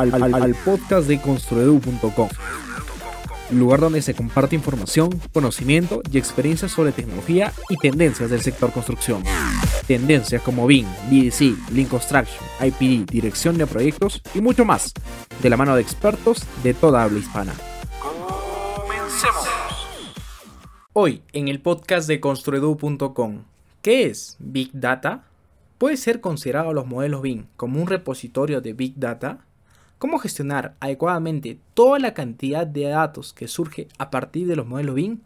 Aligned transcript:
al, 0.00 0.54
podcast 0.64 1.06
de 1.06 1.20
construedu.com, 1.20 2.28
lugar 3.50 3.80
donde 3.80 4.00
se 4.00 4.14
comparte 4.14 4.56
información, 4.56 5.10
conocimiento 5.32 6.00
y 6.10 6.16
experiencias 6.16 6.72
sobre 6.72 6.92
tecnología 6.92 7.52
y 7.68 7.76
tendencias 7.76 8.30
del 8.30 8.40
sector 8.40 8.72
construcción. 8.72 9.22
Tendencias 9.86 10.40
como 10.42 10.66
BIM, 10.66 10.86
BDC, 11.10 11.70
Lean 11.72 11.88
Construction, 11.88 12.42
IPD, 12.60 13.10
dirección 13.10 13.58
de 13.58 13.66
proyectos 13.66 14.22
y 14.34 14.40
mucho 14.40 14.64
más, 14.64 14.94
de 15.42 15.50
la 15.50 15.56
mano 15.56 15.74
de 15.76 15.82
expertos 15.82 16.44
de 16.62 16.72
toda 16.72 17.02
habla 17.02 17.18
hispana. 17.18 17.52
Comencemos. 18.00 19.48
Hoy 20.94 21.22
en 21.32 21.48
el 21.48 21.60
podcast 21.60 22.08
de 22.08 22.20
construedu.com, 22.20 23.42
¿qué 23.82 24.06
es 24.06 24.36
Big 24.38 24.70
Data? 24.72 25.24
¿Puede 25.76 25.96
ser 25.96 26.20
considerado 26.20 26.72
los 26.72 26.86
modelos 26.86 27.20
BIM 27.20 27.46
como 27.56 27.80
un 27.80 27.86
repositorio 27.86 28.60
de 28.60 28.72
Big 28.72 28.94
Data? 28.96 29.46
¿Cómo 30.00 30.18
gestionar 30.18 30.76
adecuadamente 30.80 31.58
toda 31.74 31.98
la 31.98 32.14
cantidad 32.14 32.66
de 32.66 32.84
datos 32.84 33.34
que 33.34 33.46
surge 33.48 33.86
a 33.98 34.08
partir 34.08 34.46
de 34.46 34.56
los 34.56 34.66
modelos 34.66 34.94
BIM? 34.94 35.18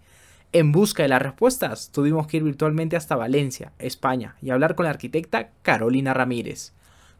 En 0.52 0.73
busca 0.73 1.05
de 1.05 1.09
las 1.10 1.23
respuestas, 1.23 1.92
tuvimos 1.92 2.27
que 2.27 2.38
ir 2.38 2.42
virtualmente 2.42 2.97
hasta 2.97 3.14
Valencia, 3.14 3.70
España, 3.78 4.34
y 4.42 4.50
hablar 4.50 4.74
con 4.74 4.83
la 4.83 4.91
arquitecta 4.91 5.50
Carolina 5.62 6.12
Ramírez, 6.12 6.73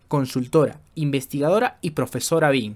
consultora, 0.08 0.80
investigadora 0.96 1.78
y 1.80 1.90
profesora 1.90 2.50
BIM. 2.50 2.74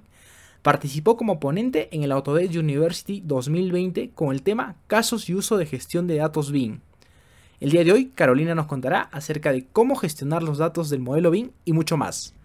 Participó 0.62 1.16
como 1.16 1.40
ponente 1.40 1.88
en 1.90 2.04
el 2.04 2.12
Autodesk 2.12 2.54
University 2.54 3.20
2020 3.26 4.10
con 4.10 4.30
el 4.30 4.42
tema 4.42 4.76
Casos 4.86 5.28
y 5.28 5.34
uso 5.34 5.56
de 5.56 5.66
gestión 5.66 6.06
de 6.06 6.18
datos 6.18 6.52
BIM. 6.52 6.78
El 7.58 7.70
día 7.70 7.82
de 7.82 7.90
hoy, 7.90 8.12
Carolina 8.14 8.54
nos 8.54 8.66
contará 8.66 9.08
acerca 9.10 9.50
de 9.50 9.66
cómo 9.72 9.96
gestionar 9.96 10.44
los 10.44 10.58
datos 10.58 10.88
del 10.88 11.00
modelo 11.00 11.32
BIM 11.32 11.50
y 11.64 11.72
mucho 11.72 11.96
más. 11.96 12.37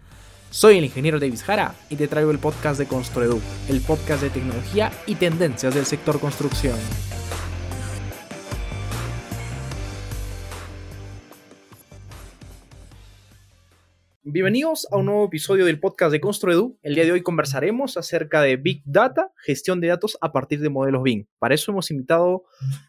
Soy 0.54 0.78
el 0.78 0.84
ingeniero 0.84 1.18
Davis 1.18 1.42
Jara 1.42 1.74
y 1.90 1.96
te 1.96 2.06
traigo 2.06 2.30
el 2.30 2.38
podcast 2.38 2.78
de 2.78 2.86
Construedu, 2.86 3.40
el 3.68 3.80
podcast 3.80 4.22
de 4.22 4.30
tecnología 4.30 4.92
y 5.04 5.16
tendencias 5.16 5.74
del 5.74 5.84
sector 5.84 6.20
construcción. 6.20 6.78
Bienvenidos 14.26 14.88
a 14.90 14.96
un 14.96 15.04
nuevo 15.04 15.26
episodio 15.26 15.66
del 15.66 15.78
podcast 15.78 16.10
de 16.10 16.18
Construedu. 16.18 16.78
El 16.82 16.94
día 16.94 17.04
de 17.04 17.12
hoy 17.12 17.20
conversaremos 17.20 17.98
acerca 17.98 18.40
de 18.40 18.56
Big 18.56 18.80
Data, 18.86 19.30
gestión 19.36 19.82
de 19.82 19.88
datos 19.88 20.16
a 20.22 20.32
partir 20.32 20.60
de 20.60 20.70
modelos 20.70 21.02
BIM. 21.02 21.26
Para 21.38 21.54
eso 21.54 21.72
hemos 21.72 21.90
invitado 21.90 22.44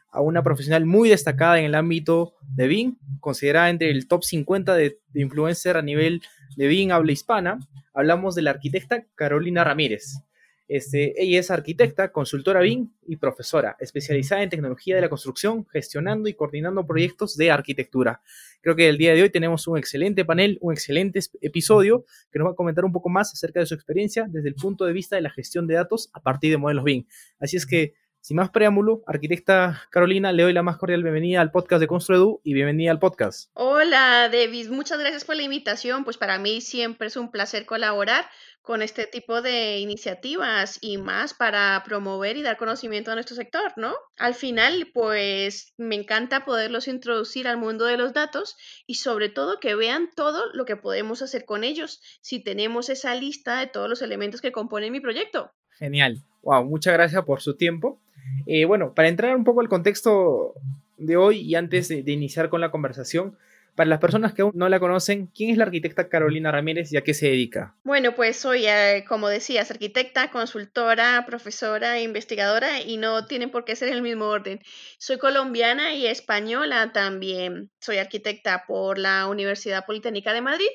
a 0.09 0.21
una 0.21 0.43
profesional 0.43 0.85
muy 0.85 1.09
destacada 1.09 1.59
en 1.59 1.65
el 1.65 1.75
ámbito 1.75 2.35
de 2.55 2.67
BIM, 2.67 2.95
considerada 3.19 3.69
entre 3.69 3.89
el 3.89 4.07
top 4.07 4.23
50 4.23 4.75
de, 4.75 5.01
de 5.09 5.21
influencer 5.21 5.75
a 5.75 5.81
nivel 5.81 6.21
de 6.55 6.67
BIM 6.67 6.91
habla 6.91 7.11
hispana. 7.11 7.59
Hablamos 7.93 8.33
de 8.35 8.41
la 8.41 8.51
arquitecta 8.51 9.05
Carolina 9.15 9.65
Ramírez. 9.65 10.21
Este, 10.67 11.13
ella 11.21 11.39
es 11.39 11.51
arquitecta, 11.51 12.11
consultora 12.11 12.59
BIM 12.61 12.89
y 13.07 13.17
profesora, 13.17 13.75
especializada 13.79 14.41
en 14.41 14.49
tecnología 14.49 14.95
de 14.95 15.01
la 15.01 15.09
construcción, 15.09 15.65
gestionando 15.67 16.27
y 16.27 16.33
coordinando 16.33 16.87
proyectos 16.87 17.37
de 17.37 17.51
arquitectura. 17.51 18.21
Creo 18.61 18.75
que 18.75 18.89
el 18.89 18.97
día 18.97 19.13
de 19.13 19.21
hoy 19.21 19.29
tenemos 19.29 19.67
un 19.67 19.77
excelente 19.77 20.25
panel, 20.25 20.57
un 20.61 20.73
excelente 20.73 21.19
episodio 21.41 22.05
que 22.31 22.39
nos 22.39 22.47
va 22.47 22.51
a 22.53 22.55
comentar 22.55 22.83
un 22.83 22.91
poco 22.91 23.09
más 23.09 23.31
acerca 23.31 23.59
de 23.59 23.67
su 23.67 23.75
experiencia 23.75 24.25
desde 24.27 24.49
el 24.49 24.55
punto 24.55 24.85
de 24.85 24.93
vista 24.93 25.15
de 25.15 25.21
la 25.21 25.29
gestión 25.29 25.67
de 25.67 25.75
datos 25.75 26.09
a 26.13 26.21
partir 26.21 26.49
de 26.49 26.57
modelos 26.57 26.83
BIM. 26.83 27.05
Así 27.39 27.57
es 27.57 27.67
que, 27.67 27.93
sin 28.21 28.37
más 28.37 28.49
preámbulo, 28.49 29.03
arquitecta 29.05 29.83
Carolina, 29.91 30.31
le 30.31 30.41
doy 30.41 30.53
la 30.53 30.63
más 30.63 30.77
cordial 30.77 31.03
bienvenida 31.03 31.41
al 31.41 31.51
podcast 31.51 31.79
de 31.79 31.85
Construedu 31.85 32.41
y 32.43 32.55
bienvenida 32.55 32.89
al 32.89 32.97
podcast. 32.97 33.51
Hola, 33.53 34.29
Davis. 34.31 34.69
Muchas 34.71 34.97
gracias 34.97 35.25
por 35.25 35.35
la 35.35 35.43
invitación. 35.43 36.03
Pues 36.03 36.17
para 36.17 36.39
mí 36.39 36.59
siempre 36.59 37.05
es 37.05 37.17
un 37.17 37.29
placer 37.29 37.67
colaborar 37.67 38.25
con 38.65 38.81
este 38.81 39.05
tipo 39.05 39.41
de 39.41 39.77
iniciativas 39.77 40.79
y 40.81 40.97
más 40.97 41.33
para 41.33 41.81
promover 41.85 42.35
y 42.35 42.41
dar 42.41 42.57
conocimiento 42.57 43.11
a 43.11 43.13
nuestro 43.13 43.35
sector, 43.35 43.73
¿no? 43.77 43.93
Al 44.17 44.33
final, 44.33 44.89
pues 44.93 45.73
me 45.77 45.95
encanta 45.95 46.45
poderlos 46.45 46.87
introducir 46.87 47.47
al 47.47 47.57
mundo 47.57 47.85
de 47.85 47.97
los 47.97 48.13
datos 48.13 48.57
y 48.87 48.95
sobre 48.95 49.29
todo 49.29 49.59
que 49.59 49.75
vean 49.75 50.09
todo 50.15 50.51
lo 50.53 50.65
que 50.65 50.75
podemos 50.75 51.21
hacer 51.21 51.45
con 51.45 51.63
ellos 51.63 52.01
si 52.21 52.43
tenemos 52.43 52.89
esa 52.89 53.13
lista 53.13 53.59
de 53.59 53.67
todos 53.67 53.87
los 53.87 54.01
elementos 54.01 54.41
que 54.41 54.51
componen 54.51 54.91
mi 54.91 54.99
proyecto. 54.99 55.51
Genial. 55.69 56.23
Wow, 56.41 56.65
muchas 56.65 56.93
gracias 56.93 57.23
por 57.23 57.41
su 57.41 57.55
tiempo. 57.55 58.01
Eh, 58.47 58.65
bueno, 58.65 58.93
para 58.95 59.09
entrar 59.09 59.35
un 59.35 59.43
poco 59.43 59.61
al 59.61 59.69
contexto 59.69 60.53
de 60.97 61.17
hoy 61.17 61.41
y 61.41 61.55
antes 61.55 61.87
de, 61.87 62.01
de 62.01 62.11
iniciar 62.11 62.49
con 62.49 62.61
la 62.61 62.71
conversación, 62.71 63.37
para 63.75 63.89
las 63.89 63.99
personas 63.99 64.33
que 64.33 64.41
aún 64.41 64.53
no 64.55 64.69
la 64.69 64.79
conocen, 64.79 65.27
¿quién 65.27 65.49
es 65.49 65.57
la 65.57 65.65
arquitecta 65.65 66.09
Carolina 66.09 66.51
Ramírez 66.51 66.91
y 66.91 66.97
a 66.97 67.03
qué 67.03 67.13
se 67.13 67.27
dedica? 67.27 67.75
Bueno, 67.83 68.15
pues 68.15 68.37
soy, 68.37 68.65
eh, 68.65 69.03
como 69.07 69.27
decías, 69.27 69.69
arquitecta, 69.69 70.31
consultora, 70.31 71.25
profesora 71.27 71.99
investigadora 71.99 72.81
y 72.81 72.97
no 72.97 73.27
tienen 73.27 73.51
por 73.51 73.65
qué 73.65 73.75
ser 73.75 73.89
en 73.89 73.95
el 73.95 74.01
mismo 74.01 74.25
orden. 74.25 74.59
Soy 74.97 75.17
colombiana 75.17 75.93
y 75.93 76.07
española 76.07 76.91
también. 76.93 77.69
Soy 77.79 77.97
arquitecta 77.97 78.63
por 78.65 78.97
la 78.97 79.27
Universidad 79.27 79.85
Politécnica 79.85 80.33
de 80.33 80.41
Madrid 80.41 80.69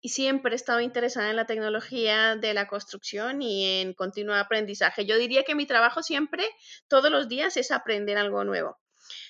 y 0.00 0.08
siempre 0.08 0.52
he 0.52 0.56
estado 0.56 0.80
interesada 0.80 1.28
en 1.28 1.36
la 1.36 1.46
tecnología 1.46 2.36
de 2.36 2.54
la 2.54 2.66
construcción 2.66 3.42
y 3.42 3.82
en 3.82 3.92
continuo 3.92 4.34
aprendizaje. 4.34 5.04
Yo 5.04 5.18
diría 5.18 5.44
que 5.44 5.54
mi 5.54 5.66
trabajo 5.66 6.02
siempre, 6.02 6.44
todos 6.88 7.10
los 7.10 7.28
días, 7.28 7.56
es 7.58 7.70
aprender 7.70 8.16
algo 8.16 8.44
nuevo. 8.44 8.78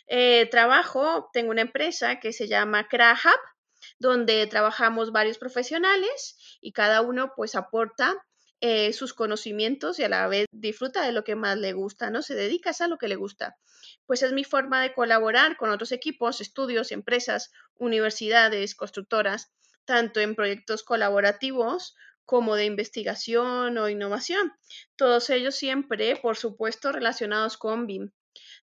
Eh, 0.06 0.48
trabajo, 0.50 1.30
tengo 1.32 1.50
una 1.50 1.62
empresa 1.62 2.20
que 2.20 2.32
se 2.32 2.48
llama 2.48 2.88
CraHub, 2.88 3.40
donde 3.98 4.46
trabajamos 4.46 5.12
varios 5.12 5.38
profesionales 5.38 6.36
y 6.60 6.72
cada 6.72 7.00
uno 7.02 7.32
pues 7.36 7.54
aporta 7.54 8.14
eh, 8.62 8.92
sus 8.92 9.14
conocimientos 9.14 9.98
y 9.98 10.04
a 10.04 10.10
la 10.10 10.28
vez 10.28 10.46
disfruta 10.52 11.02
de 11.02 11.12
lo 11.12 11.24
que 11.24 11.34
más 11.34 11.56
le 11.56 11.72
gusta, 11.72 12.10
¿no? 12.10 12.20
Se 12.20 12.34
dedica 12.34 12.72
a 12.78 12.88
lo 12.88 12.98
que 12.98 13.08
le 13.08 13.16
gusta. 13.16 13.56
Pues 14.04 14.22
es 14.22 14.32
mi 14.32 14.44
forma 14.44 14.82
de 14.82 14.92
colaborar 14.92 15.56
con 15.56 15.70
otros 15.70 15.92
equipos, 15.92 16.42
estudios, 16.42 16.92
empresas, 16.92 17.52
universidades, 17.76 18.74
constructoras, 18.74 19.50
tanto 19.86 20.20
en 20.20 20.34
proyectos 20.34 20.82
colaborativos 20.82 21.94
como 22.26 22.54
de 22.54 22.66
investigación 22.66 23.78
o 23.78 23.88
innovación. 23.88 24.52
Todos 24.94 25.30
ellos 25.30 25.54
siempre, 25.54 26.16
por 26.16 26.36
supuesto, 26.36 26.92
relacionados 26.92 27.56
con 27.56 27.86
BIM. 27.86 28.12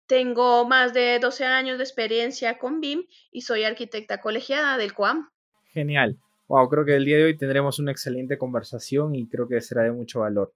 Tengo 0.07 0.67
más 0.67 0.93
de 0.93 1.17
12 1.19 1.45
años 1.45 1.77
de 1.77 1.83
experiencia 1.83 2.59
con 2.59 2.79
BIM 2.79 3.05
y 3.31 3.41
soy 3.41 3.63
arquitecta 3.63 4.21
colegiada 4.21 4.77
del 4.77 4.93
COAM. 4.93 5.29
Genial. 5.73 6.19
Wow, 6.47 6.69
creo 6.69 6.85
que 6.85 6.95
el 6.95 7.05
día 7.05 7.17
de 7.17 7.23
hoy 7.23 7.37
tendremos 7.37 7.79
una 7.79 7.91
excelente 7.91 8.37
conversación 8.37 9.15
y 9.15 9.27
creo 9.27 9.47
que 9.47 9.59
será 9.61 9.81
de 9.81 9.91
mucho 9.91 10.19
valor. 10.19 10.53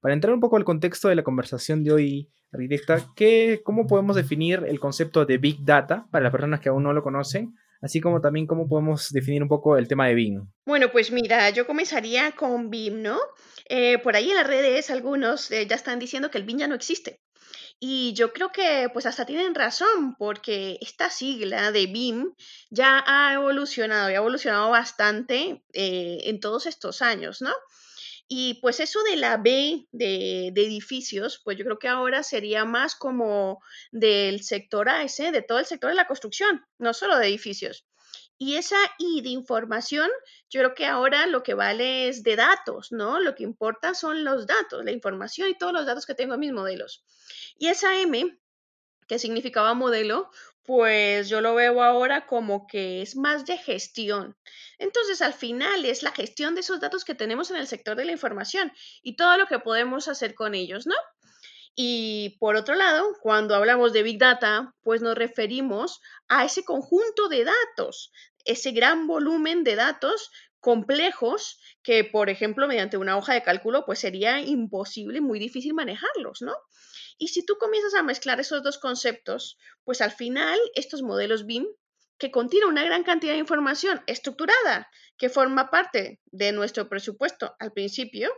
Para 0.00 0.14
entrar 0.14 0.32
un 0.32 0.40
poco 0.40 0.56
al 0.56 0.64
contexto 0.64 1.08
de 1.08 1.16
la 1.16 1.24
conversación 1.24 1.82
de 1.82 1.92
hoy, 1.92 2.28
arquitecta, 2.52 3.04
¿qué, 3.16 3.60
¿cómo 3.64 3.88
podemos 3.88 4.14
definir 4.14 4.64
el 4.68 4.78
concepto 4.78 5.24
de 5.24 5.38
Big 5.38 5.64
Data 5.64 6.06
para 6.12 6.22
las 6.22 6.32
personas 6.32 6.60
que 6.60 6.68
aún 6.68 6.84
no 6.84 6.92
lo 6.92 7.02
conocen? 7.02 7.56
Así 7.80 8.00
como 8.00 8.20
también 8.20 8.46
cómo 8.46 8.68
podemos 8.68 9.10
definir 9.10 9.42
un 9.42 9.48
poco 9.48 9.76
el 9.76 9.88
tema 9.88 10.06
de 10.06 10.14
BIM. 10.14 10.46
Bueno, 10.64 10.92
pues 10.92 11.10
mira, 11.10 11.50
yo 11.50 11.66
comenzaría 11.66 12.30
con 12.32 12.70
BIM, 12.70 13.02
¿no? 13.02 13.18
Eh, 13.68 13.98
por 13.98 14.14
ahí 14.14 14.30
en 14.30 14.36
las 14.36 14.46
redes 14.46 14.90
algunos 14.90 15.50
eh, 15.50 15.66
ya 15.66 15.74
están 15.74 15.98
diciendo 15.98 16.30
que 16.30 16.38
el 16.38 16.44
BIM 16.44 16.58
ya 16.58 16.68
no 16.68 16.76
existe. 16.76 17.18
Y 17.84 18.12
yo 18.12 18.32
creo 18.32 18.52
que 18.52 18.88
pues 18.92 19.06
hasta 19.06 19.26
tienen 19.26 19.56
razón, 19.56 20.14
porque 20.16 20.78
esta 20.80 21.10
sigla 21.10 21.72
de 21.72 21.88
BIM 21.88 22.32
ya 22.70 23.02
ha 23.04 23.34
evolucionado 23.34 24.08
y 24.08 24.12
ha 24.12 24.18
evolucionado 24.18 24.70
bastante 24.70 25.64
eh, 25.72 26.18
en 26.26 26.38
todos 26.38 26.66
estos 26.66 27.02
años, 27.02 27.42
¿no? 27.42 27.52
Y 28.28 28.60
pues 28.60 28.78
eso 28.78 29.02
de 29.02 29.16
la 29.16 29.36
B 29.36 29.88
de, 29.90 30.50
de 30.52 30.64
edificios, 30.64 31.40
pues 31.42 31.58
yo 31.58 31.64
creo 31.64 31.80
que 31.80 31.88
ahora 31.88 32.22
sería 32.22 32.64
más 32.64 32.94
como 32.94 33.60
del 33.90 34.44
sector 34.44 34.88
AS, 34.88 35.16
de 35.16 35.42
todo 35.42 35.58
el 35.58 35.66
sector 35.66 35.90
de 35.90 35.96
la 35.96 36.06
construcción, 36.06 36.64
no 36.78 36.94
solo 36.94 37.18
de 37.18 37.26
edificios. 37.26 37.84
Y 38.44 38.56
esa 38.56 38.76
I 38.98 39.20
de 39.20 39.28
información, 39.28 40.10
yo 40.50 40.62
creo 40.62 40.74
que 40.74 40.86
ahora 40.86 41.26
lo 41.26 41.44
que 41.44 41.54
vale 41.54 42.08
es 42.08 42.24
de 42.24 42.34
datos, 42.34 42.90
¿no? 42.90 43.20
Lo 43.20 43.36
que 43.36 43.44
importa 43.44 43.94
son 43.94 44.24
los 44.24 44.48
datos, 44.48 44.84
la 44.84 44.90
información 44.90 45.48
y 45.48 45.56
todos 45.56 45.72
los 45.72 45.86
datos 45.86 46.06
que 46.06 46.16
tengo 46.16 46.34
en 46.34 46.40
mis 46.40 46.52
modelos. 46.52 47.04
Y 47.56 47.68
esa 47.68 48.00
M, 48.00 48.36
que 49.06 49.20
significaba 49.20 49.74
modelo, 49.74 50.28
pues 50.64 51.28
yo 51.28 51.40
lo 51.40 51.54
veo 51.54 51.84
ahora 51.84 52.26
como 52.26 52.66
que 52.66 53.00
es 53.00 53.14
más 53.14 53.46
de 53.46 53.58
gestión. 53.58 54.36
Entonces, 54.76 55.22
al 55.22 55.34
final 55.34 55.84
es 55.84 56.02
la 56.02 56.10
gestión 56.10 56.56
de 56.56 56.62
esos 56.62 56.80
datos 56.80 57.04
que 57.04 57.14
tenemos 57.14 57.48
en 57.52 57.58
el 57.58 57.68
sector 57.68 57.96
de 57.96 58.06
la 58.06 58.12
información 58.12 58.72
y 59.04 59.14
todo 59.14 59.36
lo 59.36 59.46
que 59.46 59.60
podemos 59.60 60.08
hacer 60.08 60.34
con 60.34 60.56
ellos, 60.56 60.84
¿no? 60.84 60.96
Y 61.74 62.36
por 62.38 62.56
otro 62.56 62.74
lado, 62.74 63.16
cuando 63.22 63.54
hablamos 63.54 63.94
de 63.94 64.02
Big 64.02 64.18
Data, 64.18 64.74
pues 64.82 65.00
nos 65.00 65.14
referimos 65.14 66.00
a 66.28 66.44
ese 66.44 66.64
conjunto 66.64 67.28
de 67.28 67.44
datos, 67.44 68.12
ese 68.44 68.72
gran 68.72 69.06
volumen 69.06 69.64
de 69.64 69.76
datos 69.76 70.30
complejos 70.60 71.58
que, 71.82 72.04
por 72.04 72.30
ejemplo, 72.30 72.68
mediante 72.68 72.96
una 72.96 73.16
hoja 73.16 73.34
de 73.34 73.42
cálculo, 73.42 73.84
pues 73.84 73.98
sería 73.98 74.40
imposible, 74.40 75.20
muy 75.20 75.38
difícil 75.38 75.74
manejarlos, 75.74 76.40
¿no? 76.40 76.54
Y 77.18 77.28
si 77.28 77.44
tú 77.44 77.56
comienzas 77.58 77.94
a 77.94 78.02
mezclar 78.02 78.40
esos 78.40 78.62
dos 78.62 78.78
conceptos, 78.78 79.58
pues 79.84 80.00
al 80.00 80.12
final 80.12 80.58
estos 80.74 81.02
modelos 81.02 81.46
BIM, 81.46 81.66
que 82.18 82.30
contienen 82.30 82.68
una 82.68 82.84
gran 82.84 83.02
cantidad 83.02 83.32
de 83.32 83.40
información 83.40 84.02
estructurada, 84.06 84.88
que 85.18 85.28
forma 85.28 85.70
parte 85.70 86.20
de 86.26 86.52
nuestro 86.52 86.88
presupuesto 86.88 87.56
al 87.58 87.72
principio, 87.72 88.32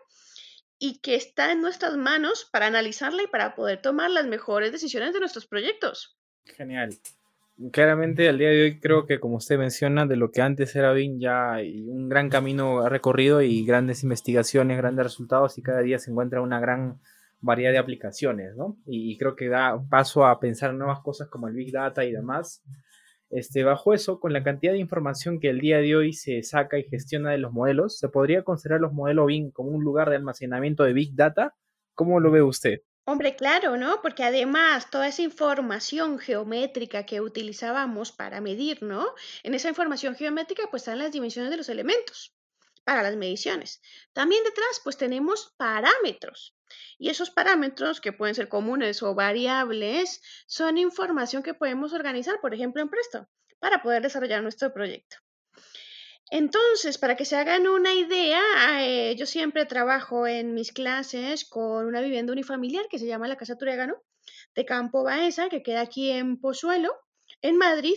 y 0.79 1.01
que 1.01 1.15
está 1.15 1.53
en 1.53 1.61
nuestras 1.61 1.97
manos 1.97 2.49
para 2.51 2.67
analizarla 2.67 3.23
y 3.23 3.27
para 3.27 3.55
poder 3.55 3.81
tomar 3.81 4.11
las 4.11 4.27
mejores 4.27 4.73
decisiones 4.73 5.12
de 5.12 5.21
nuestros 5.21 5.47
proyectos. 5.47 6.19
Genial. 6.45 6.91
Claramente 7.71 8.29
al 8.29 8.39
día 8.39 8.49
de 8.49 8.62
hoy 8.62 8.81
creo 8.81 9.06
que 9.06 9.21
como 9.21 9.37
usted 9.37 9.59
menciona, 9.59 10.06
de 10.06 10.17
lo 10.17 10.33
que 10.33 10.43
antes 10.43 10.75
era 10.75 10.93
BIM 10.93 11.21
ya 11.21 11.59
un 11.87 12.09
gran 12.09 12.29
camino 12.29 12.89
recorrido 12.89 13.43
y 13.43 13.65
grandes 13.65 14.03
investigaciones, 14.03 14.77
grandes 14.77 15.05
resultados 15.05 15.56
y 15.56 15.62
cada 15.62 15.81
día 15.81 16.01
se 16.01 16.11
encuentra 16.11 16.41
una 16.41 16.59
gran 16.59 17.01
variedad 17.41 17.71
de 17.71 17.79
aplicaciones, 17.79 18.56
¿no? 18.56 18.77
Y, 18.87 19.17
creo 19.19 19.37
que 19.37 19.49
da 19.49 19.81
paso 19.89 20.27
a 20.27 20.41
pensar 20.41 20.75
nuevas 20.75 21.01
cosas 21.01 21.29
como 21.29 21.47
el 21.47 21.55
Big 21.55 21.73
Data 21.73 22.05
y 22.05 22.11
demás. 22.11 22.62
Este, 23.31 23.62
bajo 23.62 23.95
eso, 23.95 24.19
con 24.19 24.33
la 24.33 24.43
cantidad 24.43 24.73
de 24.73 24.79
información 24.79 25.39
que 25.39 25.51
el 25.51 25.61
día 25.61 25.79
de 25.79 25.95
hoy 25.95 26.12
se 26.12 26.43
saca 26.43 26.79
y 26.79 26.85
gestiona 26.85 27.31
de 27.31 27.39
los 27.39 27.53
modelos, 27.53 27.99
¿se 27.99 28.09
podría 28.09 28.43
considerar 28.43 28.81
los 28.81 28.93
modelos 28.93 29.27
BIM 29.27 29.51
como 29.53 29.71
un 29.71 29.85
lugar 29.85 30.11
de 30.11 30.17
almacenamiento 30.17 30.85
de 30.85 30.93
Big 30.93 31.15
Data? 31.15 31.55
¿Cómo 31.95 32.19
lo 32.19 32.31
ve 32.31 32.43
usted? 32.43 32.81
Hombre, 33.06 33.37
claro, 33.37 33.77
¿no? 33.77 34.01
Porque 34.03 34.25
además 34.25 34.91
toda 34.91 35.09
esa 35.09 35.23
información 35.23 36.19
geométrica 36.19 37.05
que 37.06 37.21
utilizábamos 37.21 38.12
para 38.12 38.41
medir, 38.41 38.83
¿no? 38.83 39.15
En 39.43 39.55
esa 39.55 39.69
información 39.69 40.15
geométrica 40.17 40.69
pues 40.71 40.83
están 40.83 40.99
las 40.99 41.12
dimensiones 41.12 41.51
de 41.51 41.56
los 41.59 41.69
elementos 41.69 42.35
para 42.85 43.03
las 43.03 43.17
mediciones. 43.17 43.81
También 44.12 44.43
detrás 44.45 44.81
pues 44.83 44.97
tenemos 44.99 45.55
parámetros. 45.56 46.56
Y 46.99 47.11
esos 47.11 47.31
parámetros 47.31 48.01
que 48.01 48.12
pueden 48.12 48.35
ser 48.35 48.49
comunes 48.49 49.03
o 49.03 49.15
variables 49.15 50.23
son 50.47 50.79
información 50.79 51.43
que 51.43 51.55
podemos 51.55 51.93
organizar, 51.93 52.41
por 52.41 52.55
ejemplo, 52.55 52.83
en 52.83 52.89
Presto, 52.89 53.29
para 53.59 53.83
poder 53.83 54.03
desarrollar 54.03 54.43
nuestro 54.43 54.73
proyecto. 54.73 55.24
Entonces, 56.31 56.99
para 56.99 57.17
que 57.17 57.25
se 57.25 57.37
hagan 57.37 57.67
una 57.67 57.94
idea, 57.94 58.43
eh, 58.81 59.15
yo 59.17 59.26
siempre 59.26 59.67
trabajo 59.67 60.26
en 60.26 60.55
mis 60.55 60.73
clases 60.73 61.44
con 61.44 61.87
una 61.87 62.00
vivienda 62.00 62.32
unifamiliar 62.32 62.88
que 62.88 62.99
se 62.99 63.06
llama 63.06 63.29
la 63.29 63.37
Casa 63.37 63.56
Turégano 63.56 64.03
de 64.55 64.65
Campo 64.65 65.03
Baeza, 65.05 65.49
que 65.49 65.62
queda 65.62 65.82
aquí 65.82 66.11
en 66.11 66.41
Pozuelo, 66.41 66.93
en 67.43 67.56
Madrid. 67.59 67.97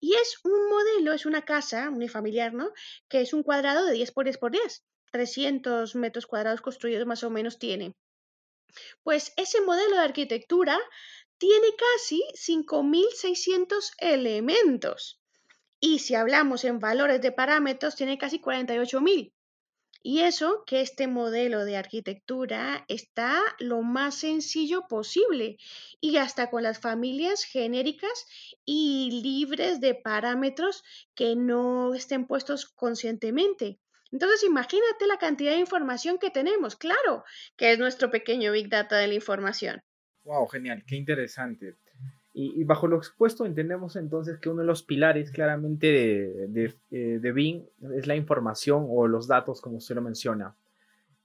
Y 0.00 0.14
es 0.14 0.40
un 0.44 0.68
modelo, 0.68 1.12
es 1.12 1.26
una 1.26 1.42
casa 1.44 1.90
unifamiliar, 1.90 2.52
¿no? 2.52 2.72
Que 3.08 3.20
es 3.20 3.32
un 3.32 3.42
cuadrado 3.42 3.86
de 3.86 3.92
10 3.92 4.12
por 4.12 4.24
10 4.24 4.38
por 4.38 4.50
10. 4.50 4.84
300 5.12 5.94
metros 5.94 6.26
cuadrados 6.26 6.60
construidos 6.60 7.06
más 7.06 7.22
o 7.24 7.30
menos 7.30 7.58
tiene. 7.58 7.94
Pues 9.02 9.32
ese 9.36 9.60
modelo 9.60 9.96
de 9.96 10.02
arquitectura 10.02 10.78
tiene 11.38 11.68
casi 11.76 12.22
5.600 12.34 13.92
elementos. 13.98 15.19
Y 15.80 16.00
si 16.00 16.14
hablamos 16.14 16.64
en 16.64 16.78
valores 16.78 17.20
de 17.22 17.32
parámetros, 17.32 17.96
tiene 17.96 18.18
casi 18.18 18.38
48.000. 18.38 19.32
Y 20.02 20.20
eso 20.20 20.64
que 20.66 20.80
este 20.80 21.08
modelo 21.08 21.64
de 21.66 21.76
arquitectura 21.76 22.86
está 22.88 23.38
lo 23.58 23.82
más 23.82 24.14
sencillo 24.14 24.86
posible 24.88 25.58
y 26.00 26.16
hasta 26.16 26.48
con 26.48 26.62
las 26.62 26.80
familias 26.80 27.44
genéricas 27.44 28.26
y 28.64 29.20
libres 29.22 29.78
de 29.80 29.94
parámetros 29.94 30.82
que 31.14 31.36
no 31.36 31.92
estén 31.92 32.26
puestos 32.26 32.66
conscientemente. 32.66 33.78
Entonces, 34.10 34.42
imagínate 34.42 35.06
la 35.06 35.18
cantidad 35.18 35.52
de 35.52 35.58
información 35.58 36.18
que 36.18 36.30
tenemos, 36.30 36.76
claro, 36.76 37.24
que 37.56 37.72
es 37.72 37.78
nuestro 37.78 38.10
pequeño 38.10 38.52
Big 38.52 38.70
Data 38.70 38.96
de 38.96 39.06
la 39.06 39.14
información. 39.14 39.82
Wow, 40.24 40.46
genial, 40.48 40.82
qué 40.86 40.96
interesante. 40.96 41.76
Y, 42.32 42.62
bajo 42.64 42.86
lo 42.86 42.96
expuesto 42.96 43.44
entendemos 43.44 43.96
entonces 43.96 44.38
que 44.38 44.48
uno 44.48 44.60
de 44.60 44.66
los 44.66 44.84
pilares 44.84 45.32
claramente 45.32 45.88
de, 45.88 46.46
de, 46.48 46.74
eh, 46.92 47.18
de 47.20 47.32
BIM 47.32 47.64
es 47.96 48.06
la 48.06 48.14
información 48.14 48.86
o 48.88 49.08
los 49.08 49.26
datos, 49.26 49.60
como 49.60 49.78
usted 49.78 49.96
lo 49.96 50.02
menciona. 50.02 50.54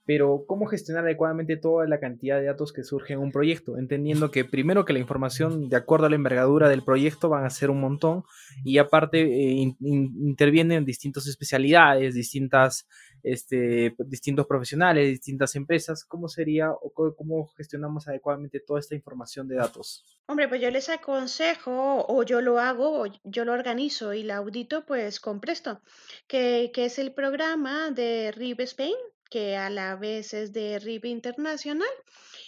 Pero, 0.05 0.45
¿cómo 0.47 0.67
gestionar 0.67 1.03
adecuadamente 1.03 1.57
toda 1.57 1.87
la 1.87 1.99
cantidad 1.99 2.39
de 2.39 2.45
datos 2.45 2.71
que 2.71 2.83
surge 2.83 3.13
en 3.13 3.19
un 3.19 3.31
proyecto? 3.31 3.77
Entendiendo 3.77 4.29
que 4.29 4.45
primero 4.45 4.85
que 4.85 4.93
la 4.93 4.99
información, 4.99 5.67
de 5.67 5.75
acuerdo 5.75 6.05
a 6.05 6.09
la 6.09 6.15
envergadura 6.15 6.69
del 6.69 6.83
proyecto, 6.83 7.29
van 7.29 7.43
a 7.43 7.49
ser 7.49 7.71
un 7.71 7.81
montón 7.81 8.23
y 8.63 8.77
aparte 8.77 9.21
eh, 9.21 9.75
intervienen 9.79 10.85
distintas 10.85 11.25
especialidades, 11.25 12.13
distintas, 12.13 12.87
este, 13.23 13.95
distintos 13.97 14.45
profesionales, 14.45 15.09
distintas 15.09 15.55
empresas. 15.55 16.05
¿Cómo 16.05 16.27
sería 16.27 16.71
o 16.71 16.91
cómo 17.15 17.47
gestionamos 17.57 18.07
adecuadamente 18.07 18.59
toda 18.59 18.79
esta 18.79 18.93
información 18.93 19.47
de 19.47 19.55
datos? 19.55 20.05
Hombre, 20.27 20.47
pues 20.47 20.61
yo 20.61 20.69
les 20.69 20.89
aconsejo, 20.89 22.05
o 22.07 22.23
yo 22.23 22.41
lo 22.41 22.59
hago, 22.59 23.01
o 23.01 23.05
yo 23.23 23.43
lo 23.43 23.53
organizo 23.53 24.13
y 24.13 24.21
la 24.23 24.37
audito, 24.37 24.85
pues 24.85 25.19
con 25.19 25.39
Presto, 25.39 25.81
que, 26.27 26.71
que 26.73 26.85
es 26.85 26.99
el 26.99 27.13
programa 27.13 27.89
de 27.91 28.31
RIB 28.31 28.61
Spain 28.61 28.95
que 29.29 29.55
a 29.57 29.69
la 29.69 29.95
vez 29.95 30.33
es 30.33 30.53
de 30.53 30.79
RIB 30.79 31.05
Internacional 31.05 31.89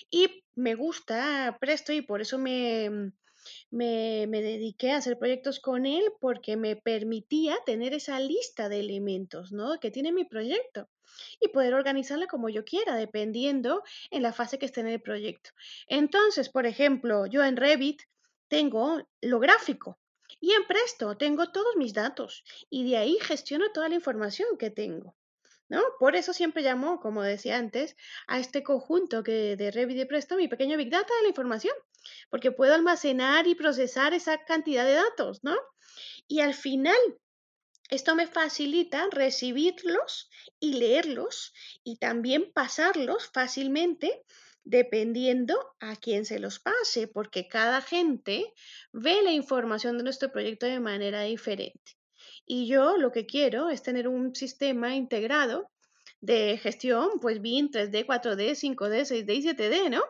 y 0.09 0.43
me 0.55 0.75
gusta 0.75 1.57
Presto 1.59 1.93
y 1.93 2.01
por 2.01 2.21
eso 2.21 2.37
me, 2.37 3.11
me, 3.69 4.25
me, 4.27 4.41
dediqué 4.41 4.91
a 4.91 4.97
hacer 4.97 5.17
proyectos 5.17 5.59
con 5.59 5.85
él 5.85 6.03
porque 6.19 6.57
me 6.57 6.75
permitía 6.75 7.57
tener 7.65 7.93
esa 7.93 8.19
lista 8.19 8.69
de 8.69 8.79
elementos, 8.79 9.51
¿no? 9.51 9.79
Que 9.79 9.91
tiene 9.91 10.11
mi 10.11 10.25
proyecto 10.25 10.89
y 11.39 11.49
poder 11.49 11.73
organizarla 11.73 12.27
como 12.27 12.49
yo 12.49 12.65
quiera, 12.65 12.95
dependiendo 12.95 13.83
en 14.11 14.21
la 14.21 14.33
fase 14.33 14.59
que 14.59 14.65
esté 14.65 14.81
en 14.81 14.87
el 14.87 15.01
proyecto. 15.01 15.51
Entonces, 15.87 16.49
por 16.49 16.65
ejemplo, 16.65 17.25
yo 17.25 17.43
en 17.43 17.57
Revit 17.57 18.01
tengo 18.47 19.07
lo 19.21 19.39
gráfico 19.39 19.99
y 20.39 20.51
en 20.51 20.65
Presto 20.67 21.17
tengo 21.17 21.51
todos 21.51 21.75
mis 21.75 21.93
datos 21.93 22.43
y 22.69 22.89
de 22.89 22.97
ahí 22.97 23.17
gestiono 23.21 23.71
toda 23.73 23.89
la 23.89 23.95
información 23.95 24.57
que 24.57 24.69
tengo. 24.69 25.15
¿No? 25.69 25.81
Por 25.99 26.15
eso 26.15 26.33
siempre 26.33 26.63
llamo, 26.63 26.99
como 26.99 27.23
decía 27.23 27.57
antes, 27.57 27.95
a 28.27 28.39
este 28.39 28.63
conjunto 28.63 29.23
que 29.23 29.55
de 29.55 29.71
Revit 29.71 29.97
y 29.97 30.05
Presto 30.05 30.37
mi 30.37 30.47
pequeño 30.47 30.77
Big 30.77 30.89
Data 30.89 31.13
de 31.15 31.23
la 31.23 31.29
información, 31.29 31.73
porque 32.29 32.51
puedo 32.51 32.73
almacenar 32.73 33.47
y 33.47 33.55
procesar 33.55 34.13
esa 34.13 34.43
cantidad 34.45 34.85
de 34.85 34.93
datos, 34.93 35.43
¿no? 35.43 35.55
Y 36.27 36.41
al 36.41 36.53
final, 36.53 36.97
esto 37.89 38.15
me 38.15 38.27
facilita 38.27 39.07
recibirlos 39.11 40.29
y 40.59 40.73
leerlos 40.73 41.53
y 41.83 41.97
también 41.97 42.51
pasarlos 42.53 43.29
fácilmente 43.33 44.23
dependiendo 44.63 45.75
a 45.79 45.95
quién 45.95 46.25
se 46.25 46.39
los 46.39 46.59
pase, 46.59 47.07
porque 47.07 47.47
cada 47.47 47.81
gente 47.81 48.53
ve 48.91 49.21
la 49.23 49.31
información 49.31 49.97
de 49.97 50.03
nuestro 50.03 50.29
proyecto 50.29 50.65
de 50.65 50.81
manera 50.81 51.21
diferente. 51.21 51.96
Y 52.49 52.65
yo 52.65 52.95
lo 52.97 53.11
que 53.11 53.25
quiero 53.25 53.69
es 53.69 53.83
tener 53.83 54.07
un 54.07 54.33
sistema 54.33 54.95
integrado 54.95 55.69
de 56.21 56.57
gestión, 56.57 57.19
pues 57.21 57.41
bien 57.41 57.69
3D, 57.69 58.05
4D, 58.05 58.55
5D, 58.55 59.01
6D 59.01 59.35
y 59.35 59.41
7D, 59.43 59.89
¿no? 59.89 60.01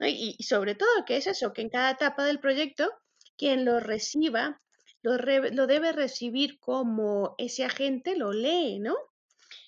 Y, 0.00 0.42
sobre 0.42 0.74
todo, 0.74 1.04
que 1.06 1.16
es 1.16 1.28
eso? 1.28 1.52
Que 1.52 1.62
en 1.62 1.68
cada 1.70 1.92
etapa 1.92 2.24
del 2.24 2.40
proyecto, 2.40 2.90
quien 3.36 3.64
lo 3.64 3.78
reciba, 3.78 4.60
lo, 5.02 5.16
lo 5.16 5.66
debe 5.68 5.92
recibir 5.92 6.58
como 6.58 7.36
ese 7.38 7.64
agente 7.64 8.16
lo 8.16 8.32
lee, 8.32 8.80
¿no? 8.80 8.96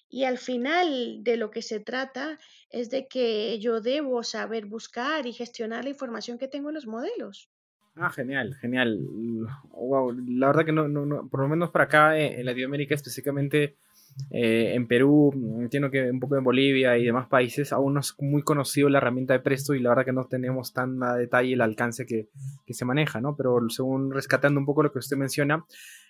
Y 0.09 0.25
al 0.25 0.39
final 0.39 1.23
de 1.23 1.37
lo 1.37 1.53
que 1.53 1.63
se 1.63 1.79
trata 1.79 2.41
es 2.71 2.91
de 2.91 3.07
que 3.07 3.61
yo 3.61 3.81
debo 3.81 4.25
saber 4.25 4.67
buscar 4.67 5.27
y 5.29 5.33
gestionar 5.33 5.85
la 5.85 5.91
información 5.91 6.39
que 6.39 6.49
tengo 6.49 6.71
en 6.71 6.75
los 6.75 6.89
modelos. 6.89 7.49
Ah, 7.97 8.11
genial, 8.11 8.55
genial. 8.55 8.99
Wow, 9.73 10.13
la 10.13 10.47
verdad 10.47 10.65
que 10.65 10.73
no, 10.73 10.89
no, 10.89 11.29
por 11.29 11.41
lo 11.41 11.49
menos 11.49 11.71
para 11.71 11.85
acá 11.85 12.19
eh, 12.19 12.41
en 12.41 12.47
Latinoamérica, 12.47 12.95
específicamente 12.95 13.77
eh, 14.31 14.73
en 14.75 14.87
Perú, 14.87 15.33
entiendo 15.61 15.91
que 15.91 16.11
un 16.11 16.21
poco 16.21 16.37
en 16.37 16.45
Bolivia 16.45 16.97
y 16.99 17.05
demás 17.05 17.29
países, 17.29 17.73
aún 17.73 17.95
no 17.95 18.01
es 18.01 18.15
muy 18.19 18.43
conocido 18.43 18.89
la 18.89 18.99
herramienta 18.99 19.35
de 19.35 19.41
Presto 19.41 19.75
y 19.75 19.81
la 19.81 19.91
verdad 19.91 20.05
que 20.05 20.13
no 20.13 20.27
tenemos 20.27 20.73
tan 20.73 21.03
a 21.03 21.15
detalle 21.15 21.55
el 21.55 21.61
alcance 21.61 22.07
que, 22.07 22.29
que 22.67 22.75
se 22.75 22.85
maneja, 22.85 23.21
¿no? 23.21 23.37
Pero 23.37 23.59
según 23.69 24.13
rescatando 24.13 24.61
un 24.61 24.67
poco 24.67 24.83
lo 24.83 24.93
que 24.93 24.99
usted 24.99 25.17
menciona, 25.17 25.65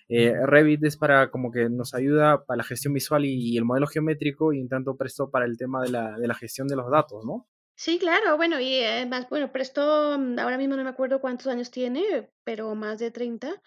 eh, 0.09 0.33
Revit 0.45 0.83
es 0.83 0.97
para 0.97 1.31
como 1.31 1.51
que 1.51 1.69
nos 1.69 1.93
ayuda 1.93 2.43
para 2.45 2.57
la 2.57 2.63
gestión 2.63 2.93
visual 2.93 3.25
y, 3.25 3.57
el 3.57 3.65
modelo 3.65 3.87
geométrico 3.87 4.53
y 4.53 4.59
en 4.59 4.67
tanto 4.67 4.97
Presto 4.97 5.29
para 5.29 5.45
el 5.45 5.57
tema 5.57 5.81
de 5.81 5.89
la, 5.89 6.17
de 6.17 6.27
la 6.27 6.35
gestión 6.35 6.67
de 6.67 6.75
los 6.75 6.89
datos, 6.91 7.23
¿no? 7.25 7.47
Sí, 7.83 7.97
claro, 7.97 8.37
bueno, 8.37 8.59
y 8.59 8.83
además, 8.83 9.27
bueno, 9.27 9.51
Presto 9.51 10.15
mm, 10.19 10.37
ahora 10.37 10.59
mismo 10.59 10.75
no 10.75 10.83
me 10.83 10.91
acuerdo 10.91 11.19
cuántos 11.19 11.47
años 11.47 11.71
tiene, 11.71 12.29
pero 12.43 12.75
más 12.75 12.99
de 12.99 13.09
30, 13.09 13.59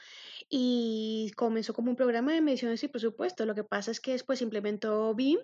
y 0.48 1.32
comenzó 1.36 1.74
como 1.74 1.90
un 1.90 1.96
programa 1.96 2.32
de 2.32 2.40
mediciones 2.40 2.84
y 2.84 2.88
presupuesto. 2.88 3.44
Lo 3.44 3.56
que 3.56 3.64
pasa 3.64 3.90
es 3.90 3.98
que 3.98 4.12
después 4.12 4.40
implementó 4.40 5.12
BIM 5.16 5.40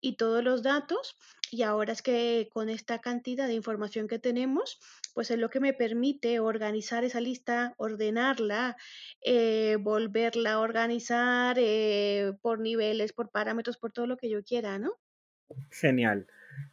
y 0.00 0.16
todos 0.16 0.42
los 0.42 0.64
datos, 0.64 1.16
y 1.52 1.62
ahora 1.62 1.92
es 1.92 2.02
que 2.02 2.48
con 2.52 2.68
esta 2.68 3.00
cantidad 3.00 3.46
de 3.46 3.54
información 3.54 4.08
que 4.08 4.18
tenemos, 4.18 4.80
pues 5.14 5.30
es 5.30 5.38
lo 5.38 5.48
que 5.48 5.60
me 5.60 5.72
permite 5.72 6.40
organizar 6.40 7.04
esa 7.04 7.20
lista, 7.20 7.74
ordenarla, 7.76 8.76
eh, 9.20 9.76
volverla 9.78 10.54
a 10.54 10.58
organizar 10.58 11.58
eh, 11.60 12.32
por 12.42 12.58
niveles, 12.58 13.12
por 13.12 13.30
parámetros, 13.30 13.76
por 13.76 13.92
todo 13.92 14.08
lo 14.08 14.16
que 14.16 14.28
yo 14.28 14.42
quiera, 14.42 14.80
¿no? 14.80 14.94
Genial. 15.70 16.26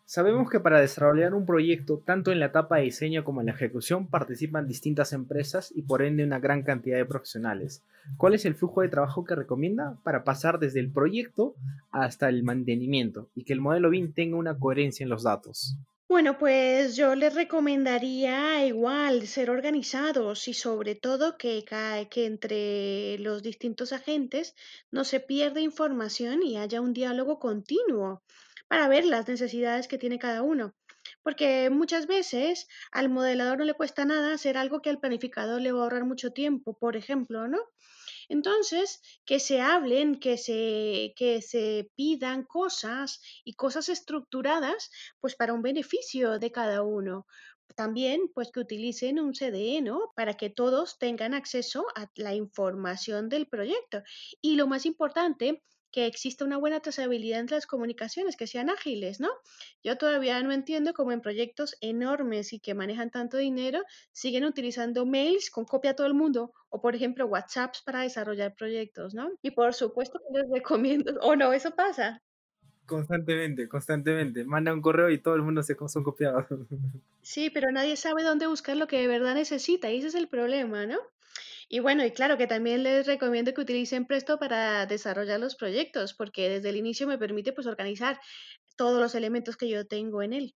Sabemos 0.05 0.49
que 0.49 0.61
para 0.61 0.79
desarrollar 0.79 1.33
un 1.33 1.45
proyecto, 1.45 2.01
tanto 2.05 2.31
en 2.31 2.39
la 2.39 2.45
etapa 2.45 2.77
de 2.77 2.83
diseño 2.83 3.25
como 3.25 3.41
en 3.41 3.47
la 3.47 3.51
ejecución, 3.51 4.07
participan 4.07 4.67
distintas 4.67 5.11
empresas 5.11 5.71
y 5.75 5.81
por 5.81 6.01
ende 6.01 6.23
una 6.23 6.39
gran 6.39 6.63
cantidad 6.63 6.97
de 6.97 7.05
profesionales. 7.05 7.83
¿Cuál 8.15 8.33
es 8.33 8.45
el 8.45 8.55
flujo 8.55 8.81
de 8.81 8.87
trabajo 8.87 9.25
que 9.25 9.35
recomienda 9.35 9.97
para 10.03 10.23
pasar 10.23 10.59
desde 10.59 10.79
el 10.79 10.91
proyecto 10.91 11.55
hasta 11.91 12.29
el 12.29 12.43
mantenimiento 12.43 13.27
y 13.35 13.43
que 13.43 13.51
el 13.51 13.59
modelo 13.59 13.89
BIM 13.89 14.13
tenga 14.13 14.37
una 14.37 14.57
coherencia 14.57 15.03
en 15.03 15.09
los 15.09 15.23
datos? 15.23 15.75
Bueno, 16.07 16.37
pues 16.37 16.95
yo 16.95 17.15
les 17.15 17.35
recomendaría 17.35 18.65
igual 18.65 19.27
ser 19.27 19.49
organizados 19.49 20.47
y 20.47 20.53
sobre 20.53 20.95
todo 20.95 21.37
que, 21.37 21.65
que 22.09 22.25
entre 22.25 23.19
los 23.19 23.43
distintos 23.43 23.91
agentes 23.91 24.55
no 24.89 25.03
se 25.03 25.19
pierda 25.19 25.59
información 25.59 26.43
y 26.43 26.55
haya 26.57 26.79
un 26.79 26.93
diálogo 26.93 27.39
continuo 27.39 28.23
para 28.67 28.87
ver 28.87 29.05
las 29.05 29.27
necesidades 29.27 29.87
que 29.87 29.97
tiene 29.97 30.19
cada 30.19 30.41
uno. 30.41 30.75
Porque 31.23 31.69
muchas 31.69 32.07
veces 32.07 32.67
al 32.91 33.09
modelador 33.09 33.59
no 33.59 33.65
le 33.65 33.73
cuesta 33.73 34.05
nada 34.05 34.33
hacer 34.33 34.57
algo 34.57 34.81
que 34.81 34.89
al 34.89 34.99
planificador 34.99 35.61
le 35.61 35.71
va 35.71 35.79
a 35.79 35.83
ahorrar 35.83 36.05
mucho 36.05 36.31
tiempo, 36.31 36.77
por 36.77 36.97
ejemplo, 36.97 37.47
¿no? 37.47 37.59
Entonces, 38.29 39.01
que 39.25 39.39
se 39.39 39.61
hablen, 39.61 40.19
que 40.19 40.37
se, 40.37 41.13
que 41.15 41.41
se 41.41 41.89
pidan 41.95 42.43
cosas 42.43 43.21
y 43.43 43.53
cosas 43.53 43.89
estructuradas, 43.89 44.89
pues 45.19 45.35
para 45.35 45.53
un 45.53 45.61
beneficio 45.61 46.39
de 46.39 46.51
cada 46.51 46.83
uno. 46.83 47.25
También, 47.75 48.31
pues 48.33 48.51
que 48.51 48.59
utilicen 48.59 49.19
un 49.19 49.33
CDE, 49.33 49.81
¿no? 49.81 50.11
Para 50.15 50.35
que 50.35 50.49
todos 50.49 50.97
tengan 50.99 51.33
acceso 51.33 51.85
a 51.95 52.09
la 52.15 52.33
información 52.33 53.29
del 53.29 53.47
proyecto. 53.47 54.03
Y 54.41 54.55
lo 54.55 54.67
más 54.67 54.85
importante, 54.85 55.63
que 55.91 56.05
exista 56.05 56.45
una 56.45 56.57
buena 56.57 56.79
trazabilidad 56.79 57.39
entre 57.39 57.57
las 57.57 57.65
comunicaciones, 57.67 58.35
que 58.35 58.47
sean 58.47 58.69
ágiles, 58.69 59.19
¿no? 59.19 59.29
Yo 59.83 59.97
todavía 59.97 60.41
no 60.43 60.51
entiendo 60.51 60.93
cómo 60.93 61.11
en 61.11 61.21
proyectos 61.21 61.75
enormes 61.81 62.53
y 62.53 62.59
que 62.59 62.73
manejan 62.73 63.11
tanto 63.11 63.37
dinero 63.37 63.81
siguen 64.11 64.45
utilizando 64.45 65.05
mails 65.05 65.49
con 65.49 65.65
copia 65.65 65.91
a 65.91 65.95
todo 65.95 66.07
el 66.07 66.13
mundo 66.13 66.53
o, 66.69 66.81
por 66.81 66.95
ejemplo, 66.95 67.27
WhatsApps 67.27 67.81
para 67.83 68.01
desarrollar 68.01 68.55
proyectos, 68.55 69.13
¿no? 69.13 69.31
Y 69.41 69.51
por 69.51 69.73
supuesto 69.73 70.19
que 70.19 70.39
les 70.39 70.49
recomiendo, 70.51 71.13
o 71.21 71.35
no, 71.35 71.53
eso 71.53 71.71
pasa. 71.71 72.21
Constantemente, 72.85 73.67
constantemente. 73.67 74.45
Manda 74.45 74.73
un 74.73 74.81
correo 74.81 75.09
y 75.09 75.17
todo 75.17 75.35
el 75.35 75.41
mundo 75.41 75.61
se 75.61 75.75
son 75.87 76.03
copiados. 76.03 76.45
Sí, 77.21 77.49
pero 77.49 77.71
nadie 77.73 77.97
sabe 77.97 78.23
dónde 78.23 78.47
buscar 78.47 78.77
lo 78.77 78.87
que 78.87 78.99
de 78.99 79.07
verdad 79.07 79.35
necesita 79.35 79.91
y 79.91 79.97
ese 79.97 80.07
es 80.07 80.15
el 80.15 80.29
problema, 80.29 80.85
¿no? 80.85 80.97
Y 81.69 81.79
bueno, 81.79 82.05
y 82.05 82.11
claro 82.11 82.37
que 82.37 82.47
también 82.47 82.83
les 82.83 83.05
recomiendo 83.07 83.53
que 83.53 83.61
utilicen 83.61 84.05
Presto 84.05 84.39
para 84.39 84.85
desarrollar 84.85 85.39
los 85.39 85.55
proyectos, 85.55 86.13
porque 86.13 86.49
desde 86.49 86.69
el 86.69 86.77
inicio 86.77 87.07
me 87.07 87.17
permite 87.17 87.51
pues 87.51 87.67
organizar 87.67 88.19
todos 88.77 89.01
los 89.01 89.15
elementos 89.15 89.57
que 89.57 89.69
yo 89.69 89.85
tengo 89.85 90.21
en 90.21 90.33
él. 90.33 90.55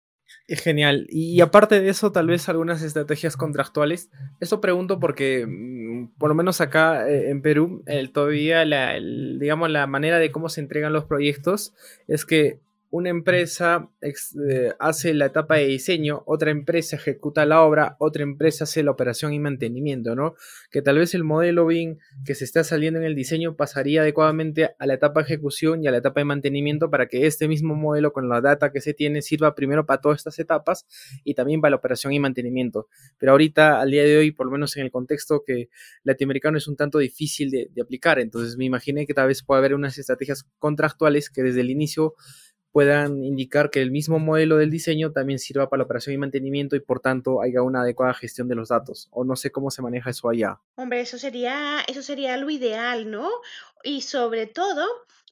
Genial. 0.48 1.06
Y 1.08 1.40
aparte 1.40 1.80
de 1.80 1.88
eso, 1.88 2.12
tal 2.12 2.28
vez 2.28 2.48
algunas 2.48 2.82
estrategias 2.82 3.36
contractuales. 3.36 4.10
Eso 4.40 4.60
pregunto 4.60 5.00
porque, 5.00 5.46
mm, 5.46 6.18
por 6.18 6.28
lo 6.28 6.34
menos 6.34 6.60
acá 6.60 7.08
eh, 7.08 7.30
en 7.30 7.42
Perú, 7.42 7.84
todavía 8.12 8.64
la, 8.64 8.94
digamos, 8.94 9.70
la 9.70 9.86
manera 9.86 10.18
de 10.18 10.30
cómo 10.30 10.48
se 10.48 10.60
entregan 10.60 10.92
los 10.92 11.04
proyectos 11.04 11.74
es 12.06 12.24
que 12.24 12.60
una 12.90 13.08
empresa 13.08 13.88
eh, 14.02 14.72
hace 14.80 15.14
la 15.14 15.26
etapa 15.26 15.56
de 15.56 15.66
diseño, 15.66 16.24
otra 16.26 16.50
empresa 16.50 16.96
ejecuta 16.96 17.46
la 17.46 17.62
obra, 17.62 17.96
otra 18.00 18.24
empresa 18.24 18.64
hace 18.64 18.82
la 18.82 18.90
operación 18.90 19.32
y 19.32 19.38
mantenimiento, 19.38 20.16
¿no? 20.16 20.34
Que 20.72 20.82
tal 20.82 20.98
vez 20.98 21.14
el 21.14 21.22
modelo 21.22 21.66
BIM 21.66 21.98
que 22.24 22.34
se 22.34 22.44
está 22.44 22.64
saliendo 22.64 22.98
en 22.98 23.06
el 23.06 23.14
diseño 23.14 23.56
pasaría 23.56 24.00
adecuadamente 24.00 24.70
a 24.76 24.86
la 24.86 24.94
etapa 24.94 25.20
de 25.20 25.26
ejecución 25.26 25.84
y 25.84 25.86
a 25.86 25.92
la 25.92 25.98
etapa 25.98 26.20
de 26.20 26.24
mantenimiento 26.24 26.90
para 26.90 27.06
que 27.06 27.26
este 27.26 27.46
mismo 27.46 27.76
modelo 27.76 28.12
con 28.12 28.28
la 28.28 28.40
data 28.40 28.72
que 28.72 28.80
se 28.80 28.92
tiene 28.92 29.22
sirva 29.22 29.54
primero 29.54 29.86
para 29.86 30.00
todas 30.00 30.18
estas 30.18 30.40
etapas 30.40 30.86
y 31.22 31.34
también 31.34 31.60
para 31.60 31.70
la 31.70 31.76
operación 31.76 32.12
y 32.12 32.18
mantenimiento. 32.18 32.88
Pero 33.18 33.32
ahorita, 33.32 33.80
al 33.80 33.92
día 33.92 34.02
de 34.02 34.18
hoy, 34.18 34.32
por 34.32 34.46
lo 34.46 34.52
menos 34.52 34.76
en 34.76 34.82
el 34.82 34.90
contexto 34.90 35.44
que 35.46 35.68
latinoamericano 36.02 36.58
es 36.58 36.66
un 36.66 36.76
tanto 36.76 36.98
difícil 36.98 37.52
de, 37.52 37.70
de 37.72 37.82
aplicar, 37.82 38.18
entonces 38.18 38.56
me 38.56 38.64
imaginé 38.64 39.06
que 39.06 39.14
tal 39.14 39.28
vez 39.28 39.44
pueda 39.44 39.60
haber 39.60 39.74
unas 39.74 39.96
estrategias 39.96 40.44
contractuales 40.58 41.30
que 41.30 41.44
desde 41.44 41.60
el 41.60 41.70
inicio 41.70 42.14
puedan 42.72 43.24
indicar 43.24 43.70
que 43.70 43.82
el 43.82 43.90
mismo 43.90 44.18
modelo 44.18 44.56
del 44.56 44.70
diseño 44.70 45.12
también 45.12 45.38
sirva 45.38 45.68
para 45.68 45.78
la 45.78 45.84
operación 45.84 46.14
y 46.14 46.18
mantenimiento 46.18 46.76
y 46.76 46.80
por 46.80 47.00
tanto 47.00 47.42
haya 47.42 47.62
una 47.62 47.82
adecuada 47.82 48.14
gestión 48.14 48.48
de 48.48 48.54
los 48.54 48.68
datos. 48.68 49.08
O 49.10 49.24
no 49.24 49.36
sé 49.36 49.50
cómo 49.50 49.70
se 49.70 49.82
maneja 49.82 50.10
eso 50.10 50.28
allá. 50.28 50.60
Hombre, 50.76 51.00
eso 51.00 51.18
sería, 51.18 51.80
eso 51.88 52.02
sería 52.02 52.36
lo 52.36 52.50
ideal, 52.50 53.10
¿no? 53.10 53.28
Y 53.82 54.02
sobre 54.02 54.46
todo 54.46 54.86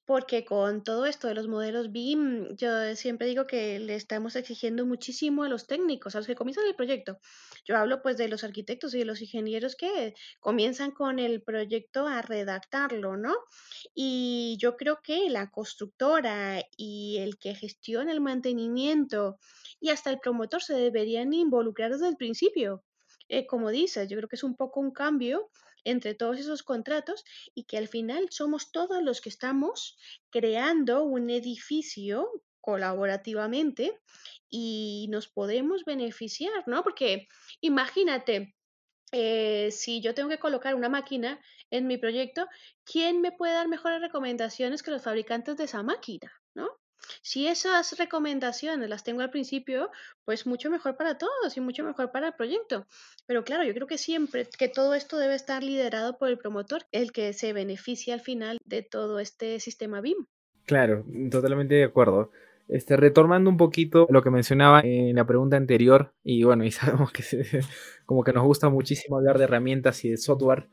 porque 0.08 0.46
con 0.46 0.82
todo 0.84 1.04
esto 1.04 1.28
de 1.28 1.34
los 1.34 1.48
modelos 1.48 1.92
BIM, 1.92 2.56
yo 2.56 2.96
siempre 2.96 3.26
digo 3.26 3.46
que 3.46 3.78
le 3.78 3.94
estamos 3.94 4.36
exigiendo 4.36 4.86
muchísimo 4.86 5.42
a 5.44 5.50
los 5.50 5.66
técnicos, 5.66 6.14
a 6.14 6.20
los 6.20 6.26
que 6.26 6.34
comienzan 6.34 6.64
el 6.64 6.74
proyecto. 6.74 7.20
Yo 7.66 7.76
hablo 7.76 8.00
pues 8.00 8.16
de 8.16 8.26
los 8.26 8.42
arquitectos 8.42 8.94
y 8.94 9.00
de 9.00 9.04
los 9.04 9.20
ingenieros 9.20 9.76
que 9.76 10.14
comienzan 10.40 10.92
con 10.92 11.18
el 11.18 11.42
proyecto 11.42 12.06
a 12.06 12.22
redactarlo, 12.22 13.18
¿no? 13.18 13.34
Y 13.94 14.56
yo 14.58 14.78
creo 14.78 15.00
que 15.02 15.28
la 15.28 15.50
constructora 15.50 16.62
y 16.78 17.18
el 17.18 17.36
que 17.36 17.54
gestiona 17.54 18.10
el 18.10 18.22
mantenimiento 18.22 19.38
y 19.78 19.90
hasta 19.90 20.08
el 20.08 20.20
promotor 20.20 20.62
se 20.62 20.72
deberían 20.72 21.34
involucrar 21.34 21.92
desde 21.92 22.08
el 22.08 22.16
principio. 22.16 22.82
Eh, 23.28 23.46
como 23.46 23.68
dices, 23.68 24.08
yo 24.08 24.16
creo 24.16 24.28
que 24.30 24.36
es 24.36 24.42
un 24.42 24.56
poco 24.56 24.80
un 24.80 24.90
cambio 24.90 25.50
entre 25.84 26.14
todos 26.14 26.38
esos 26.38 26.62
contratos 26.62 27.24
y 27.54 27.64
que 27.64 27.78
al 27.78 27.88
final 27.88 28.28
somos 28.30 28.72
todos 28.72 29.02
los 29.02 29.20
que 29.20 29.28
estamos 29.28 29.98
creando 30.30 31.04
un 31.04 31.30
edificio 31.30 32.28
colaborativamente 32.60 33.98
y 34.50 35.06
nos 35.10 35.28
podemos 35.28 35.84
beneficiar, 35.84 36.64
¿no? 36.66 36.82
Porque 36.82 37.28
imagínate, 37.60 38.54
eh, 39.12 39.70
si 39.70 40.00
yo 40.00 40.14
tengo 40.14 40.28
que 40.28 40.38
colocar 40.38 40.74
una 40.74 40.88
máquina 40.88 41.40
en 41.70 41.86
mi 41.86 41.96
proyecto, 41.98 42.46
¿quién 42.84 43.20
me 43.20 43.32
puede 43.32 43.54
dar 43.54 43.68
mejores 43.68 44.00
recomendaciones 44.00 44.82
que 44.82 44.90
los 44.90 45.02
fabricantes 45.02 45.56
de 45.56 45.64
esa 45.64 45.82
máquina. 45.82 46.30
Si 47.22 47.46
esas 47.46 47.96
recomendaciones 47.98 48.88
las 48.88 49.04
tengo 49.04 49.22
al 49.22 49.30
principio, 49.30 49.90
pues 50.24 50.46
mucho 50.46 50.70
mejor 50.70 50.96
para 50.96 51.18
todos 51.18 51.56
y 51.56 51.60
mucho 51.60 51.84
mejor 51.84 52.10
para 52.10 52.28
el 52.28 52.34
proyecto. 52.34 52.86
Pero 53.26 53.44
claro, 53.44 53.64
yo 53.64 53.74
creo 53.74 53.86
que 53.86 53.98
siempre 53.98 54.48
que 54.58 54.68
todo 54.68 54.94
esto 54.94 55.18
debe 55.18 55.34
estar 55.34 55.62
liderado 55.62 56.18
por 56.18 56.28
el 56.28 56.38
promotor, 56.38 56.84
el 56.92 57.12
que 57.12 57.32
se 57.32 57.52
beneficia 57.52 58.14
al 58.14 58.20
final 58.20 58.58
de 58.64 58.82
todo 58.82 59.20
este 59.20 59.60
sistema 59.60 60.00
BIM. 60.00 60.26
Claro, 60.66 61.04
totalmente 61.30 61.76
de 61.76 61.84
acuerdo. 61.84 62.30
Este, 62.68 62.98
retomando 62.98 63.48
un 63.48 63.56
poquito 63.56 64.06
lo 64.10 64.22
que 64.22 64.30
mencionaba 64.30 64.82
en 64.84 65.16
la 65.16 65.26
pregunta 65.26 65.56
anterior, 65.56 66.12
y 66.22 66.44
bueno, 66.44 66.64
y 66.64 66.70
sabemos 66.72 67.10
que 67.12 67.22
como 68.04 68.22
que 68.22 68.32
nos 68.32 68.44
gusta 68.44 68.68
muchísimo 68.68 69.16
hablar 69.16 69.38
de 69.38 69.44
herramientas 69.44 70.04
y 70.04 70.10
de 70.10 70.18
software. 70.18 70.68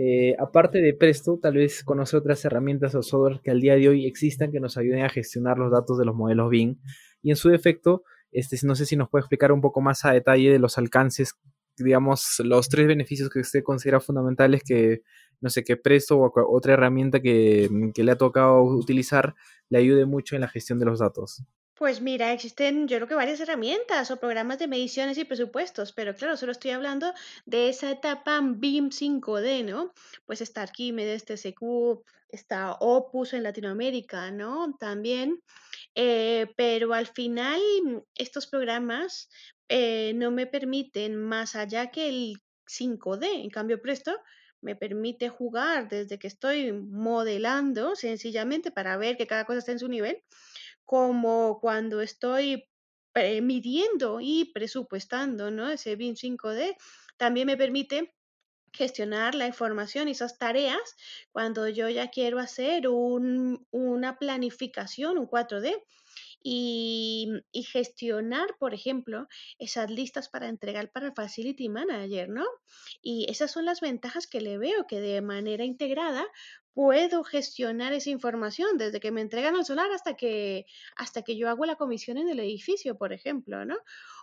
Eh, 0.00 0.36
aparte 0.38 0.80
de 0.80 0.94
Presto, 0.94 1.40
tal 1.42 1.54
vez 1.54 1.82
conocer 1.82 2.20
otras 2.20 2.44
herramientas 2.44 2.94
o 2.94 3.02
software 3.02 3.40
que 3.42 3.50
al 3.50 3.60
día 3.60 3.74
de 3.74 3.88
hoy 3.88 4.06
existan 4.06 4.52
que 4.52 4.60
nos 4.60 4.76
ayuden 4.76 5.04
a 5.04 5.08
gestionar 5.08 5.58
los 5.58 5.72
datos 5.72 5.98
de 5.98 6.04
los 6.04 6.14
modelos 6.14 6.50
BIM. 6.50 6.76
Y 7.20 7.30
en 7.30 7.36
su 7.36 7.48
defecto, 7.48 8.04
este, 8.30 8.56
no 8.64 8.76
sé 8.76 8.86
si 8.86 8.94
nos 8.94 9.08
puede 9.08 9.22
explicar 9.22 9.50
un 9.50 9.60
poco 9.60 9.80
más 9.80 10.04
a 10.04 10.12
detalle 10.12 10.52
de 10.52 10.60
los 10.60 10.78
alcances, 10.78 11.34
digamos, 11.76 12.40
los 12.44 12.68
tres 12.68 12.86
beneficios 12.86 13.28
que 13.28 13.40
usted 13.40 13.64
considera 13.64 13.98
fundamentales 13.98 14.62
que, 14.64 15.02
no 15.40 15.50
sé, 15.50 15.64
que 15.64 15.76
Presto 15.76 16.16
o 16.16 16.32
otra 16.48 16.74
herramienta 16.74 17.18
que, 17.18 17.68
que 17.92 18.04
le 18.04 18.12
ha 18.12 18.16
tocado 18.16 18.62
utilizar 18.62 19.34
le 19.68 19.78
ayude 19.78 20.06
mucho 20.06 20.36
en 20.36 20.42
la 20.42 20.48
gestión 20.48 20.78
de 20.78 20.86
los 20.86 21.00
datos. 21.00 21.42
Pues 21.78 22.00
mira, 22.00 22.32
existen 22.32 22.88
yo 22.88 22.96
creo 22.96 23.06
que 23.06 23.14
varias 23.14 23.38
herramientas 23.38 24.10
o 24.10 24.18
programas 24.18 24.58
de 24.58 24.66
mediciones 24.66 25.16
y 25.16 25.24
presupuestos, 25.24 25.92
pero 25.92 26.12
claro, 26.12 26.36
solo 26.36 26.50
estoy 26.50 26.72
hablando 26.72 27.14
de 27.46 27.68
esa 27.68 27.88
etapa 27.92 28.40
BIM 28.42 28.90
5D, 28.90 29.64
¿no? 29.64 29.92
Pues 30.26 30.40
está 30.40 30.62
Archimedes, 30.62 31.24
TCQ, 31.24 32.02
está 32.30 32.72
Opus 32.80 33.32
en 33.32 33.44
Latinoamérica, 33.44 34.32
¿no? 34.32 34.76
También, 34.76 35.40
eh, 35.94 36.52
pero 36.56 36.94
al 36.94 37.06
final 37.06 37.60
estos 38.16 38.48
programas 38.48 39.28
eh, 39.68 40.14
no 40.16 40.32
me 40.32 40.48
permiten 40.48 41.14
más 41.14 41.54
allá 41.54 41.92
que 41.92 42.08
el 42.08 42.42
5D, 42.66 43.44
en 43.44 43.50
cambio 43.50 43.80
Presto 43.80 44.18
me 44.60 44.74
permite 44.74 45.28
jugar 45.28 45.88
desde 45.88 46.18
que 46.18 46.26
estoy 46.26 46.72
modelando 46.72 47.94
sencillamente 47.94 48.72
para 48.72 48.96
ver 48.96 49.16
que 49.16 49.28
cada 49.28 49.44
cosa 49.44 49.60
está 49.60 49.70
en 49.70 49.78
su 49.78 49.86
nivel 49.86 50.20
como 50.88 51.60
cuando 51.60 52.00
estoy 52.00 52.64
midiendo 53.42 54.20
y 54.22 54.50
presupuestando, 54.54 55.50
¿no? 55.50 55.68
Ese 55.68 55.96
BIM 55.96 56.14
5D 56.14 56.76
también 57.18 57.46
me 57.46 57.58
permite 57.58 58.14
gestionar 58.72 59.34
la 59.34 59.46
información 59.46 60.08
y 60.08 60.12
esas 60.12 60.38
tareas 60.38 60.96
cuando 61.30 61.68
yo 61.68 61.90
ya 61.90 62.08
quiero 62.08 62.38
hacer 62.38 62.88
una 62.88 64.18
planificación, 64.18 65.18
un 65.18 65.26
4D 65.26 65.76
y, 66.42 67.42
gestionar, 67.70 68.56
por 68.58 68.72
ejemplo, 68.72 69.26
esas 69.58 69.90
listas 69.90 70.30
para 70.30 70.48
entregar 70.48 70.90
para 70.90 71.12
Facility 71.12 71.68
Manager, 71.68 72.30
¿no? 72.30 72.46
Y 73.02 73.26
esas 73.28 73.50
son 73.50 73.66
las 73.66 73.82
ventajas 73.82 74.26
que 74.26 74.40
le 74.40 74.56
veo, 74.56 74.86
que 74.86 75.00
de 75.00 75.20
manera 75.20 75.64
integrada 75.64 76.26
puedo 76.78 77.24
gestionar 77.24 77.92
esa 77.92 78.10
información 78.10 78.78
desde 78.78 79.00
que 79.00 79.10
me 79.10 79.20
entregan 79.20 79.56
el 79.56 79.64
solar 79.64 79.90
hasta 79.90 80.14
que, 80.14 80.64
hasta 80.94 81.22
que 81.22 81.36
yo 81.36 81.48
hago 81.48 81.66
la 81.66 81.74
comisión 81.74 82.18
en 82.18 82.28
el 82.28 82.38
edificio, 82.38 82.96
por 82.96 83.12
ejemplo, 83.12 83.64
¿no? 83.64 83.76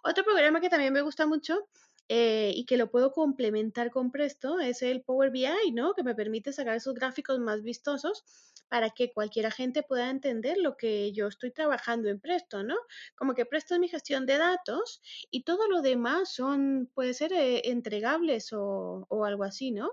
Otro 0.06 0.24
programa 0.24 0.62
que 0.62 0.70
también 0.70 0.94
me 0.94 1.02
gusta 1.02 1.28
mucho 1.28 1.68
eh, 2.08 2.54
y 2.56 2.64
que 2.66 2.78
lo 2.78 2.90
puedo 2.90 3.12
complementar 3.12 3.92
con 3.92 4.10
Presto 4.10 4.62
es 4.62 4.84
el 4.84 5.02
Power 5.02 5.32
BI, 5.32 5.74
¿no? 5.74 5.94
Que 5.96 6.04
me 6.04 6.16
permite 6.16 6.54
sacar 6.54 6.78
esos 6.78 6.94
gráficos 6.94 7.40
más 7.40 7.62
vistosos 7.62 8.24
para 8.70 8.90
que 8.92 9.12
cualquier 9.12 9.48
agente 9.48 9.84
pueda 9.84 10.10
entender 10.10 10.58
lo 10.58 10.78
que 10.78 11.12
yo 11.12 11.28
estoy 11.28 11.52
trabajando 11.52 12.08
en 12.08 12.22
Presto, 12.22 12.64
¿no? 12.64 12.78
Como 13.18 13.34
que 13.34 13.46
Presto 13.46 13.74
es 13.74 13.82
mi 13.82 13.90
gestión 13.90 14.26
de 14.26 14.38
datos 14.38 15.02
y 15.30 15.44
todo 15.44 15.68
lo 15.68 15.82
demás 15.82 16.34
son, 16.34 16.90
puede 16.94 17.14
ser 17.14 17.34
eh, 17.34 17.64
entregables 17.66 18.54
o, 18.54 19.06
o 19.10 19.26
algo 19.26 19.44
así, 19.44 19.72
¿no? 19.72 19.92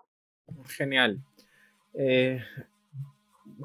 Genial. 0.68 1.20
Eh, 1.94 2.40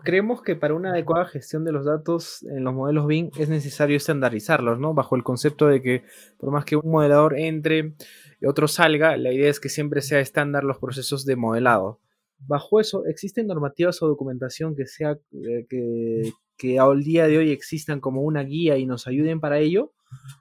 creemos 0.04 0.42
que 0.42 0.56
para 0.56 0.74
una 0.74 0.92
adecuada 0.92 1.26
gestión 1.26 1.64
de 1.64 1.72
los 1.72 1.86
datos 1.86 2.44
en 2.44 2.64
los 2.64 2.74
modelos 2.74 3.08
BIM 3.08 3.32
es 3.38 3.50
necesario 3.50 3.98
estandarizarlos, 3.98 4.80
¿no? 4.80 4.94
Bajo 4.94 5.16
el 5.16 5.24
concepto 5.24 5.68
de 5.68 5.82
que 5.82 6.04
por 6.38 6.52
más 6.52 6.66
que 6.66 6.76
un 6.76 6.90
modelador 6.90 7.38
entre 7.38 7.94
y 8.40 8.46
otro 8.46 8.68
salga, 8.68 9.18
la 9.18 9.34
idea 9.34 9.50
es 9.50 9.60
que 9.60 9.70
siempre 9.70 10.02
sea 10.02 10.20
estándar 10.20 10.64
los 10.64 10.78
procesos 10.78 11.26
de 11.26 11.36
modelado. 11.36 12.00
Bajo 12.40 12.80
eso, 12.80 13.06
¿existen 13.06 13.48
normativas 13.48 14.02
o 14.02 14.08
documentación 14.08 14.76
que 14.76 14.86
sea 14.86 15.18
eh, 15.32 15.66
que, 15.68 16.32
que 16.56 16.80
día 17.04 17.28
de 17.28 17.38
hoy 17.40 17.52
existan 17.52 18.00
como 18.00 18.22
una 18.22 18.44
guía 18.44 18.78
y 18.78 18.86
nos 18.86 19.08
ayuden 19.08 19.40
para 19.40 19.58
ello? 19.58 19.94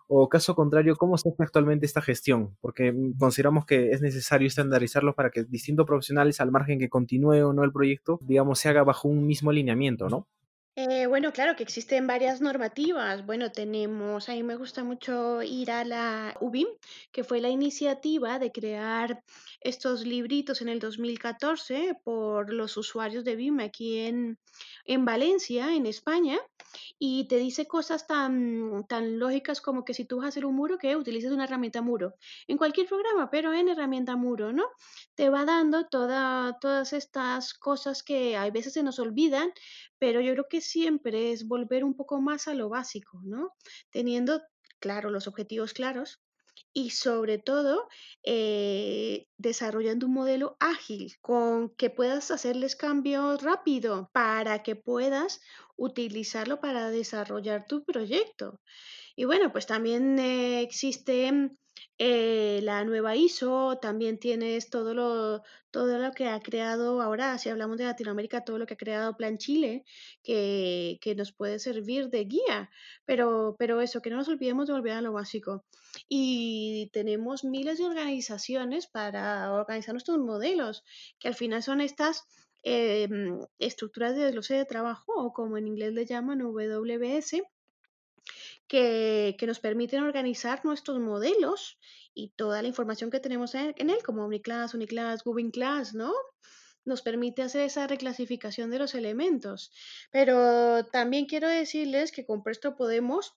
O 0.09 0.29
caso 0.29 0.55
contrario, 0.55 0.97
¿cómo 0.97 1.19
se 1.19 1.29
hace 1.29 1.43
actualmente 1.43 1.87
esta 1.87 2.03
gestión? 2.03 2.57
Porque 2.61 2.95
consideramos 3.19 3.67
que 3.67 3.91
es 3.91 4.01
necesario 4.01 4.47
estandarizarlos 4.49 5.15
para 5.15 5.31
que 5.31 5.45
distintos 5.45 5.87
profesionales, 5.87 6.41
al 6.41 6.51
margen 6.53 6.79
que 6.79 6.89
continúe 6.89 7.43
o 7.45 7.53
no 7.53 7.65
el 7.65 7.73
proyecto, 7.73 8.19
digamos, 8.23 8.59
se 8.61 8.69
haga 8.69 8.85
bajo 8.85 9.09
un 9.09 9.27
mismo 9.27 9.51
alineamiento, 9.51 10.09
¿no? 10.09 10.29
Eh, 10.79 11.07
bueno, 11.07 11.33
claro 11.33 11.57
que 11.57 11.63
existen 11.63 12.07
varias 12.07 12.43
normativas. 12.43 13.25
Bueno, 13.25 13.51
tenemos, 13.51 14.29
a 14.29 14.33
mí 14.33 14.43
me 14.43 14.57
gusta 14.57 14.85
mucho 14.85 15.43
ir 15.43 15.71
a 15.71 15.85
la 15.85 16.37
UBIM, 16.39 16.69
que 17.13 17.25
fue 17.25 17.41
la 17.41 17.49
iniciativa 17.49 18.39
de 18.39 18.53
crear 18.53 19.23
estos 19.63 20.05
libritos 20.05 20.61
en 20.61 20.69
el 20.69 20.79
2014 20.79 21.97
por 22.05 22.53
los 22.53 22.77
usuarios 22.77 23.25
de 23.25 23.37
BIM 23.37 23.61
aquí 23.61 24.01
en, 24.01 24.39
en 24.85 25.07
Valencia, 25.07 25.75
en 25.75 25.87
España, 25.87 26.39
y 26.99 27.27
te 27.27 27.39
dice 27.39 27.67
cosas 27.67 28.07
tan, 28.07 28.85
tan 28.87 29.19
lógicas 29.19 29.63
como 29.63 29.83
que 29.83 29.95
si 29.95 30.05
tú 30.05 30.19
vas 30.19 30.27
a 30.27 30.29
hacer 30.29 30.45
un 30.45 30.57
muro, 30.57 30.77
que 30.77 30.95
utilices 30.97 31.33
una 31.33 31.45
herramienta 31.45 31.81
muro, 31.81 32.15
en 32.49 32.59
cualquier 32.59 32.87
programa, 32.87 33.31
pero 33.31 33.55
en 33.55 33.69
herramienta 33.69 34.15
muro, 34.17 34.53
¿no? 34.53 34.65
Te 35.15 35.31
va 35.31 35.47
dando 35.47 35.87
toda, 35.87 36.59
todas 36.61 36.93
estas 36.93 37.55
cosas 37.55 38.03
que 38.03 38.37
a 38.37 38.51
veces 38.51 38.75
se 38.75 38.83
nos 38.83 38.99
olvidan, 38.99 39.51
pero 39.99 40.21
yo 40.21 40.33
creo 40.33 40.49
que 40.49 40.61
siempre 40.61 41.33
es 41.33 41.47
volver 41.47 41.85
un 41.85 41.95
poco 41.97 42.21
más 42.21 42.49
a 42.49 42.55
lo 42.55 42.69
básico, 42.69 43.21
¿no? 43.25 43.53
Teniendo, 43.91 44.43
claro, 44.79 45.11
los 45.11 45.27
objetivos 45.29 45.73
claros 45.73 46.21
y 46.73 46.91
sobre 46.91 47.39
todo 47.39 47.89
eh, 48.23 49.29
desarrollando 49.39 50.07
un 50.07 50.15
modelo 50.15 50.57
ágil 50.61 51.15
con 51.21 51.71
que 51.71 51.91
puedas 51.91 52.31
hacerles 52.31 52.77
cambios 52.77 53.43
rápido 53.43 54.11
para 54.13 54.63
que 54.63 54.77
puedas 54.77 55.41
utilizarlo 55.77 56.61
para 56.61 56.91
desarrollar 56.91 57.67
tu 57.67 57.85
proyecto. 57.85 58.61
Y 59.15 59.25
bueno, 59.25 59.53
pues 59.53 59.67
también 59.67 60.19
eh, 60.19 60.61
existe 60.61 61.33
eh, 61.99 62.61
la 62.63 62.85
nueva 62.85 63.17
ISO, 63.17 63.79
también 63.81 64.19
tienes 64.19 64.69
todo 64.69 64.93
lo, 64.93 65.43
todo 65.71 65.99
lo 65.99 66.13
que 66.13 66.29
ha 66.29 66.41
creado 66.41 67.01
ahora, 67.01 67.39
si 67.39 67.49
hablamos 67.49 67.79
de 67.79 67.85
Latinoamérica, 67.85 68.45
todo 68.45 68.59
lo 68.59 68.67
que 68.67 68.75
ha 68.75 68.77
creado 68.77 69.17
Plan 69.17 69.39
Chile, 69.39 69.85
que, 70.23 70.99
que 71.01 71.15
nos 71.15 71.33
puede 71.33 71.59
servir 71.59 72.11
de 72.11 72.25
guía. 72.25 72.71
Pero, 73.07 73.57
pero 73.59 73.81
eso, 73.81 74.03
que 74.03 74.11
no 74.11 74.17
nos 74.17 74.29
olvidemos 74.29 74.67
de 74.67 74.75
volver 74.75 74.93
a 74.93 75.01
lo 75.01 75.13
básico. 75.13 75.65
Y 76.09 76.91
tenemos 76.93 77.45
miles 77.45 77.79
de 77.79 77.87
organizaciones 77.87 78.87
para 78.87 79.53
organizar 79.55 79.95
nuestros 79.95 80.19
modelos, 80.19 80.85
que 81.19 81.29
al 81.29 81.35
final 81.35 81.63
son 81.63 81.81
estas 81.81 82.25
em, 82.63 83.41
estructuras 83.59 84.15
de 84.15 84.25
desglose 84.25 84.55
de 84.55 84.65
trabajo, 84.67 85.13
o 85.17 85.33
como 85.33 85.57
en 85.57 85.69
inglés 85.69 85.95
le 85.95 86.05
llaman 86.05 86.43
WBS, 86.43 87.43
que, 88.67 89.37
nos 89.47 89.61
permiten 89.61 90.03
organizar 90.03 90.65
nuestros 90.65 90.99
modelos 90.99 91.79
y 92.15 92.31
toda 92.31 92.63
la 92.63 92.69
información 92.69 93.11
que 93.11 93.21
tenemos 93.21 93.55
en, 93.55 93.75
él, 93.91 93.99
como 94.05 94.25
Omniclass, 94.25 94.75
Uniclass, 94.75 95.23
Gubin 95.25 95.51
Class, 95.51 95.95
¿no? 95.95 96.13
Nos 96.85 97.03
permite 97.03 97.43
hacer 97.43 97.63
esa 97.63 97.87
reclasificación 97.87 98.71
de 98.71 98.79
los 98.79 98.95
elementos. 98.95 99.73
Pero 100.11 100.87
también 100.87 101.27
quiero 101.27 101.49
decirles 101.49 102.13
que 102.13 102.25
con 102.25 102.43
Presto 102.43 102.77
podemos 102.77 103.35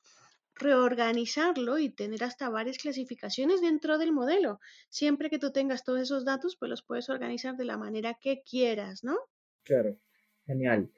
reorganizarlo 0.55 1.79
y 1.79 1.89
tener 1.89 2.23
hasta 2.23 2.49
varias 2.49 2.77
clasificaciones 2.77 3.61
dentro 3.61 3.97
del 3.97 4.11
modelo. 4.11 4.59
Siempre 4.89 5.29
que 5.29 5.39
tú 5.39 5.51
tengas 5.51 5.83
todos 5.83 6.01
esos 6.01 6.25
datos, 6.25 6.57
pues 6.57 6.69
los 6.69 6.83
puedes 6.83 7.09
organizar 7.09 7.55
de 7.55 7.65
la 7.65 7.77
manera 7.77 8.17
que 8.19 8.43
quieras, 8.43 9.03
¿no? 9.03 9.17
Claro, 9.63 9.97
genial. 10.45 10.91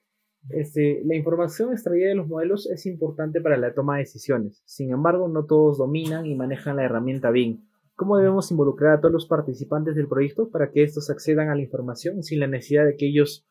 Este, 0.50 1.02
la 1.06 1.16
información 1.16 1.72
extraída 1.72 2.10
de 2.10 2.16
los 2.16 2.28
modelos 2.28 2.70
es 2.70 2.86
importante 2.86 3.42
para 3.42 3.58
la 3.58 3.74
toma 3.74 3.96
de 3.96 4.04
decisiones. 4.04 4.62
Sin 4.66 4.92
embargo, 4.92 5.28
no 5.28 5.46
todos 5.46 5.78
dominan 5.78 6.26
y 6.26 6.36
manejan 6.36 6.78
la 6.78 6.84
herramienta 6.84 7.30
BIM. 7.30 7.64
¿Cómo 7.96 8.18
debemos 8.18 8.50
involucrar 8.50 8.94
a 8.94 9.00
todos 9.00 9.14
los 9.14 9.28
participantes 9.28 9.96
del 9.96 10.08
proyecto 10.08 10.50
para 10.50 10.72
que 10.72 10.84
estos 10.84 11.10
accedan 11.10 11.50
a 11.50 11.56
la 11.56 11.62
información 11.62 12.24
sin 12.24 12.40
la 12.40 12.48
necesidad 12.48 12.86
de 12.86 12.98
que 12.98 13.08
ellos 13.08 13.46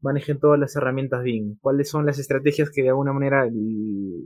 manejen 0.00 0.38
todas 0.38 0.60
las 0.60 0.76
herramientas 0.76 1.24
BIM? 1.24 1.58
¿Cuáles 1.60 1.90
son 1.90 2.06
las 2.06 2.18
estrategias 2.18 2.70
que 2.70 2.82
de 2.82 2.90
alguna 2.90 3.12
manera 3.12 3.50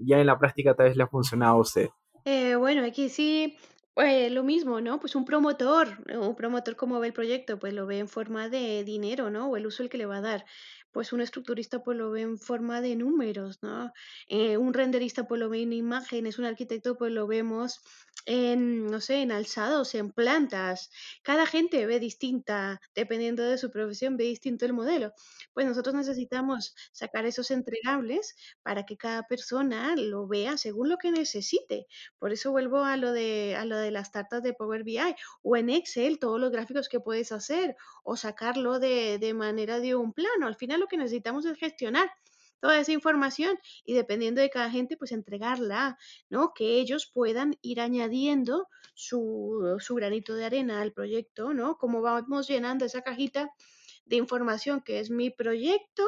ya 0.05 0.21
en 0.21 0.27
la 0.27 0.39
práctica 0.39 0.75
tal 0.75 0.89
vez 0.89 0.97
le 0.97 1.05
ha 1.05 1.09
funcionado 1.09 1.57
a 1.57 1.61
usted? 1.61 1.89
Eh, 2.27 2.57
bueno, 2.57 2.85
aquí 2.85 3.09
sí, 3.09 3.57
pues 3.95 4.31
lo 4.31 4.45
mismo, 4.45 4.81
¿no? 4.81 5.01
Pues 5.01 5.17
un 5.17 5.25
promotor, 5.25 5.89
un 6.15 6.37
promotor 6.37 6.77
como 6.77 7.01
ve 7.01 7.09
el 7.09 7.13
proyecto, 7.13 7.59
pues 7.59 7.73
lo 7.73 7.87
ve 7.87 7.99
en 7.99 8.09
forma 8.09 8.49
de 8.49 8.85
dinero, 8.85 9.31
¿no? 9.31 9.49
O 9.49 9.57
el 9.57 9.67
uso 9.67 9.83
el 9.83 9.89
que 9.89 9.99
le 9.99 10.07
va 10.07 10.19
a 10.19 10.21
dar 10.21 10.45
pues 10.93 11.13
un 11.13 11.21
estructurista 11.21 11.83
pues 11.83 11.97
lo 11.97 12.11
ve 12.11 12.23
en 12.23 12.39
forma 12.39 12.81
de 12.81 12.97
números, 12.97 13.59
¿no? 13.63 13.93
Eh, 14.29 14.57
un 14.57 14.75
renderista 14.75 15.27
pues 15.27 15.41
lo 15.41 15.49
ve 15.49 15.63
en 15.63 15.73
imágenes, 15.73 16.39
un 16.39 16.45
arquitecto 16.45 16.97
pues 16.97 17.13
lo 17.13 17.27
vemos 17.27 17.81
en, 18.27 18.87
no 18.87 19.01
sé, 19.01 19.23
en 19.23 19.33
alzados, 19.33 19.95
en 19.95 20.13
plantas. 20.13 20.91
Cada 21.23 21.47
gente 21.47 21.87
ve 21.87 22.01
distinta, 22.01 22.81
dependiendo 22.95 23.43
de 23.43 23.59
su 23.59 23.71
profesión, 23.71 24.17
ve 24.17 24.25
distinto 24.25 24.67
el 24.67 24.73
modelo. 24.73 25.13
Pues 25.53 25.67
nosotros 25.67 25.95
necesitamos 25.95 26.75
sacar 26.93 27.25
esos 27.27 27.51
entregables 27.51 28.35
para 28.63 28.85
que 28.85 28.97
cada 28.97 29.23
persona 29.25 29.95
lo 29.97 30.27
vea 30.27 30.59
según 30.59 30.89
lo 30.89 30.99
que 30.99 31.11
necesite. 31.11 31.87
Por 32.19 32.33
eso 32.33 32.51
vuelvo 32.51 32.85
a 32.85 32.97
lo 32.97 33.13
de, 33.13 33.57
a 33.57 33.65
lo 33.65 33.77
de 33.77 33.91
las 33.91 34.11
tartas 34.13 34.43
de 34.43 34.53
Power 34.55 34.85
BI 34.85 34.99
o 35.43 35.57
en 35.57 35.71
Excel, 35.71 36.19
todos 36.19 36.41
los 36.41 36.51
gráficos 36.51 36.89
que 36.89 37.01
puedes 37.01 37.33
hacer 37.33 37.77
o 38.05 38.17
sacarlo 38.17 38.79
de, 38.79 39.19
de 39.19 39.35
manera 39.35 39.81
de 39.81 39.95
un 39.95 40.13
plano. 40.13 40.47
Al 40.47 40.57
final 40.57 40.80
lo 40.81 40.87
que 40.87 40.97
necesitamos 40.97 41.45
es 41.47 41.57
gestionar 41.59 42.11
toda 42.61 42.79
esa 42.79 42.93
información 42.93 43.59
y 43.85 43.95
dependiendo 43.95 44.41
de 44.41 44.51
cada 44.51 44.71
gente, 44.71 44.97
pues 44.97 45.13
entregarla, 45.13 45.99
¿no? 46.29 46.53
Que 46.55 46.81
ellos 46.81 47.11
puedan 47.13 47.57
ir 47.63 47.81
añadiendo 47.81 48.69
su, 48.95 49.77
su 49.79 49.95
granito 49.95 50.35
de 50.35 50.45
arena 50.45 50.83
al 50.83 50.93
proyecto, 50.93 51.55
¿no? 51.55 51.77
Como 51.79 52.03
vamos 52.03 52.49
llenando 52.49 52.85
esa 52.85 53.03
cajita 53.03 53.51
de 54.05 54.17
información 54.17 54.83
que 54.83 55.01
es 55.01 55.11
mi 55.11 55.31
proyecto 55.31 56.05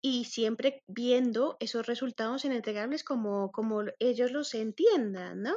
y 0.00 0.24
siempre 0.24 0.82
viendo 0.86 1.56
esos 1.60 1.86
resultados 1.86 2.44
en 2.44 2.52
entregables 2.52 3.04
como, 3.04 3.50
como 3.52 3.82
ellos 3.98 4.30
los 4.30 4.54
entiendan, 4.54 5.42
¿no? 5.42 5.54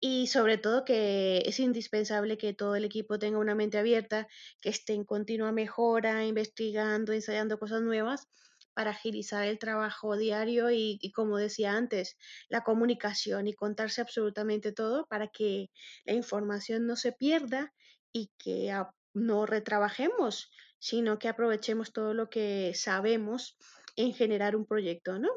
Y 0.00 0.26
sobre 0.28 0.58
todo 0.58 0.84
que 0.84 1.42
es 1.46 1.60
indispensable 1.60 2.38
que 2.38 2.54
todo 2.54 2.74
el 2.76 2.84
equipo 2.84 3.18
tenga 3.18 3.38
una 3.38 3.54
mente 3.54 3.78
abierta, 3.78 4.28
que 4.60 4.70
esté 4.70 4.94
en 4.94 5.04
continua 5.04 5.52
mejora, 5.52 6.24
investigando, 6.24 7.12
ensayando 7.12 7.58
cosas 7.58 7.82
nuevas 7.82 8.28
para 8.74 8.92
agilizar 8.92 9.44
el 9.46 9.58
trabajo 9.58 10.16
diario 10.16 10.70
y, 10.70 11.10
como 11.12 11.36
decía 11.36 11.72
antes, 11.72 12.16
la 12.48 12.62
comunicación 12.62 13.48
y 13.48 13.54
contarse 13.54 14.00
absolutamente 14.00 14.72
todo 14.72 15.06
para 15.06 15.28
que 15.28 15.70
la 16.04 16.12
información 16.12 16.86
no 16.86 16.94
se 16.94 17.12
pierda 17.12 17.74
y 18.12 18.30
que 18.38 18.72
no 19.14 19.46
retrabajemos, 19.46 20.52
sino 20.78 21.18
que 21.18 21.28
aprovechemos 21.28 21.92
todo 21.92 22.14
lo 22.14 22.28
que 22.30 22.72
sabemos 22.74 23.56
en 23.96 24.12
generar 24.14 24.56
un 24.56 24.64
proyecto, 24.64 25.18
¿no? 25.18 25.28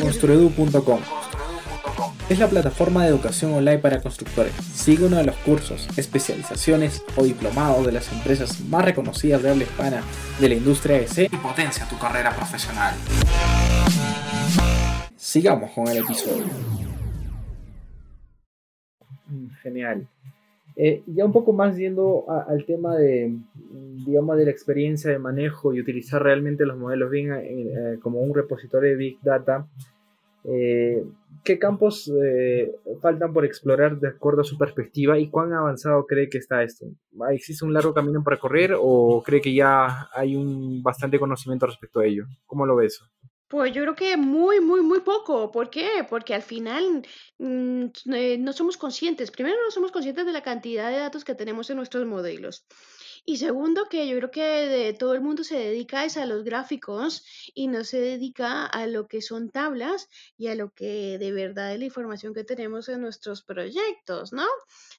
Construedu.com 0.00 1.00
es 2.28 2.40
la 2.40 2.48
plataforma 2.48 3.04
de 3.04 3.10
educación 3.10 3.54
online 3.54 3.78
para 3.78 4.00
constructores. 4.00 4.52
Sigue 4.54 5.04
uno 5.04 5.16
de 5.16 5.24
los 5.24 5.36
cursos, 5.36 5.86
especializaciones 5.96 7.04
o 7.16 7.22
diplomados 7.22 7.86
de 7.86 7.92
las 7.92 8.12
empresas 8.12 8.60
más 8.62 8.84
reconocidas 8.84 9.42
de 9.42 9.50
habla 9.50 9.62
hispana 9.62 10.02
de 10.40 10.48
la 10.48 10.54
industria 10.56 10.96
EC 10.98 11.32
y 11.32 11.36
potencia 11.36 11.88
tu 11.88 11.96
carrera 11.98 12.34
profesional. 12.34 12.94
Sigamos 15.14 15.70
con 15.70 15.86
el 15.88 15.98
episodio. 15.98 16.46
Genial. 19.62 20.08
Eh, 20.78 21.02
ya 21.06 21.24
un 21.24 21.32
poco 21.32 21.54
más 21.54 21.74
yendo 21.78 22.26
al 22.28 22.66
tema 22.66 22.96
de, 22.96 23.34
digamos, 24.04 24.36
de 24.36 24.44
la 24.44 24.50
experiencia 24.50 25.10
de 25.10 25.18
manejo 25.18 25.72
y 25.72 25.80
utilizar 25.80 26.22
realmente 26.22 26.66
los 26.66 26.76
modelos 26.76 27.10
bien 27.10 27.32
eh, 27.32 27.98
como 28.02 28.20
un 28.20 28.34
repositorio 28.34 28.90
de 28.90 28.96
Big 28.96 29.18
Data, 29.22 29.66
eh, 30.44 31.02
¿qué 31.42 31.58
campos 31.58 32.12
faltan 33.00 33.32
por 33.32 33.46
explorar 33.46 33.98
de 33.98 34.08
acuerdo 34.08 34.42
a 34.42 34.44
su 34.44 34.58
perspectiva 34.58 35.18
y 35.18 35.30
cuán 35.30 35.54
avanzado 35.54 36.04
cree 36.06 36.28
que 36.28 36.38
está 36.38 36.62
esto? 36.62 36.86
¿Existe 37.30 37.64
un 37.64 37.72
largo 37.72 37.94
camino 37.94 38.22
para 38.22 38.36
recorrer 38.36 38.74
o 38.78 39.22
cree 39.24 39.40
que 39.40 39.54
ya 39.54 40.08
hay 40.12 40.36
un 40.36 40.82
bastante 40.82 41.18
conocimiento 41.18 41.66
respecto 41.66 42.00
a 42.00 42.04
ello? 42.04 42.26
¿Cómo 42.44 42.66
lo 42.66 42.76
ves? 42.76 43.02
Pues 43.48 43.72
yo 43.72 43.82
creo 43.82 43.94
que 43.94 44.16
muy, 44.16 44.60
muy, 44.60 44.82
muy 44.82 45.00
poco. 45.00 45.52
¿Por 45.52 45.70
qué? 45.70 46.04
Porque 46.08 46.34
al 46.34 46.42
final 46.42 47.06
mm, 47.38 47.84
eh, 48.12 48.38
no 48.38 48.52
somos 48.52 48.76
conscientes. 48.76 49.30
Primero, 49.30 49.56
no 49.64 49.70
somos 49.70 49.92
conscientes 49.92 50.26
de 50.26 50.32
la 50.32 50.42
cantidad 50.42 50.90
de 50.90 50.98
datos 50.98 51.24
que 51.24 51.34
tenemos 51.34 51.70
en 51.70 51.76
nuestros 51.76 52.06
modelos. 52.06 52.66
Y 53.28 53.38
segundo, 53.38 53.88
que 53.90 54.06
yo 54.06 54.16
creo 54.18 54.30
que 54.30 54.40
de, 54.40 54.92
todo 54.92 55.12
el 55.12 55.20
mundo 55.20 55.42
se 55.42 55.58
dedica 55.58 56.02
a 56.02 56.26
los 56.26 56.44
gráficos 56.44 57.24
y 57.54 57.66
no 57.66 57.82
se 57.82 58.00
dedica 58.00 58.66
a 58.66 58.86
lo 58.86 59.08
que 59.08 59.20
son 59.20 59.50
tablas 59.50 60.08
y 60.38 60.46
a 60.46 60.54
lo 60.54 60.72
que 60.72 61.18
de 61.18 61.32
verdad 61.32 61.72
es 61.72 61.80
la 61.80 61.86
información 61.86 62.34
que 62.34 62.44
tenemos 62.44 62.88
en 62.88 63.00
nuestros 63.00 63.42
proyectos, 63.42 64.32
¿no? 64.32 64.46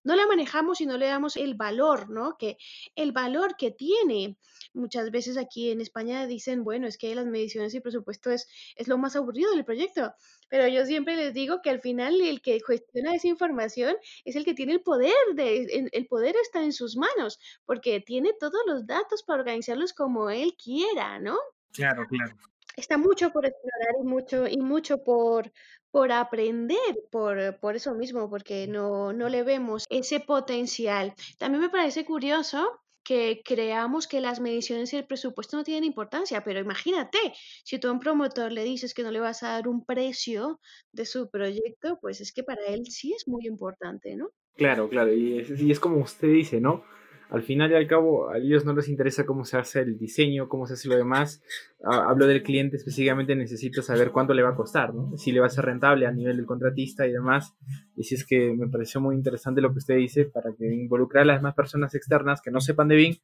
No 0.03 0.17
la 0.17 0.27
manejamos 0.27 0.81
y 0.81 0.85
no 0.85 0.97
le 0.97 1.05
damos 1.05 1.37
el 1.37 1.55
valor, 1.55 2.09
¿no? 2.09 2.35
Que 2.37 2.57
el 2.97 3.13
valor 3.13 3.55
que 3.55 3.71
tiene. 3.71 4.35
Muchas 4.73 5.09
veces 5.09 5.37
aquí 5.37 5.71
en 5.71 5.79
España 5.79 6.27
dicen, 6.27 6.65
bueno, 6.65 6.85
es 6.85 6.97
que 6.97 7.15
las 7.15 7.27
mediciones 7.27 7.73
y 7.75 7.79
presupuesto 7.79 8.29
es, 8.31 8.49
es 8.75 8.89
lo 8.89 8.97
más 8.97 9.15
aburrido 9.15 9.51
del 9.51 9.63
proyecto. 9.63 10.13
Pero 10.49 10.67
yo 10.67 10.85
siempre 10.85 11.15
les 11.15 11.33
digo 11.33 11.61
que 11.61 11.69
al 11.69 11.81
final 11.81 12.19
el 12.21 12.41
que 12.41 12.59
gestiona 12.65 13.15
esa 13.15 13.27
información 13.27 13.95
es 14.25 14.35
el 14.35 14.45
que 14.45 14.53
tiene 14.53 14.73
el 14.73 14.81
poder, 14.81 15.13
de, 15.35 15.89
el 15.91 16.07
poder 16.07 16.35
está 16.41 16.63
en 16.63 16.73
sus 16.73 16.97
manos, 16.97 17.39
porque 17.65 17.99
tiene 18.17 18.33
todos 18.39 18.61
los 18.65 18.87
datos 18.87 19.21
para 19.21 19.41
organizarlos 19.41 19.93
como 19.93 20.31
él 20.31 20.55
quiera, 20.57 21.19
¿no? 21.19 21.37
Claro, 21.71 22.07
claro. 22.09 22.35
Está 22.75 22.97
mucho 22.97 23.31
por 23.31 23.45
explorar 23.45 23.95
y 24.01 24.07
mucho, 24.07 24.47
y 24.47 24.57
mucho 24.57 25.03
por, 25.03 25.51
por 25.91 26.11
aprender, 26.11 26.97
por, 27.11 27.59
por 27.59 27.75
eso 27.75 27.93
mismo, 27.93 28.27
porque 28.27 28.65
no, 28.67 29.13
no 29.13 29.29
le 29.29 29.43
vemos 29.43 29.85
ese 29.91 30.19
potencial. 30.19 31.13
También 31.37 31.61
me 31.61 31.69
parece 31.69 32.05
curioso 32.05 32.81
que 33.03 33.43
creamos 33.45 34.07
que 34.07 34.19
las 34.19 34.39
mediciones 34.39 34.91
y 34.93 34.97
el 34.97 35.05
presupuesto 35.05 35.55
no 35.55 35.63
tienen 35.63 35.83
importancia, 35.83 36.43
pero 36.43 36.59
imagínate, 36.59 37.19
si 37.63 37.77
tú 37.77 37.87
a 37.87 37.91
un 37.91 37.99
promotor 37.99 38.51
le 38.51 38.63
dices 38.63 38.95
que 38.95 39.03
no 39.03 39.11
le 39.11 39.19
vas 39.19 39.43
a 39.43 39.49
dar 39.49 39.67
un 39.67 39.85
precio 39.85 40.59
de 40.91 41.05
su 41.05 41.29
proyecto, 41.29 41.99
pues 42.01 42.19
es 42.19 42.33
que 42.33 42.41
para 42.41 42.65
él 42.65 42.87
sí 42.87 43.13
es 43.13 43.27
muy 43.27 43.45
importante, 43.45 44.15
¿no? 44.15 44.31
Claro, 44.55 44.89
claro, 44.89 45.13
y 45.13 45.37
es, 45.37 45.61
y 45.61 45.69
es 45.69 45.79
como 45.79 45.97
usted 45.97 46.29
dice, 46.29 46.59
¿no? 46.59 46.83
Al 47.29 47.43
final 47.43 47.71
y 47.71 47.75
al 47.75 47.87
cabo 47.87 48.29
a 48.29 48.37
ellos 48.37 48.65
no 48.65 48.73
les 48.73 48.87
interesa 48.87 49.25
cómo 49.25 49.43
se 49.43 49.57
hace 49.57 49.81
el 49.81 49.97
diseño, 49.97 50.47
cómo 50.47 50.65
se 50.65 50.73
hace 50.73 50.87
lo 50.87 50.95
demás. 50.95 51.41
hablo 51.83 52.25
del 52.27 52.43
cliente 52.43 52.77
específicamente, 52.77 53.35
necesito 53.35 53.81
saber 53.81 54.11
cuánto 54.11 54.33
le 54.33 54.43
va 54.43 54.49
a 54.49 54.55
costar, 54.55 54.93
¿no? 54.93 55.17
si 55.17 55.31
le 55.31 55.39
va 55.39 55.47
a 55.47 55.49
ser 55.49 55.65
rentable 55.65 56.07
a 56.07 56.11
nivel 56.11 56.37
del 56.37 56.45
contratista 56.45 57.05
y 57.05 57.11
demás. 57.11 57.53
Y 57.95 58.03
si 58.03 58.15
es 58.15 58.25
que 58.25 58.53
me 58.53 58.67
pareció 58.67 59.01
muy 59.01 59.15
interesante 59.15 59.61
lo 59.61 59.71
que 59.71 59.79
usted 59.79 59.95
dice, 59.95 60.25
para 60.25 60.53
que 60.57 60.65
involucrar 60.65 61.23
a 61.23 61.25
las 61.25 61.37
demás 61.39 61.55
personas 61.55 61.93
externas 61.95 62.41
que 62.41 62.51
no 62.51 62.61
sepan 62.61 62.87
de 62.87 62.95
BIM, 62.95 63.15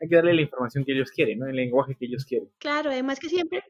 hay 0.00 0.08
que 0.08 0.16
darle 0.16 0.34
la 0.34 0.42
información 0.42 0.84
que 0.84 0.92
ellos 0.92 1.10
quieren, 1.10 1.38
¿no? 1.38 1.46
el 1.46 1.56
lenguaje 1.56 1.94
que 1.94 2.06
ellos 2.06 2.24
quieren. 2.24 2.48
Claro, 2.58 2.90
además 2.90 3.20
que 3.20 3.28
siempre 3.28 3.62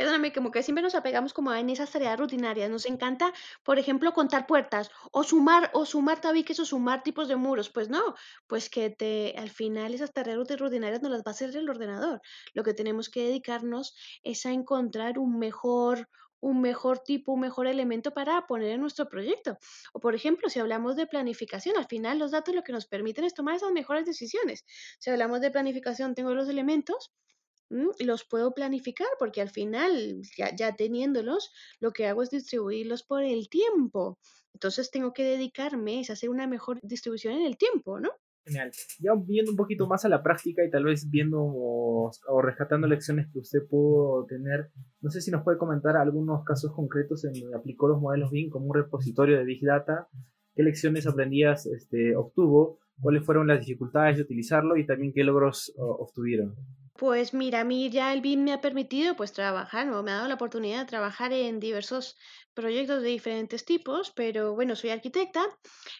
Perdóname, 0.00 0.32
como 0.32 0.50
que 0.50 0.62
siempre 0.62 0.82
nos 0.82 0.94
apegamos 0.94 1.34
como 1.34 1.52
en 1.52 1.68
esas 1.68 1.90
tareas 1.90 2.18
rutinarias. 2.18 2.70
Nos 2.70 2.86
encanta, 2.86 3.34
por 3.62 3.78
ejemplo, 3.78 4.14
contar 4.14 4.46
puertas 4.46 4.90
o 5.12 5.22
sumar 5.24 5.70
o 5.74 5.84
sumar 5.84 6.22
tabiques 6.22 6.58
o 6.58 6.64
sumar 6.64 7.02
tipos 7.02 7.28
de 7.28 7.36
muros. 7.36 7.68
Pues 7.68 7.90
no, 7.90 8.14
pues 8.46 8.70
que 8.70 8.88
te 8.88 9.34
al 9.36 9.50
final 9.50 9.92
esas 9.92 10.14
tareas 10.14 10.38
rutinarias 10.58 11.02
no 11.02 11.10
las 11.10 11.20
va 11.20 11.24
a 11.26 11.30
hacer 11.32 11.54
el 11.54 11.68
ordenador. 11.68 12.22
Lo 12.54 12.64
que 12.64 12.72
tenemos 12.72 13.10
que 13.10 13.26
dedicarnos 13.26 13.94
es 14.22 14.46
a 14.46 14.52
encontrar 14.52 15.18
un 15.18 15.38
mejor 15.38 16.08
un 16.40 16.62
mejor 16.62 17.00
tipo, 17.00 17.32
un 17.32 17.40
mejor 17.40 17.66
elemento 17.66 18.12
para 18.14 18.46
poner 18.46 18.70
en 18.70 18.80
nuestro 18.80 19.06
proyecto. 19.06 19.58
O 19.92 20.00
por 20.00 20.14
ejemplo, 20.14 20.48
si 20.48 20.60
hablamos 20.60 20.96
de 20.96 21.06
planificación, 21.06 21.76
al 21.76 21.88
final 21.88 22.18
los 22.18 22.30
datos 22.30 22.54
lo 22.54 22.62
que 22.62 22.72
nos 22.72 22.86
permiten 22.86 23.24
es 23.24 23.34
tomar 23.34 23.56
esas 23.56 23.72
mejores 23.72 24.06
decisiones. 24.06 24.64
Si 24.98 25.10
hablamos 25.10 25.42
de 25.42 25.50
planificación, 25.50 26.14
tengo 26.14 26.32
los 26.32 26.48
elementos, 26.48 27.12
los 27.70 28.24
puedo 28.24 28.52
planificar 28.52 29.06
porque 29.18 29.40
al 29.40 29.50
final, 29.50 30.22
ya, 30.36 30.54
ya 30.54 30.76
teniéndolos, 30.76 31.52
lo 31.78 31.92
que 31.92 32.06
hago 32.06 32.22
es 32.22 32.30
distribuirlos 32.30 33.02
por 33.02 33.22
el 33.22 33.48
tiempo. 33.48 34.18
Entonces 34.52 34.90
tengo 34.90 35.12
que 35.12 35.24
dedicarme 35.24 36.02
a 36.08 36.12
hacer 36.12 36.28
una 36.30 36.46
mejor 36.46 36.80
distribución 36.82 37.34
en 37.34 37.46
el 37.46 37.56
tiempo, 37.56 38.00
¿no? 38.00 38.10
Genial. 38.44 38.72
Ya 38.98 39.12
viendo 39.14 39.52
un 39.52 39.56
poquito 39.56 39.86
más 39.86 40.04
a 40.04 40.08
la 40.08 40.22
práctica 40.22 40.64
y 40.64 40.70
tal 40.70 40.84
vez 40.84 41.08
viendo 41.08 41.38
o, 41.40 42.10
rescatando 42.42 42.88
lecciones 42.88 43.28
que 43.32 43.38
usted 43.38 43.60
pudo 43.68 44.24
tener, 44.26 44.70
no 45.00 45.10
sé 45.10 45.20
si 45.20 45.30
nos 45.30 45.44
puede 45.44 45.58
comentar 45.58 45.96
algunos 45.96 46.42
casos 46.44 46.72
concretos 46.74 47.24
en 47.24 47.34
donde 47.34 47.56
aplicó 47.56 47.86
los 47.86 48.00
modelos 48.00 48.30
BIM 48.30 48.50
como 48.50 48.66
un 48.66 48.74
repositorio 48.74 49.38
de 49.38 49.44
Big 49.44 49.64
Data, 49.64 50.08
qué 50.54 50.62
lecciones 50.62 51.06
aprendidas 51.06 51.66
este, 51.66 52.16
obtuvo, 52.16 52.78
cuáles 53.00 53.24
fueron 53.24 53.46
las 53.46 53.60
dificultades 53.60 54.16
de 54.16 54.22
utilizarlo 54.22 54.76
y 54.76 54.86
también 54.86 55.12
qué 55.12 55.22
logros 55.22 55.72
obtuvieron. 55.76 56.56
Pues 57.00 57.32
mira, 57.32 57.60
a 57.60 57.64
mí 57.64 57.88
ya 57.88 58.12
el 58.12 58.20
BIM 58.20 58.44
me 58.44 58.52
ha 58.52 58.60
permitido 58.60 59.16
pues 59.16 59.32
trabajar, 59.32 59.86
¿no? 59.86 60.02
me 60.02 60.10
ha 60.10 60.16
dado 60.16 60.28
la 60.28 60.34
oportunidad 60.34 60.80
de 60.80 60.84
trabajar 60.84 61.32
en 61.32 61.58
diversos 61.58 62.18
proyectos 62.52 63.02
de 63.02 63.08
diferentes 63.08 63.64
tipos, 63.64 64.12
pero 64.14 64.54
bueno, 64.54 64.76
soy 64.76 64.90
arquitecta, 64.90 65.42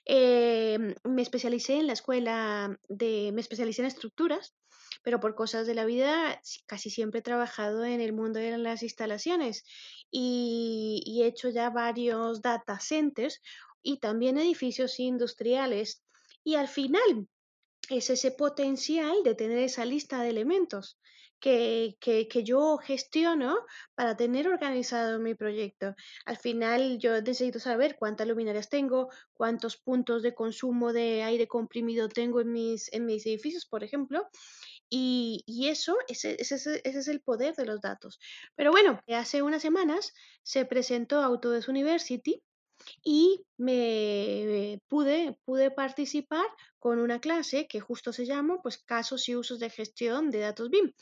em, 0.04 0.94
me 1.04 1.22
especialicé 1.22 1.78
en 1.78 1.86
la 1.86 1.94
escuela 1.94 2.78
de, 2.90 3.30
me 3.32 3.40
especialicé 3.40 3.80
en 3.80 3.86
estructuras, 3.88 4.54
pero 5.02 5.20
por 5.20 5.34
cosas 5.34 5.66
de 5.66 5.74
la 5.74 5.86
vida 5.86 6.38
casi 6.66 6.90
siempre 6.90 7.20
he 7.20 7.22
trabajado 7.22 7.82
en 7.86 8.02
el 8.02 8.12
mundo 8.12 8.38
de 8.38 8.58
las 8.58 8.82
instalaciones 8.82 9.64
y, 10.10 11.02
y 11.06 11.22
he 11.22 11.28
hecho 11.28 11.48
ya 11.48 11.70
varios 11.70 12.42
data 12.42 12.78
centers 12.78 13.40
y 13.82 14.00
también 14.00 14.36
edificios 14.36 15.00
industriales. 15.00 16.04
Y 16.44 16.56
al 16.56 16.68
final, 16.68 17.26
es 17.90 18.08
ese 18.08 18.30
potencial 18.30 19.22
de 19.24 19.34
tener 19.34 19.58
esa 19.58 19.84
lista 19.84 20.22
de 20.22 20.30
elementos 20.30 20.98
que, 21.40 21.96
que, 22.00 22.44
yo 22.44 22.76
gestiono 22.76 23.56
para 23.94 24.16
tener 24.16 24.46
organizado 24.46 25.18
mi 25.18 25.34
proyecto. 25.34 25.94
Al 26.26 26.36
final 26.36 26.98
yo 26.98 27.20
necesito 27.20 27.58
saber 27.58 27.96
cuántas 27.98 28.28
luminarias 28.28 28.68
tengo, 28.68 29.08
cuántos 29.32 29.78
puntos 29.78 30.22
de 30.22 30.34
consumo 30.34 30.92
de 30.92 31.22
aire 31.22 31.48
comprimido 31.48 32.08
tengo 32.08 32.40
en 32.40 32.52
mis, 32.52 32.92
en 32.92 33.06
mis 33.06 33.26
edificios, 33.26 33.66
por 33.66 33.82
ejemplo. 33.82 34.28
Y, 34.90 35.42
y 35.46 35.68
eso, 35.68 35.96
ese, 36.08 36.36
ese, 36.40 36.56
ese, 36.56 36.80
es 36.84 37.08
el 37.08 37.20
poder 37.20 37.54
de 37.54 37.64
los 37.64 37.80
datos. 37.80 38.18
Pero 38.54 38.70
bueno, 38.70 39.00
hace 39.08 39.40
unas 39.40 39.62
semanas 39.62 40.12
se 40.42 40.66
presentó 40.66 41.20
Autodesk 41.22 41.68
University 41.68 42.42
y 43.02 43.44
me 43.56 44.80
pude, 44.88 45.38
pude 45.44 45.70
participar 45.70 46.46
con 46.80 46.98
una 46.98 47.20
clase 47.20 47.68
que 47.68 47.78
justo 47.78 48.12
se 48.12 48.26
llama 48.26 48.60
pues 48.62 48.78
casos 48.78 49.28
y 49.28 49.36
usos 49.36 49.60
de 49.60 49.70
gestión 49.70 50.30
de 50.30 50.40
datos 50.40 50.70
BIM. 50.70 50.92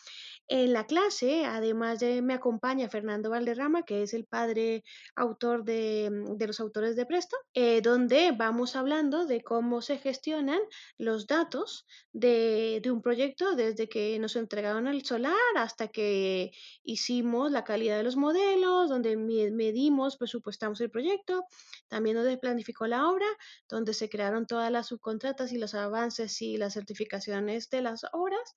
En 0.49 0.73
la 0.73 0.87
clase, 0.87 1.45
además 1.45 2.01
de 2.01 2.21
me 2.23 2.35
acompaña 2.35 2.89
Fernando 2.89 3.31
Valderrama, 3.31 3.85
que 3.85 4.03
es 4.03 4.15
el 4.15 4.25
padre 4.25 4.83
autor 5.15 5.65
de, 5.65 6.11
mm, 6.11 6.43
los 6.43 6.61
autores 6.61 6.97
de 6.97 7.07
Presto, 7.07 7.37
eh, 7.55 7.81
donde 7.83 8.33
vamos 8.33 8.75
hablando 8.75 9.27
de 9.27 9.43
cómo 9.43 9.83
se 9.83 9.99
gestionan 9.99 10.61
los 10.97 11.27
datos 11.27 11.87
de, 12.13 12.81
de 12.83 12.91
un 12.91 13.03
proyecto 13.03 13.55
desde 13.55 13.89
que 13.89 14.19
nos 14.19 14.37
entregaron 14.37 14.89
el 14.89 15.05
solar 15.05 15.35
hasta 15.57 15.89
que 15.89 16.51
hicimos 16.83 17.53
la 17.53 17.65
calidad 17.65 17.99
de 17.99 18.05
los 18.05 18.17
modelos, 18.17 18.89
donde 18.89 19.17
medimos, 19.17 20.17
presupuestamos 20.17 20.81
el 20.81 20.91
proyecto, 20.91 21.45
también 21.89 22.17
donde 22.17 22.39
planificó 22.39 22.87
la 22.87 23.09
obra, 23.09 23.27
donde 23.69 23.95
se 23.95 24.09
crearon 24.09 24.47
todas 24.47 24.73
las 24.73 24.89
subcontratas 24.89 25.53
y 25.53 25.59
avances 25.75 26.41
y 26.43 26.57
las 26.57 26.75
certificaciones 26.75 27.71
de 27.71 27.83
las 27.83 28.05
obras 28.13 28.57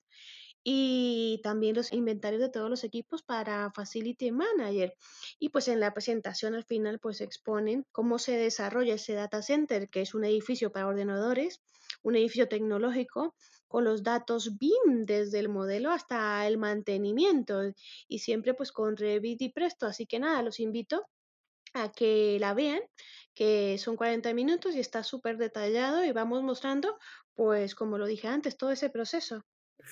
y 0.64 1.40
también 1.42 1.74
los 1.74 1.92
inventarios 1.92 2.40
de 2.40 2.48
todos 2.48 2.70
los 2.70 2.84
equipos 2.84 3.22
para 3.22 3.72
Facility 3.72 4.30
Manager. 4.30 4.94
Y 5.38 5.48
pues 5.48 5.68
en 5.68 5.80
la 5.80 5.92
presentación 5.92 6.54
al 6.54 6.64
final 6.64 7.00
pues 7.00 7.20
exponen 7.20 7.84
cómo 7.90 8.18
se 8.18 8.36
desarrolla 8.36 8.94
ese 8.94 9.14
data 9.14 9.42
center, 9.42 9.88
que 9.88 10.02
es 10.02 10.14
un 10.14 10.24
edificio 10.24 10.70
para 10.70 10.86
ordenadores, 10.86 11.60
un 12.02 12.16
edificio 12.16 12.48
tecnológico 12.48 13.34
con 13.66 13.84
los 13.84 14.02
datos 14.02 14.58
BIM 14.58 15.04
desde 15.06 15.38
el 15.38 15.48
modelo 15.48 15.90
hasta 15.90 16.46
el 16.46 16.58
mantenimiento 16.58 17.60
y 18.06 18.18
siempre 18.18 18.54
pues 18.54 18.70
con 18.70 18.96
Revit 18.96 19.42
y 19.42 19.48
Presto. 19.48 19.86
Así 19.86 20.06
que 20.06 20.18
nada, 20.20 20.42
los 20.42 20.60
invito 20.60 21.06
a 21.74 21.90
que 21.92 22.38
la 22.40 22.54
vean, 22.54 22.80
que 23.34 23.78
son 23.78 23.96
40 23.96 24.34
minutos 24.34 24.74
y 24.74 24.80
está 24.80 25.02
súper 25.02 25.38
detallado 25.38 26.04
y 26.04 26.12
vamos 26.12 26.42
mostrando 26.42 26.98
pues 27.34 27.74
como 27.74 27.98
lo 27.98 28.06
dije 28.06 28.28
antes, 28.28 28.56
todo 28.56 28.72
ese 28.72 28.90
proceso. 28.90 29.44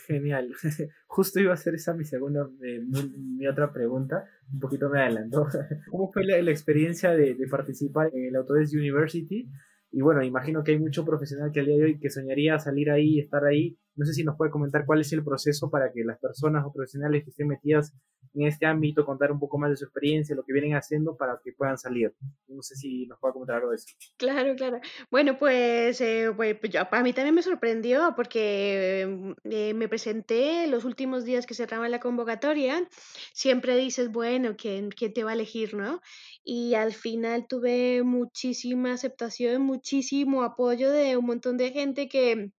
Genial. 0.07 0.53
Justo 1.07 1.41
iba 1.41 1.51
a 1.51 1.55
hacer 1.55 1.75
esa 1.75 1.95
mi 1.95 2.05
segunda, 2.05 2.49
eh, 2.63 2.81
mi, 2.81 3.47
otra 3.47 3.73
pregunta. 3.73 4.25
Un 4.53 4.61
poquito 4.61 4.89
me 4.89 5.01
adelantó. 5.01 5.47
¿Cómo 5.91 6.13
fue 6.13 6.25
la, 6.25 6.51
experiencia 6.51 7.11
de, 7.11 7.37
participar 7.51 8.11
en 8.15 8.27
el 8.27 8.37
Autodesk 8.37 8.75
University? 8.75 9.49
y 9.93 10.03
bueno, 10.03 10.23
imagino 10.23 10.63
que 10.63 10.71
hay 10.71 10.79
mucho 10.79 11.05
profesional 11.05 11.51
que 11.51 11.59
al 11.59 11.67
día 11.67 11.77
de 11.77 11.83
hoy 11.83 11.99
que 11.99 12.11
soñaría 12.11 12.61
salir 12.61 12.91
ahí, 12.91 13.19
estar 13.19 13.45
ahí. 13.45 13.77
No 14.01 14.07
sé 14.07 14.15
si 14.15 14.25
nos 14.25 14.35
puede 14.39 14.51
comentar 14.51 14.87
cuál 14.87 15.03
es 15.03 15.13
el 15.13 15.23
proceso 15.23 15.69
para 15.69 15.93
que 15.93 16.03
las 16.03 16.19
personas 16.19 16.65
o 16.65 16.73
profesionales 16.73 17.23
que 17.23 17.29
estén 17.29 17.49
metidas 17.49 17.93
en 18.33 18.47
este 18.47 18.65
ámbito 18.65 19.05
contar 19.05 19.31
un 19.31 19.39
poco 19.39 19.59
más 19.59 19.69
de 19.69 19.77
su 19.77 19.85
experiencia, 19.85 20.35
lo 20.35 20.43
que 20.43 20.55
vienen 20.55 20.75
haciendo 20.75 21.19
para 21.19 21.39
que 21.45 21.53
puedan 21.53 21.77
salir. 21.77 22.15
No 22.49 22.63
sé 22.63 22.77
si 22.77 23.05
nos 23.05 23.19
puede 23.19 23.35
comentar 23.35 23.57
algo 23.57 23.69
de 23.69 23.77
eso. 23.77 23.89
Claro, 24.17 24.57
claro. 24.57 24.81
Bueno, 25.11 25.37
pues, 25.39 26.01
eh, 26.01 26.33
pues, 26.35 26.57
pues 26.59 26.75
a 26.77 27.03
mí 27.03 27.13
también 27.13 27.35
me 27.35 27.43
sorprendió 27.43 28.15
porque 28.17 29.07
mm, 29.07 29.33
eh, 29.51 29.75
me 29.75 29.87
presenté 29.87 30.67
los 30.67 30.87
últimos 30.87 31.27
días 31.27 31.45
que 31.45 31.53
cerraba 31.53 31.87
la 31.91 32.01
convocatoria. 32.01 32.89
Siempre 33.35 33.77
dices, 33.77 34.11
bueno, 34.11 34.57
¿quién, 34.57 34.89
quién 34.89 35.13
te 35.13 35.25
va 35.25 35.33
a 35.33 35.35
elegir, 35.35 35.75
no? 35.75 36.01
Y 36.43 36.73
al 36.73 36.95
final 36.95 37.47
tuve 37.47 38.03
muchísima 38.03 38.95
aceptación, 38.95 39.61
muchísimo 39.61 40.43
apoyo 40.43 40.91
de 40.91 41.19
un 41.19 41.27
montón 41.27 41.59
de 41.59 41.71
gente 41.71 42.09
que, 42.09 42.51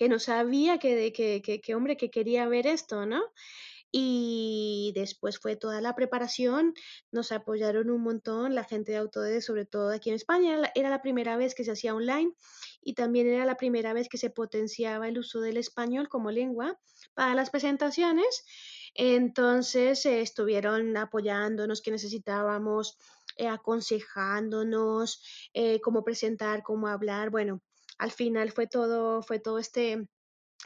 que 0.00 0.08
no 0.08 0.18
sabía 0.18 0.78
que, 0.78 1.12
que, 1.12 1.42
que, 1.42 1.60
que 1.60 1.74
hombre, 1.74 1.98
que 1.98 2.10
quería 2.10 2.48
ver 2.48 2.66
esto, 2.66 3.04
¿no? 3.04 3.20
Y 3.92 4.92
después 4.94 5.38
fue 5.38 5.56
toda 5.56 5.82
la 5.82 5.94
preparación, 5.94 6.72
nos 7.12 7.32
apoyaron 7.32 7.90
un 7.90 8.00
montón 8.00 8.54
la 8.54 8.64
gente 8.64 8.92
de 8.92 8.96
Autodesk, 8.98 9.46
sobre 9.46 9.66
todo 9.66 9.90
aquí 9.90 10.08
en 10.08 10.16
España. 10.16 10.58
Era 10.74 10.88
la 10.88 11.02
primera 11.02 11.36
vez 11.36 11.54
que 11.54 11.64
se 11.64 11.72
hacía 11.72 11.94
online 11.94 12.32
y 12.80 12.94
también 12.94 13.26
era 13.26 13.44
la 13.44 13.58
primera 13.58 13.92
vez 13.92 14.08
que 14.08 14.16
se 14.16 14.30
potenciaba 14.30 15.06
el 15.06 15.18
uso 15.18 15.42
del 15.42 15.58
español 15.58 16.08
como 16.08 16.30
lengua 16.30 16.78
para 17.12 17.34
las 17.34 17.50
presentaciones. 17.50 18.46
Entonces 18.94 20.06
eh, 20.06 20.22
estuvieron 20.22 20.96
apoyándonos 20.96 21.82
que 21.82 21.90
necesitábamos, 21.90 22.96
eh, 23.36 23.48
aconsejándonos 23.48 25.22
eh, 25.52 25.78
cómo 25.82 26.04
presentar, 26.04 26.62
cómo 26.62 26.88
hablar. 26.88 27.28
Bueno, 27.28 27.60
al 28.00 28.10
final 28.12 28.50
fue 28.50 28.66
todo, 28.66 29.22
fue 29.22 29.38
todo 29.38 29.58
este 29.58 30.08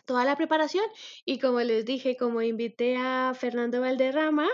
toda 0.04 0.24
la 0.24 0.36
preparación 0.36 0.84
y 1.24 1.38
como 1.38 1.60
les 1.60 1.84
dije, 1.84 2.16
como 2.16 2.42
invité 2.42 2.96
a 2.96 3.32
Fernando 3.34 3.80
Valderrama 3.80 4.48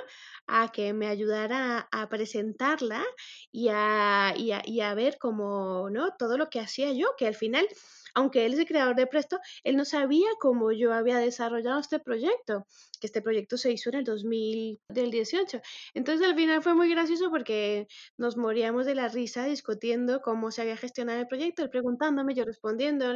a 0.47 0.71
que 0.73 0.93
me 0.93 1.07
ayudara 1.07 1.89
a, 1.93 2.09
presentarla 2.09 3.05
y 3.53 3.69
a, 3.71 4.35
y 4.37 4.81
a, 4.81 4.95
ver 4.95 5.17
cómo, 5.19 5.89
¿no? 5.91 6.15
Todo 6.19 6.37
lo 6.39 6.49
que 6.51 6.61
hacía 6.61 6.93
yo, 6.93 7.15
que 7.17 7.27
al 7.27 7.35
final, 7.35 7.67
aunque 8.15 8.47
él 8.47 8.55
es 8.55 8.59
el 8.59 8.67
creador 8.67 8.97
de 8.97 9.07
Presto, 9.07 9.39
él 9.63 9.77
no 9.77 9.85
sabía 9.85 10.29
cómo 10.41 10.73
yo 10.73 10.93
había 10.93 11.19
desarrollado 11.19 11.79
este 11.81 12.01
proyecto, 12.01 12.67
que 13.01 13.07
este 13.07 13.23
proyecto 13.23 13.57
se 13.59 13.71
hizo 13.73 13.91
en 13.91 13.97
el 13.97 14.05
2018. 14.05 15.61
Entonces 15.95 16.27
al 16.27 16.35
final 16.35 16.63
fue 16.63 16.75
muy 16.75 16.91
gracioso 16.91 17.31
porque 17.31 17.87
nos 18.17 18.37
moríamos 18.37 18.87
de 18.87 18.97
la 18.97 19.09
risa 19.09 19.45
discutiendo 19.45 20.21
cómo 20.21 20.51
se 20.51 20.63
había 20.63 20.77
gestionado 20.77 21.21
el 21.21 21.29
proyecto, 21.29 21.63
él 21.63 21.71
preguntándome, 21.71 22.35
yo 22.35 22.45
respondiendo, 22.45 23.13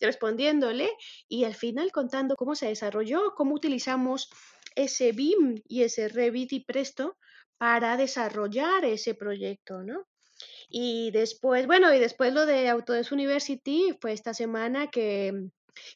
respondiéndole 0.00 0.90
y 1.28 1.44
al 1.44 1.54
final 1.54 1.92
contando 1.92 2.36
cómo 2.36 2.54
se 2.54 2.66
desarrolló, 2.66 3.34
cómo 3.36 3.54
utilizamos 3.54 4.28
ese 4.74 5.12
BIM 5.12 5.62
y 5.68 5.82
ese 5.82 6.08
Revit 6.08 6.52
y 6.52 6.60
Presto 6.60 7.16
para 7.58 7.96
desarrollar 7.96 8.84
ese 8.84 9.14
proyecto, 9.14 9.82
¿no? 9.82 10.06
Y 10.68 11.10
después, 11.12 11.66
bueno, 11.66 11.94
y 11.94 11.98
después 11.98 12.32
lo 12.32 12.46
de 12.46 12.68
Autodesk 12.68 13.12
University 13.12 13.96
fue 14.00 14.12
esta 14.12 14.34
semana 14.34 14.88
que 14.88 15.50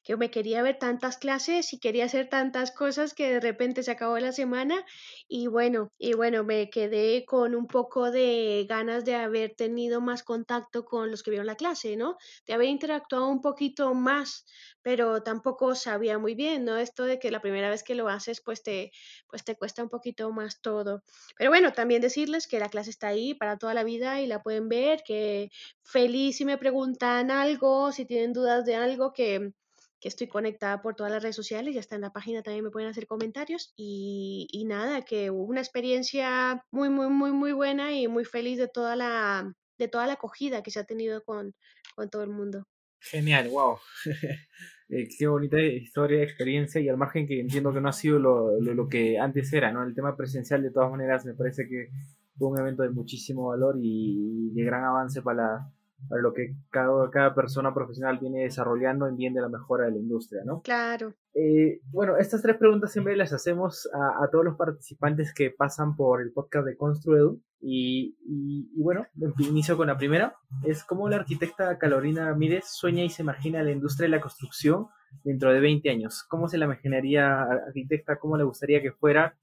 que 0.05 0.17
me 0.17 0.31
quería 0.31 0.63
ver 0.63 0.79
tantas 0.79 1.19
clases 1.19 1.73
y 1.73 1.79
quería 1.79 2.05
hacer 2.07 2.29
tantas 2.29 2.71
cosas 2.73 3.15
que 3.15 3.33
de 3.33 3.41
repente 3.41 3.83
se 3.83 3.91
acabó 3.91 4.19
la 4.19 4.33
semana 4.33 4.85
y 5.29 5.47
bueno, 5.47 5.93
y 5.99 6.15
bueno, 6.15 6.45
me 6.45 6.71
quedé 6.71 7.25
con 7.25 7.55
un 7.55 7.67
poco 7.67 8.11
de 8.11 8.67
ganas 8.69 9.05
de 9.05 9.15
haber 9.15 9.55
tenido 9.55 10.01
más 10.01 10.23
contacto 10.23 10.85
con 10.85 11.11
los 11.11 11.23
que 11.23 11.31
vieron 11.31 11.47
la 11.47 11.57
clase, 11.57 11.97
¿no? 11.97 12.17
De 12.47 12.55
haber 12.55 12.69
interactuado 12.69 13.29
un 13.29 13.41
poquito 13.41 13.95
más, 13.95 14.45
pero 14.83 15.23
tampoco 15.23 15.75
sabía 15.75 16.19
muy 16.19 16.35
bien, 16.35 16.65
¿no? 16.65 16.77
Esto 16.77 17.05
de 17.05 17.19
que 17.19 17.31
la 17.31 17.41
primera 17.41 17.71
vez 17.71 17.83
que 17.83 17.95
lo 17.95 18.09
haces, 18.09 18.41
pues 18.41 18.63
te, 18.63 18.93
pues 19.29 19.45
te 19.45 19.57
cuesta 19.57 19.83
un 19.83 19.89
poquito 19.89 20.31
más 20.33 20.61
todo. 20.61 21.03
Pero 21.37 21.51
bueno, 21.51 21.73
también 21.73 22.01
decirles 22.03 22.47
que 22.47 22.59
la 22.59 22.69
clase 22.69 22.91
está 22.91 23.09
ahí 23.09 23.35
para 23.35 23.59
toda 23.59 23.75
la 23.75 23.85
vida 23.85 24.21
y 24.21 24.27
la 24.27 24.43
pueden 24.43 24.69
ver, 24.69 25.03
que 25.05 25.51
feliz 25.83 26.37
si 26.37 26.45
me 26.45 26.59
preguntan 26.59 27.31
algo, 27.31 27.93
si 27.93 28.05
tienen 28.07 28.33
dudas 28.33 28.65
de 28.65 28.77
algo, 28.77 29.13
que 29.13 29.53
que 30.01 30.09
estoy 30.09 30.29
conectada 30.29 30.81
por 30.81 30.95
todas 30.95 31.13
las 31.13 31.23
redes 31.23 31.37
sociales, 31.37 31.75
ya 31.75 31.81
está 31.81 31.97
en 31.97 32.03
la 32.03 32.13
página, 32.13 32.43
también 32.43 32.65
me 32.65 32.71
pueden 32.71 32.89
hacer 32.89 33.07
comentarios 33.07 33.73
y, 33.77 34.47
y 34.53 34.65
nada, 34.65 35.03
que 35.03 35.31
hubo 35.31 35.45
una 35.45 35.61
experiencia 35.61 36.65
muy, 36.71 36.89
muy, 36.89 37.09
muy, 37.09 37.33
muy 37.33 37.53
buena 37.53 37.93
y 37.93 38.09
muy 38.09 38.25
feliz 38.25 38.59
de 38.59 38.69
toda 38.69 38.97
la, 38.97 39.53
de 39.79 39.89
toda 39.89 40.07
la 40.07 40.15
acogida 40.15 40.63
que 40.63 40.71
se 40.71 40.81
ha 40.81 40.85
tenido 40.85 41.23
con, 41.25 41.55
con 41.95 42.11
todo 42.11 42.23
el 42.23 42.31
mundo. 42.31 42.67
Genial, 43.01 43.49
wow. 43.51 43.79
Eh, 44.91 45.07
qué 45.19 45.27
bonita 45.27 45.61
historia, 45.61 46.23
experiencia 46.23 46.81
y 46.81 46.89
al 46.89 46.97
margen 46.97 47.27
que 47.27 47.39
entiendo 47.39 47.75
que 47.75 47.81
no 47.83 47.91
ha 47.91 47.93
sido 47.93 48.19
lo, 48.19 48.59
lo, 48.59 48.89
que 48.89 49.19
antes 49.19 49.53
era, 49.53 49.71
¿no? 49.71 49.83
El 49.83 49.95
tema 49.95 50.17
presencial 50.17 50.63
de 50.63 50.71
todas 50.71 50.91
maneras 50.91 51.27
me 51.27 51.35
parece 51.35 51.69
que 51.69 51.91
fue 52.39 52.49
un 52.49 52.59
evento 52.59 52.85
de 52.85 52.89
muchísimo 52.89 53.49
valor 53.49 53.77
y 53.79 54.51
de 54.55 54.65
gran 54.65 54.85
avance 54.85 55.21
para 55.21 55.37
la, 55.37 55.73
para 56.09 56.23
lo 56.23 56.33
que 56.33 56.55
cada, 56.71 57.11
cada 57.11 57.35
persona 57.35 57.75
profesional 57.75 58.19
viene 58.19 58.43
desarrollando 58.43 59.07
en 59.07 59.17
bien 59.17 59.35
de 59.35 59.41
la 59.41 59.49
mejora 59.49 59.87
de 59.87 59.93
la 59.93 59.99
industria, 59.99 60.43
¿no? 60.45 60.63
Claro. 60.63 61.15
Eh, 61.35 61.81
bueno, 61.91 62.17
estas 62.17 62.43
tres 62.43 62.57
preguntas 62.57 62.93
siempre 62.93 63.17
las 63.17 63.33
hacemos 63.33 63.89
a, 63.93 64.25
a, 64.25 64.31
todos 64.31 64.45
los 64.45 64.57
participantes 64.57 65.35
que 65.35 65.51
pasan 65.51 65.97
por 65.97 66.23
el 66.23 66.33
podcast 66.33 66.67
de 66.67 66.77
Construedu. 66.77 67.41
Y, 67.61 68.17
y, 68.25 68.71
y, 68.73 68.83
bueno, 68.83 69.07
inicio 69.39 69.77
con 69.77 69.89
la 69.89 69.99
primera. 69.99 70.37
Es 70.65 70.85
cómo 70.85 71.09
la 71.09 71.17
arquitecta 71.17 71.77
Carolina 71.79 72.33
Mírez 72.35 72.67
sueña 72.67 73.03
y 73.03 73.11
se 73.11 73.23
imagina 73.23 73.63
la 73.65 73.73
industria 73.73 74.07
de 74.07 74.17
la 74.17 74.21
construcción 74.21 74.87
dentro 75.25 75.53
de 75.53 75.61
20 75.61 75.91
años. 75.91 76.25
¿Cómo 76.29 76.49
se 76.49 76.59
la 76.59 76.67
imaginaría 76.67 77.43
arquitecta? 77.43 78.19
¿Cómo 78.19 78.37
le 78.37 78.45
gustaría 78.45 78.81
que 78.81 78.93
fuera 78.93 79.37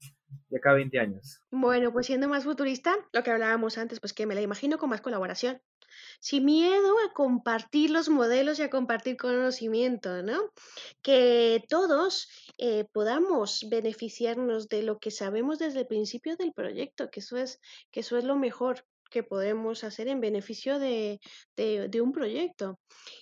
de 0.48 0.56
acá 0.56 0.70
a 0.70 0.74
20 0.74 0.98
años? 0.98 1.42
Bueno, 1.50 1.92
pues 1.92 2.06
siendo 2.06 2.28
más 2.28 2.44
futurista, 2.44 2.94
lo 3.12 3.22
que 3.22 3.30
hablábamos 3.30 3.76
antes, 3.76 4.00
pues 4.00 4.14
que 4.14 4.26
me 4.26 4.34
la 4.34 4.40
imagino 4.40 4.78
con 4.78 4.90
más 4.90 5.02
colaboración 5.02 5.60
sin 6.20 6.44
miedo 6.44 6.96
a 7.06 7.12
compartir 7.12 7.90
los 7.90 8.08
modelos 8.08 8.58
y 8.58 8.62
a 8.62 8.70
compartir 8.70 9.16
conocimiento, 9.16 10.22
¿no? 10.22 10.52
Que 11.02 11.64
todos 11.68 12.28
eh, 12.58 12.84
podamos 12.92 13.66
beneficiarnos 13.68 14.68
de 14.68 14.82
lo 14.82 14.98
que 14.98 15.10
sabemos 15.10 15.58
desde 15.58 15.80
el 15.80 15.86
principio 15.86 16.36
del 16.36 16.52
proyecto, 16.52 17.10
que 17.10 17.20
eso 17.20 17.36
es, 17.36 17.60
que 17.90 18.00
eso 18.00 18.16
es 18.18 18.24
lo 18.24 18.36
mejor 18.36 18.84
que 19.10 19.22
podemos 19.22 19.84
hacer 19.84 20.08
en 20.08 20.20
beneficio 20.20 20.78
de, 20.78 21.20
de, 21.56 22.00
un 22.00 22.12
proyecto. 22.12 22.78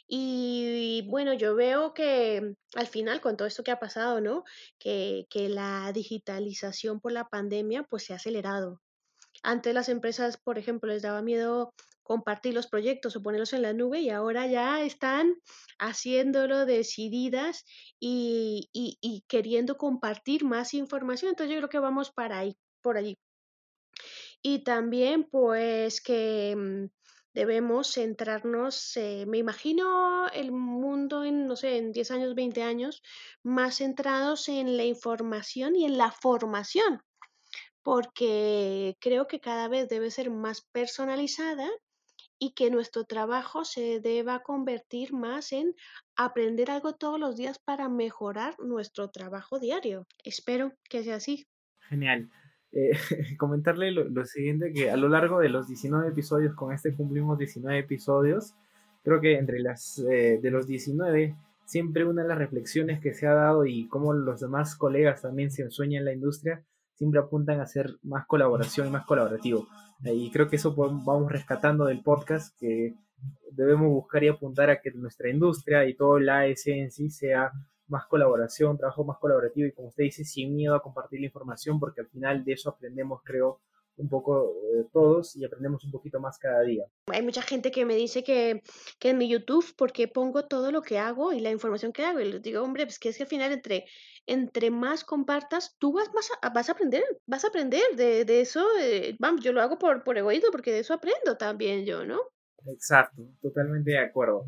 Y, 0.07 1.07
bueno, 1.09 1.35
yo 1.35 1.55
veo 1.55 1.95
que 1.95 2.55
al 2.75 2.87
final, 2.87 3.21
con 3.21 3.37
todo 3.37 3.47
esto 3.47 3.63
que 3.63 3.71
ha 3.71 3.79
pasado, 3.79 4.21
¿no? 4.21 4.45
Que, 4.79 5.27
que 5.31 5.49
la 5.49 5.93
digitalización 5.93 7.01
por 7.01 7.13
la 7.13 7.29
pandemia 7.29 7.85
pues 7.85 8.05
se 8.05 8.13
ha 8.13 8.17
acelerado. 8.17 8.81
Antes 9.43 9.75
las 9.75 9.89
empresas, 9.89 10.39
por 10.39 10.59
ejemplo, 10.59 10.91
les 10.91 11.03
daba 11.03 11.23
miedo 11.23 11.75
compartir 12.05 12.55
los 12.55 12.69
proyectos 12.69 13.17
o 13.17 13.23
ponerlos 13.23 13.55
en 13.55 13.62
la 13.62 13.73
nube 13.73 14.01
y 14.01 14.11
ahora 14.11 14.47
ya 14.47 14.83
están 14.83 15.35
haciéndolo 15.79 16.67
decididas 16.67 17.64
y, 17.99 18.69
y, 18.73 19.25
queriendo 19.27 19.77
compartir 19.77 20.45
más 20.45 20.75
información. 20.75 21.31
Entonces 21.31 21.53
yo 21.53 21.59
creo 21.59 21.71
que 21.71 21.79
vamos 21.79 22.12
para 22.12 22.38
ahí, 22.38 22.57
por 22.83 22.99
allí. 22.99 23.19
Y 24.43 24.62
también 24.64 25.25
pues 25.25 26.03
que 26.03 26.55
mm, 26.55 26.87
debemos 27.33 27.93
centrarnos, 27.93 28.97
eh, 28.97 29.25
me 29.27 29.38
imagino 29.38 30.29
el 30.29 30.53
mundo 30.53 31.25
en, 31.25 31.47
no 31.47 31.57
sé, 31.57 31.79
en 31.79 31.93
10 31.93 32.11
años, 32.11 32.35
20 32.35 32.62
años, 32.62 33.03
más 33.43 33.77
centrados 33.79 34.49
en 34.49 34.77
la 34.77 34.85
información 34.85 35.75
y 35.75 35.87
en 35.87 35.97
la 35.97 36.12
formación, 36.12 37.03
porque 37.83 38.97
creo 39.01 39.27
que 39.27 39.40
cada 39.40 39.69
vez 39.69 39.88
debe 39.88 40.11
ser 40.11 40.31
más 40.31 40.62
personalizada 40.73 41.71
y 42.38 42.55
que 42.55 42.70
nuestro 42.70 43.05
trabajo 43.05 43.64
se 43.64 44.01
deba 44.01 44.42
convertir 44.42 45.12
más 45.12 45.53
en 45.53 45.75
aprender 46.16 46.70
algo 46.70 46.94
todos 46.94 47.18
los 47.18 47.37
días 47.37 47.59
para 47.59 47.88
mejorar 47.88 48.55
nuestro 48.59 49.11
trabajo 49.11 49.59
diario. 49.59 50.07
Espero 50.25 50.73
que 50.88 51.03
sea 51.03 51.16
así. 51.16 51.47
Genial. 51.88 52.31
Eh, 52.73 52.90
comentarle 53.38 53.92
lo, 53.92 54.25
siguiente, 54.25 54.73
que 54.73 54.90
a 54.90 54.97
lo 54.97 55.09
largo 55.09 55.38
de 55.40 55.49
los 55.49 55.68
19 55.68 56.09
episodios, 56.09 56.55
con 56.55 56.73
este 56.73 56.94
cumplimos 56.94 57.38
19 57.38 57.79
episodios, 57.79 58.55
creo 59.03 59.20
que 59.20 59.38
entre 59.38 59.61
las 59.61 59.99
eh, 60.11 60.40
de 60.42 60.51
los 60.51 60.66
19, 60.66 61.37
siempre 61.64 62.05
una 62.05 62.23
de 62.23 62.29
las 62.29 62.38
reflexiones 62.38 63.01
que 63.01 63.14
se 63.14 63.27
ha 63.27 63.35
dado 63.35 63.64
y 63.64 63.87
cómo 63.88 64.12
los 64.12 64.40
demás 64.40 64.77
colegas 64.77 65.23
también 65.23 65.51
se 65.51 65.62
ensueñan 65.62 66.01
en 66.01 66.05
la 66.07 66.12
industria, 66.12 66.64
siempre 66.95 67.21
apuntan 67.21 67.61
a 67.61 67.65
hacer 67.65 67.97
más 68.03 68.27
colaboración 68.27 68.89
y 68.89 68.91
más 68.91 69.05
colaborativo. 69.05 69.67
Y 70.03 70.31
creo 70.31 70.49
que 70.49 70.57
eso 70.57 70.75
vamos 70.75 71.31
rescatando 71.31 71.85
del 71.87 72.03
podcast, 72.03 72.59
que 72.59 72.95
debemos 73.53 73.89
buscar 73.89 74.25
y 74.25 74.29
apuntar 74.29 74.71
a 74.71 74.81
que 74.81 74.91
nuestra 74.93 75.31
industria 75.31 75.87
y 75.87 75.95
todo 75.95 76.19
la 76.19 76.41
AS 76.41 76.67
en 76.67 76.91
sí 76.91 77.11
sea 77.11 77.53
más 77.89 78.07
colaboración, 78.07 78.77
trabajo 78.77 79.05
más 79.05 79.19
colaborativo 79.19 79.67
y 79.69 79.73
como 79.73 79.89
usted 79.89 80.05
dice, 80.05 80.25
sin 80.25 80.55
miedo 80.55 80.75
a 80.75 80.83
compartir 80.83 81.21
la 81.21 81.27
información, 81.27 81.79
porque 81.79 82.01
al 82.01 82.09
final 82.09 82.45
de 82.45 82.53
eso 82.53 82.71
aprendemos, 82.71 83.21
creo, 83.23 83.61
un 83.97 84.09
poco 84.09 84.55
eh, 84.75 84.87
todos 84.93 85.37
y 85.37 85.45
aprendemos 85.45 85.85
un 85.85 85.91
poquito 85.91 86.21
más 86.21 86.39
cada 86.39 86.63
día. 86.63 86.85
Hay 87.07 87.23
mucha 87.23 87.43
gente 87.43 87.71
que 87.71 87.85
me 87.85 87.95
dice 87.95 88.23
que, 88.25 88.63
que 88.99 89.11
en 89.11 89.19
mi 89.19 89.29
YouTube, 89.29 89.65
porque 89.77 90.09
pongo 90.09 90.47
todo 90.47 90.73
lo 90.73 90.83
que 90.83 90.99
hago 90.99 91.33
y 91.33 91.41
la 91.41 91.51
información 91.51 91.93
que 91.93 92.05
hago, 92.05 92.21
y 92.21 92.31
les 92.33 92.43
digo, 92.43 92.63
hombre, 92.63 92.85
pues 92.87 92.99
que 92.99 93.11
es 93.11 93.17
que 93.17 93.25
al 93.25 93.29
final 93.29 93.53
entre, 93.53 93.87
entre 94.27 94.71
más 94.71 95.05
compartas, 95.05 95.77
tú 95.79 95.93
vas, 95.93 96.11
vas, 96.13 96.31
a, 96.43 96.51
vas 96.51 96.69
a 96.69 96.73
aprender, 96.73 97.05
vas 97.27 97.45
a 97.45 97.49
aprender 97.49 97.85
de, 97.97 98.25
de 98.25 98.41
eso, 98.41 98.65
eh, 98.81 99.17
vamos, 99.19 99.43
yo 99.43 99.53
lo 99.53 99.63
hago 99.63 99.79
por, 99.79 100.03
por 100.05 100.19
egoísmo, 100.19 100.51
porque 100.51 100.73
de 100.73 100.81
eso 100.81 100.95
aprendo 100.95 101.37
también 101.37 101.85
yo, 101.85 102.05
¿no? 102.05 102.21
Exacto, 102.67 103.23
totalmente 103.43 103.93
de 103.93 103.99
acuerdo. 103.99 104.47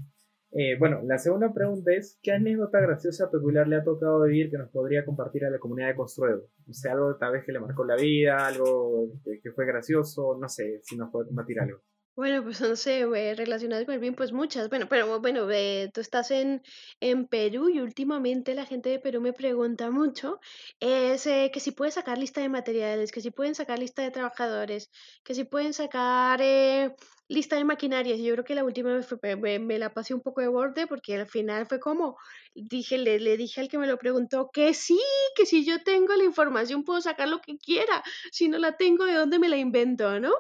Eh, 0.53 0.77
bueno, 0.79 1.03
la 1.05 1.19
segunda 1.19 1.53
pregunta 1.53 1.93
es, 1.93 2.19
¿qué 2.23 2.33
anécdota 2.33 2.81
graciosa 2.81 3.31
peculiar 3.31 3.67
le 3.67 3.77
ha 3.77 3.85
tocado 3.85 4.23
vivir 4.23 4.51
que 4.51 4.59
nos 4.59 4.71
podría 4.71 5.05
compartir 5.05 5.45
a 5.45 5.51
la 5.51 5.59
comunidad 5.59 5.89
de 5.89 5.97
Construedo? 5.97 6.49
O 6.69 6.73
sea, 6.73 6.93
algo 6.93 7.17
tal 7.17 7.33
vez 7.33 7.45
que 7.45 7.53
le 7.53 7.61
marcó 7.61 7.85
la 7.85 7.97
vida, 7.97 8.47
algo 8.47 9.09
que, 9.25 9.53
fue 9.53 9.67
gracioso, 9.67 10.39
no 10.41 10.49
sé 10.49 10.81
si 10.83 10.97
nos 10.97 11.11
puede 11.11 11.27
compartir 11.27 11.61
algo. 11.61 11.81
Bueno, 12.15 12.43
pues 12.43 12.63
no 12.63 12.77
sé, 12.77 13.05
relacionadas 13.35 13.85
con 13.85 13.93
el 13.93 14.01
bien, 14.01 14.15
pues 14.15 14.33
muchas. 14.33 14.71
Bueno, 14.71 14.87
pero 14.89 15.21
bueno, 15.21 15.47
tú 15.93 16.01
estás 16.01 16.31
en, 16.31 16.63
en 17.01 17.27
Perú 17.27 17.69
y 17.69 17.81
últimamente 17.81 18.55
la 18.55 18.65
gente 18.65 18.89
de 18.89 18.99
Perú 18.99 19.21
me 19.21 19.35
pregunta 19.35 19.91
mucho 19.91 20.41
es 20.81 21.27
eh, 21.27 21.51
que 21.53 21.61
si 21.61 21.73
pueden 21.73 21.93
sacar 21.93 22.17
lista 22.17 22.41
de 22.41 22.49
materiales, 22.49 23.13
que 23.13 23.21
si 23.21 23.31
pueden 23.31 23.55
sacar 23.55 23.79
lista 23.79 24.03
de 24.03 24.11
trabajadores, 24.11 24.91
que 25.23 25.35
si 25.35 25.45
pueden 25.45 25.75
sacar 25.75 26.41
eh, 26.41 26.97
lista 27.29 27.57
de 27.57 27.65
maquinarias. 27.65 28.19
Yo 28.19 28.33
creo 28.33 28.45
que 28.45 28.55
la 28.55 28.65
última 28.65 28.95
vez 28.95 29.09
me, 29.61 29.79
la 29.79 29.93
pasé 29.93 30.15
un 30.15 30.21
poco 30.21 30.41
de 30.41 30.49
borde 30.49 30.87
porque 30.87 31.17
al 31.17 31.27
final 31.27 31.67
fue 31.67 31.81
como, 31.81 32.17
dije, 32.55 32.99
le, 32.99 33.19
le 33.21 33.37
dije 33.37 33.61
al 33.61 33.69
que 33.69 33.79
me 33.79 33.87
lo 33.87 33.99
preguntó 33.99 34.51
que 34.53 34.75
sí, 34.75 35.01
que 35.35 35.47
si 35.47 35.65
yo 35.65 35.83
tengo 35.83 36.15
la 36.15 36.25
información 36.25 36.85
puedo 36.85 37.01
sacar 37.01 37.29
lo 37.29 37.41
que 37.41 37.59
quiera, 37.59 38.03
si 38.31 38.49
no 38.49 38.59
la 38.59 38.77
tengo, 38.77 39.05
¿de 39.05 39.15
dónde 39.15 39.39
me 39.39 39.49
la 39.49 39.57
invento? 39.57 40.19
¿No? 40.21 40.33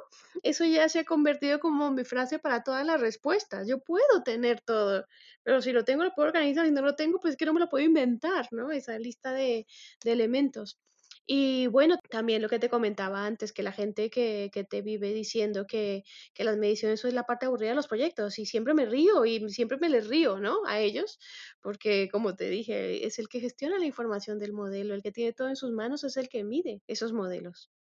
Eso 0.42 0.64
ya 0.64 0.88
se 0.88 1.00
ha 1.00 1.04
convertido 1.04 1.58
como 1.60 1.90
mi 1.90 2.04
frase 2.04 2.38
para 2.38 2.62
todas 2.62 2.86
las 2.86 3.00
respuestas. 3.00 3.66
Yo 3.68 3.80
puedo 3.80 4.22
tener 4.24 4.60
todo, 4.60 5.06
pero 5.42 5.62
si 5.62 5.72
lo 5.72 5.84
tengo 5.84 6.04
lo 6.04 6.12
puedo 6.12 6.28
organizar, 6.28 6.66
si 6.66 6.72
no 6.72 6.82
lo 6.82 6.94
tengo, 6.94 7.20
pues 7.20 7.32
es 7.32 7.36
que 7.36 7.46
no 7.46 7.54
me 7.54 7.60
lo 7.60 7.68
puedo 7.68 7.84
inventar, 7.84 8.48
¿no? 8.52 8.70
Esa 8.70 8.98
lista 8.98 9.32
de, 9.32 9.66
de 10.04 10.12
elementos. 10.12 10.78
Y 11.28 11.66
bueno, 11.66 11.96
también 12.08 12.40
lo 12.40 12.48
que 12.48 12.60
te 12.60 12.70
comentaba 12.70 13.26
antes, 13.26 13.52
que 13.52 13.64
la 13.64 13.72
gente 13.72 14.10
que, 14.10 14.48
que 14.52 14.62
te 14.62 14.80
vive 14.80 15.12
diciendo 15.12 15.66
que, 15.66 16.04
que, 16.32 16.44
las 16.44 16.56
mediciones 16.56 17.04
es 17.04 17.14
la 17.14 17.24
parte 17.24 17.46
aburrida 17.46 17.70
de 17.70 17.74
los 17.74 17.88
proyectos 17.88 18.38
y 18.38 18.46
siempre 18.46 18.74
me 18.74 18.86
río 18.86 19.24
y 19.24 19.48
siempre 19.50 19.76
me 19.80 19.88
les 19.88 20.06
río, 20.06 20.38
¿no? 20.38 20.64
A 20.68 20.78
ellos, 20.78 21.18
porque 21.60 22.08
como 22.12 22.36
te 22.36 22.48
dije, 22.48 23.04
es 23.04 23.18
el 23.18 23.28
que 23.28 23.40
gestiona 23.40 23.76
la 23.78 23.86
información 23.86 24.38
del 24.38 24.52
modelo, 24.52 24.94
el 24.94 25.02
que 25.02 25.10
tiene 25.10 25.32
todo 25.32 25.48
en 25.48 25.56
sus 25.56 25.72
manos 25.72 26.04
es 26.04 26.16
el 26.16 26.28
que 26.28 26.44
mide 26.44 26.80
esos 26.86 27.12
modelos. 27.12 27.72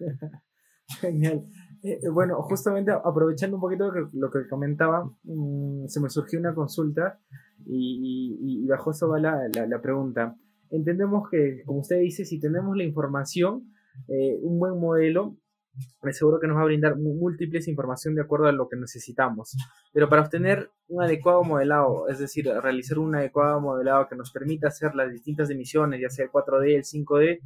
Genial. 1.00 1.46
Eh, 1.82 2.00
eh, 2.02 2.08
bueno, 2.08 2.42
justamente 2.42 2.90
aprovechando 2.90 3.56
un 3.56 3.60
poquito 3.60 3.88
lo 4.12 4.30
que, 4.30 4.48
comentaba, 4.48 5.08
mm, 5.22 5.86
se 5.86 6.00
me 6.00 6.10
surgió 6.10 6.40
una 6.40 6.54
consulta 6.54 7.20
y, 7.66 8.66
bajo 8.66 8.90
eso 8.90 9.08
va 9.08 9.20
la, 9.20 9.48
la 9.48 9.80
pregunta 9.80 10.36
entendemos 10.70 11.28
que, 11.30 11.62
como 11.64 11.80
usted 11.80 12.00
dice, 12.00 12.24
si 12.24 12.40
tenemos 12.40 12.76
la 12.76 12.84
información, 12.84 13.72
eh, 14.08 14.38
un 14.42 14.58
buen 14.58 14.78
modelo, 14.78 15.36
es 16.02 16.18
seguro 16.18 16.38
que 16.38 16.46
nos 16.46 16.56
va 16.56 16.62
a 16.62 16.66
brindar 16.66 16.96
múltiples 16.96 17.66
información 17.68 18.14
de 18.14 18.22
acuerdo 18.22 18.46
a 18.46 18.52
lo 18.52 18.68
que 18.68 18.76
necesitamos. 18.76 19.56
Pero 19.92 20.08
para 20.08 20.22
obtener 20.22 20.70
un 20.88 21.02
adecuado 21.02 21.42
modelado, 21.42 22.08
es 22.08 22.18
decir, 22.18 22.46
realizar 22.46 22.98
un 22.98 23.14
adecuado 23.14 23.60
modelado 23.60 24.08
que 24.08 24.16
nos 24.16 24.30
permita 24.30 24.68
hacer 24.68 24.94
las 24.94 25.10
distintas 25.10 25.50
emisiones, 25.50 26.00
ya 26.00 26.10
sea 26.10 26.26
el 26.26 26.30
4D, 26.30 26.76
el 26.76 26.84
5D, 26.84 27.40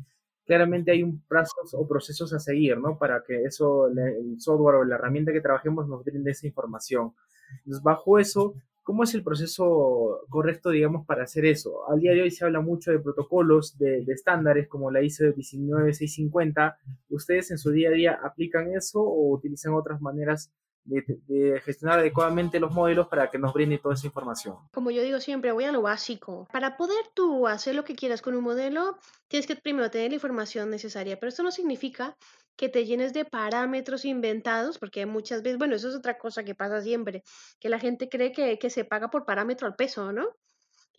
claramente 0.45 0.91
hay 0.91 1.03
un 1.03 1.23
plazos 1.29 1.75
o 1.75 1.87
procesos 1.87 2.33
a 2.33 2.41
seguir, 2.41 2.79
¿no? 2.79 2.99
Para 2.99 3.23
que 3.27 3.45
eso, 3.45 3.89
el 3.89 4.41
software 4.41 4.77
o 4.77 4.85
la 4.85 4.97
herramienta 4.97 5.33
que 5.33 5.41
trabajemos 5.41 5.89
nos 5.89 6.05
brinde 6.05 6.31
esa 6.31 6.47
información. 6.47 7.13
Entonces, 7.59 7.83
bajo 7.83 8.19
eso, 8.19 8.55
¿Cómo 8.89 9.05
es 9.05 9.13
el 9.13 9.23
proceso 9.23 10.25
correcto, 10.31 10.71
digamos, 10.71 11.05
para 11.05 11.25
hacer 11.25 11.45
eso? 11.45 11.87
Al 11.91 12.01
día 12.01 12.13
de 12.13 12.23
hoy 12.23 12.31
se 12.31 12.47
habla 12.47 12.63
mucho 12.63 12.91
de 12.91 12.99
protocolos, 12.99 13.77
de, 13.77 14.03
estándares 14.09 14.67
como 14.67 14.91
la 14.91 15.03
ISO 15.03 15.25
19650. 15.25 16.79
¿Ustedes 17.11 17.51
en 17.51 17.59
su 17.59 17.71
día 17.71 17.91
a 17.91 17.93
día 17.93 18.19
aplican 18.25 18.73
eso 18.73 19.03
o 19.03 19.35
utilizan 19.35 19.75
otras 19.75 20.01
maneras 20.01 20.51
de, 20.89 21.61
gestionar 21.65 21.99
adecuadamente 22.01 22.59
los 22.61 22.73
modelos 22.73 23.09
para 23.09 23.31
que 23.31 23.39
nos 23.39 23.53
brinde 23.53 23.79
toda 23.79 23.95
esa 23.95 24.07
información. 24.07 24.57
Como 24.73 24.91
yo 24.91 25.03
digo 25.03 25.21
siempre, 25.21 25.53
voy 25.53 25.65
a 25.65 25.73
lo 25.73 25.83
básico. 25.83 26.49
Para 26.53 26.77
poder 26.77 27.05
tú 27.15 27.47
hacer 27.47 27.75
lo 27.75 27.85
que 27.85 27.95
quieras 27.95 28.23
con 28.23 28.35
un 28.35 28.45
modelo, 28.45 28.99
tienes 29.29 29.47
que 29.47 29.57
primero 29.57 29.91
tener 29.91 30.11
la 30.11 30.17
información 30.17 30.71
necesaria, 30.71 31.19
pero 31.19 31.29
esto 31.29 31.43
no 31.43 31.51
significa 31.51 32.17
que 32.57 32.69
te 32.69 32.85
llenes 32.85 33.13
de 33.13 33.25
parámetros 33.25 34.05
inventados, 34.05 34.79
porque 34.79 35.07
muchas 35.07 35.43
veces, 35.43 35.59
bueno, 35.59 35.77
eso 35.77 35.89
es 35.89 35.95
otra 35.95 36.19
cosa 36.19 36.43
que 36.43 36.57
pasa 36.57 36.83
siempre, 36.83 37.23
que 37.61 37.69
la 37.69 37.79
gente 37.79 38.09
cree 38.09 38.33
que, 38.33 38.59
que 38.59 38.71
se 38.71 38.85
paga 38.85 39.11
por 39.11 39.25
parámetro 39.25 39.67
al 39.67 39.77
peso, 39.77 40.13
¿no? 40.13 40.27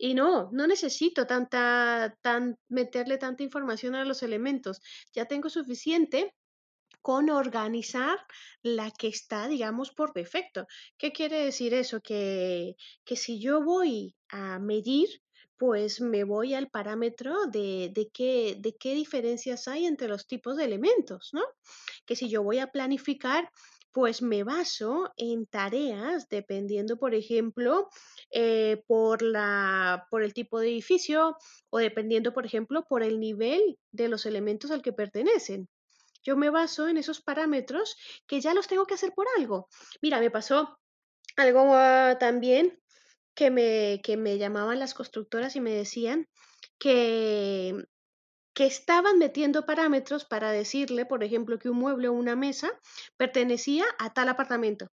Y 0.02 0.14
no, 0.14 0.48
no 0.52 0.66
necesito 0.66 1.26
tanta, 1.26 2.16
tan, 2.22 2.56
meterle 2.68 3.18
tanta 3.18 3.42
información 3.42 3.94
a 3.94 4.06
los 4.06 4.22
elementos. 4.22 4.80
Ya 5.12 5.26
tengo 5.26 5.50
suficiente 5.50 6.34
con 7.02 7.30
organizar 7.30 8.18
la 8.62 8.90
que 8.90 9.08
está, 9.08 9.48
digamos, 9.48 9.90
por 9.92 10.12
defecto. 10.12 10.66
¿Qué 10.98 11.12
quiere 11.12 11.44
decir 11.44 11.74
eso? 11.74 12.00
Que, 12.00 12.76
que 13.04 13.16
si 13.16 13.40
yo 13.40 13.62
voy 13.62 14.14
a 14.28 14.58
medir, 14.58 15.08
pues 15.56 16.00
me 16.00 16.24
voy 16.24 16.54
al 16.54 16.70
parámetro 16.70 17.46
de, 17.46 17.90
de, 17.94 18.10
qué, 18.12 18.56
de 18.58 18.74
qué 18.76 18.94
diferencias 18.94 19.68
hay 19.68 19.84
entre 19.84 20.08
los 20.08 20.26
tipos 20.26 20.56
de 20.56 20.64
elementos, 20.64 21.30
¿no? 21.32 21.42
Que 22.06 22.16
si 22.16 22.30
yo 22.30 22.42
voy 22.42 22.58
a 22.60 22.68
planificar, 22.68 23.50
pues 23.92 24.22
me 24.22 24.44
baso 24.44 25.12
en 25.16 25.46
tareas 25.46 26.28
dependiendo, 26.28 26.98
por 26.98 27.14
ejemplo, 27.14 27.88
eh, 28.30 28.82
por, 28.86 29.22
la, 29.22 30.06
por 30.10 30.22
el 30.22 30.32
tipo 30.32 30.60
de 30.60 30.68
edificio 30.68 31.36
o 31.70 31.78
dependiendo, 31.78 32.32
por 32.32 32.46
ejemplo, 32.46 32.84
por 32.88 33.02
el 33.02 33.18
nivel 33.20 33.78
de 33.92 34.08
los 34.08 34.26
elementos 34.26 34.70
al 34.70 34.82
que 34.82 34.92
pertenecen. 34.92 35.68
Yo 36.22 36.36
me 36.36 36.50
baso 36.50 36.88
en 36.88 36.96
esos 36.96 37.20
parámetros 37.20 37.96
que 38.26 38.40
ya 38.40 38.54
los 38.54 38.68
tengo 38.68 38.86
que 38.86 38.94
hacer 38.94 39.12
por 39.12 39.26
algo. 39.38 39.68
Mira, 40.02 40.20
me 40.20 40.30
pasó 40.30 40.78
algo 41.36 41.74
ah, 41.74 42.16
también 42.18 42.80
que 43.34 43.50
me, 43.50 44.00
que 44.02 44.16
me 44.16 44.38
llamaban 44.38 44.78
las 44.78 44.94
constructoras 44.94 45.56
y 45.56 45.60
me 45.60 45.72
decían 45.72 46.28
que, 46.78 47.74
que 48.54 48.66
estaban 48.66 49.18
metiendo 49.18 49.66
parámetros 49.66 50.24
para 50.24 50.50
decirle, 50.52 51.06
por 51.06 51.24
ejemplo, 51.24 51.58
que 51.58 51.70
un 51.70 51.78
mueble 51.78 52.08
o 52.08 52.12
una 52.12 52.36
mesa 52.36 52.70
pertenecía 53.16 53.84
a 53.98 54.12
tal 54.12 54.28
apartamento. 54.28 54.88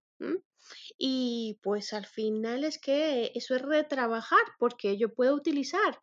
Y 0.98 1.60
pues 1.62 1.94
al 1.94 2.06
final 2.06 2.64
es 2.64 2.80
que 2.80 3.32
eso 3.36 3.56
es 3.56 3.62
retrabajar 3.62 4.44
porque 4.60 4.98
yo 4.98 5.14
puedo 5.14 5.34
utilizar 5.36 6.02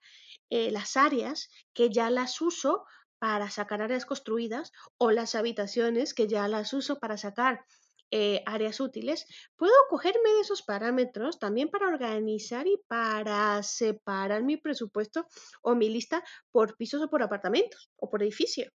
eh, 0.51 0.71
las 0.71 0.97
áreas 0.97 1.51
que 1.75 1.91
ya 1.91 2.11
las 2.11 2.41
uso 2.41 2.85
para 3.25 3.49
sacar 3.49 3.81
áreas 3.81 4.05
construidas 4.05 4.71
o 4.99 5.11
las 5.11 5.35
habitaciones 5.35 6.13
que 6.13 6.29
ya 6.29 6.47
las 6.47 6.75
uso 6.75 6.99
para 6.99 7.17
sacar 7.17 7.65
eh, 8.11 8.43
áreas 8.45 8.81
útiles, 8.81 9.27
puedo 9.57 9.73
cogerme 9.89 10.29
de 10.35 10.41
esos 10.43 10.61
parámetros 10.61 11.39
también 11.39 11.71
para 11.71 11.89
organizar 11.89 12.67
y 12.67 12.79
para 12.87 13.63
separar 13.63 14.43
mi 14.43 14.59
presupuesto 14.59 15.27
o 15.63 15.75
mi 15.75 15.89
lista 15.89 16.23
por 16.53 16.77
pisos 16.77 17.01
o 17.01 17.09
por 17.09 17.23
apartamentos 17.23 17.91
o 17.97 18.11
por 18.11 18.23
edificio. 18.23 18.71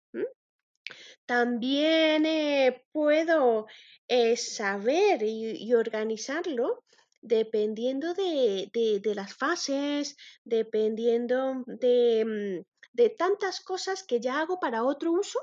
También 1.26 2.26
eh, 2.26 2.86
puedo 2.94 3.68
eh, 4.08 4.38
saber 4.38 5.24
y, 5.24 5.74
organizarlo 5.74 6.86
dependiendo 7.20 8.14
de, 8.14 8.70
de, 8.72 9.14
las 9.14 9.34
fases, 9.34 10.16
dependiendo 10.46 11.66
de, 11.66 12.64
mm, 12.64 12.77
de 12.98 13.12
tantas 13.12 13.62
cosas 13.62 14.04
que 14.04 14.20
ya 14.20 14.42
hago 14.42 14.60
para 14.60 14.84
otro 14.84 15.12
uso 15.12 15.40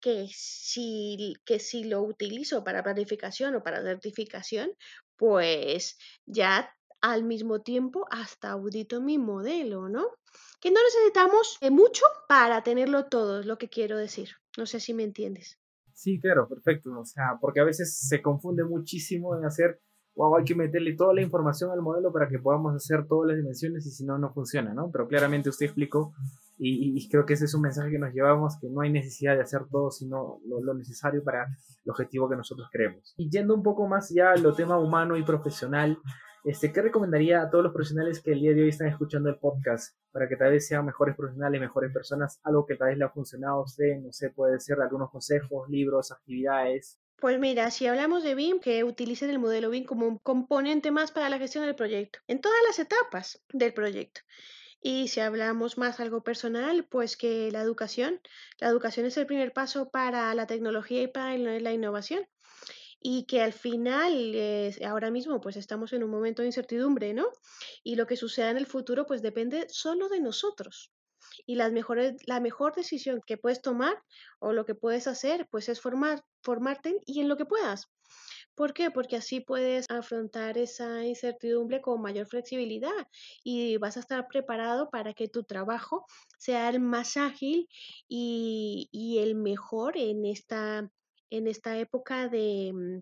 que 0.00 0.28
si, 0.32 1.34
que 1.46 1.58
si 1.58 1.84
lo 1.84 2.02
utilizo 2.02 2.62
para 2.62 2.82
planificación 2.82 3.54
o 3.54 3.62
para 3.62 3.82
certificación, 3.82 4.70
pues 5.16 5.96
ya 6.26 6.70
al 7.00 7.24
mismo 7.24 7.62
tiempo 7.62 8.06
hasta 8.10 8.50
audito 8.50 9.00
mi 9.00 9.16
modelo, 9.16 9.88
¿no? 9.88 10.06
Que 10.60 10.70
no 10.70 10.80
necesitamos 10.82 11.58
mucho 11.70 12.04
para 12.28 12.62
tenerlo 12.62 13.06
todo, 13.06 13.40
es 13.40 13.46
lo 13.46 13.56
que 13.56 13.70
quiero 13.70 13.96
decir. 13.96 14.28
No 14.58 14.66
sé 14.66 14.78
si 14.78 14.92
me 14.92 15.02
entiendes. 15.02 15.58
Sí, 15.94 16.20
claro, 16.20 16.48
perfecto. 16.48 16.90
O 16.98 17.04
sea, 17.04 17.38
porque 17.40 17.60
a 17.60 17.64
veces 17.64 17.98
se 18.08 18.20
confunde 18.20 18.64
muchísimo 18.64 19.36
en 19.36 19.46
hacer 19.46 19.80
wow, 20.14 20.36
hay 20.36 20.44
que 20.44 20.54
meterle 20.54 20.94
toda 20.94 21.14
la 21.14 21.22
información 21.22 21.70
al 21.70 21.80
modelo 21.80 22.12
para 22.12 22.28
que 22.28 22.38
podamos 22.38 22.74
hacer 22.74 23.06
todas 23.06 23.28
las 23.28 23.36
dimensiones 23.36 23.86
y 23.86 23.90
si 23.90 24.04
no, 24.04 24.18
no 24.18 24.32
funciona, 24.32 24.74
¿no? 24.74 24.90
Pero 24.90 25.08
claramente 25.08 25.48
usted 25.48 25.66
explicó 25.66 26.12
y, 26.62 27.08
creo 27.08 27.24
que 27.24 27.32
ese 27.32 27.46
es 27.46 27.54
un 27.54 27.62
mensaje 27.62 27.90
que 27.90 27.98
nos 27.98 28.12
llevamos, 28.12 28.58
que 28.60 28.68
no 28.68 28.82
hay 28.82 28.90
necesidad 28.90 29.34
de 29.34 29.42
hacer 29.42 29.62
todo, 29.70 29.90
sino 29.90 30.40
lo, 30.46 30.74
necesario 30.74 31.24
para 31.24 31.44
el 31.44 31.90
objetivo 31.90 32.28
que 32.28 32.36
nosotros 32.36 32.68
queremos. 32.70 33.14
Y 33.16 33.30
yendo 33.30 33.54
un 33.54 33.62
poco 33.62 33.88
más 33.88 34.10
ya 34.10 34.32
a 34.32 34.36
lo 34.36 34.52
tema 34.54 34.78
humano 34.78 35.16
y 35.16 35.22
profesional, 35.22 35.98
Este, 36.42 36.72
¿Qué 36.72 36.80
recomendaría 36.80 37.42
a 37.42 37.50
todos 37.50 37.64
los 37.64 37.72
profesionales 37.74 38.22
que 38.22 38.32
el 38.32 38.40
día 38.40 38.54
de 38.54 38.62
hoy 38.62 38.70
están 38.70 38.88
escuchando 38.88 39.28
el 39.28 39.38
podcast 39.38 39.94
para 40.10 40.26
que 40.26 40.36
tal 40.36 40.52
vez 40.52 40.66
sean 40.66 40.86
mejores 40.86 41.14
profesionales, 41.14 41.60
mejores 41.60 41.92
personas? 41.92 42.40
Algo 42.44 42.64
que 42.64 42.76
tal 42.76 42.88
vez 42.88 42.98
le 42.98 43.04
ha 43.04 43.10
funcionado 43.10 43.56
a 43.58 43.64
usted, 43.64 43.98
no 44.00 44.10
sé, 44.10 44.30
puede 44.30 44.58
ser 44.58 44.80
algunos 44.80 45.10
consejos, 45.10 45.68
libros, 45.68 46.10
actividades. 46.10 46.98
Pues 47.18 47.38
mira, 47.38 47.70
si 47.70 47.86
hablamos 47.86 48.24
de 48.24 48.34
BIM, 48.34 48.58
que 48.60 48.84
utilicen 48.84 49.28
el 49.28 49.38
modelo 49.38 49.68
BIM 49.68 49.84
como 49.84 50.06
un 50.06 50.18
componente 50.18 50.90
más 50.90 51.12
para 51.12 51.28
la 51.28 51.38
gestión 51.38 51.66
del 51.66 51.74
proyecto, 51.74 52.20
en 52.26 52.40
todas 52.40 52.58
las 52.66 52.78
etapas 52.78 53.42
del 53.52 53.74
proyecto. 53.74 54.22
Y 54.82 55.08
si 55.08 55.20
hablamos 55.20 55.78
más 55.78 56.00
algo 56.00 56.22
personal, 56.22 56.86
pues 56.90 57.16
que 57.16 57.50
la 57.52 57.60
educación, 57.60 58.20
la 58.58 58.68
educación 58.68 59.06
es 59.06 59.16
el 59.16 59.26
primer 59.26 59.52
paso 59.52 59.90
para 59.90 60.34
la 60.34 60.46
tecnología 60.46 61.02
y 61.02 61.08
para 61.08 61.36
la 61.36 61.72
innovación 61.72 62.26
y 63.00 63.24
que 63.24 63.40
al 63.40 63.54
final, 63.54 64.32
eh, 64.34 64.76
ahora 64.86 65.10
mismo, 65.10 65.40
pues 65.40 65.56
estamos 65.56 65.92
en 65.94 66.04
un 66.04 66.10
momento 66.10 66.42
de 66.42 66.48
incertidumbre, 66.48 67.14
¿no? 67.14 67.28
Y 67.82 67.96
lo 67.96 68.06
que 68.06 68.16
suceda 68.16 68.50
en 68.50 68.58
el 68.58 68.66
futuro, 68.66 69.06
pues 69.06 69.22
depende 69.22 69.66
solo 69.70 70.08
de 70.08 70.20
nosotros. 70.20 70.92
Y 71.46 71.54
las 71.54 71.72
mejores, 71.72 72.16
la 72.26 72.40
mejor 72.40 72.74
decisión 72.74 73.22
que 73.26 73.38
puedes 73.38 73.62
tomar 73.62 74.02
o 74.38 74.52
lo 74.52 74.66
que 74.66 74.74
puedes 74.74 75.06
hacer, 75.06 75.48
pues 75.50 75.68
es 75.70 75.80
formar, 75.80 76.22
formarte 76.42 76.98
y 77.06 77.20
en 77.20 77.28
lo 77.28 77.36
que 77.38 77.46
puedas. 77.46 77.88
¿Por 78.54 78.74
qué? 78.74 78.90
Porque 78.90 79.16
así 79.16 79.40
puedes 79.40 79.86
afrontar 79.90 80.58
esa 80.58 81.04
incertidumbre 81.04 81.80
con 81.80 82.02
mayor 82.02 82.26
flexibilidad 82.26 82.90
y 83.42 83.76
vas 83.78 83.96
a 83.96 84.00
estar 84.00 84.26
preparado 84.28 84.90
para 84.90 85.14
que 85.14 85.28
tu 85.28 85.44
trabajo 85.44 86.04
sea 86.38 86.68
el 86.68 86.80
más 86.80 87.16
ágil 87.16 87.68
y, 88.08 88.88
y 88.92 89.18
el 89.18 89.34
mejor 89.34 89.96
en 89.96 90.24
esta 90.26 90.90
en 91.32 91.46
esta 91.46 91.78
época 91.78 92.28
de, 92.28 92.72
mm, 92.74 93.00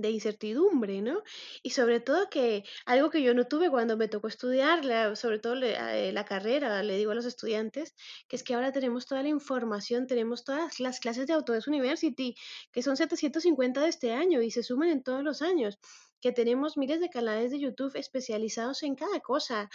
de 0.00 0.10
incertidumbre, 0.10 1.02
¿no? 1.02 1.22
Y 1.62 1.70
sobre 1.70 2.00
todo 2.00 2.28
que 2.30 2.64
algo 2.86 3.10
que 3.10 3.22
yo 3.22 3.34
no 3.34 3.46
tuve 3.46 3.70
cuando 3.70 3.96
me 3.96 4.08
tocó 4.08 4.28
estudiar, 4.28 5.16
sobre 5.16 5.38
todo 5.38 5.54
eh, 5.62 6.12
la 6.12 6.24
carrera, 6.24 6.82
le 6.82 6.96
digo 6.96 7.12
a 7.12 7.14
los 7.14 7.24
estudiantes, 7.24 7.94
que 8.28 8.36
es 8.36 8.42
que 8.42 8.54
ahora 8.54 8.72
tenemos 8.72 9.06
toda 9.06 9.22
la 9.22 9.28
información, 9.28 10.06
tenemos 10.06 10.44
todas 10.44 10.80
las 10.80 11.00
clases 11.00 11.26
de 11.26 11.34
Autodesk 11.34 11.68
University, 11.68 12.34
que 12.72 12.82
son 12.82 12.96
750 12.96 13.80
de 13.82 13.88
este 13.88 14.12
año 14.12 14.42
y 14.42 14.50
se 14.50 14.62
suman 14.62 14.88
en 14.88 15.02
todos 15.02 15.22
los 15.22 15.42
años, 15.42 15.78
que 16.20 16.32
tenemos 16.32 16.76
miles 16.76 17.00
de 17.00 17.10
canales 17.10 17.50
de 17.50 17.60
YouTube 17.60 17.96
especializados 17.96 18.82
en 18.82 18.94
cada 18.94 19.20
cosa, 19.20 19.68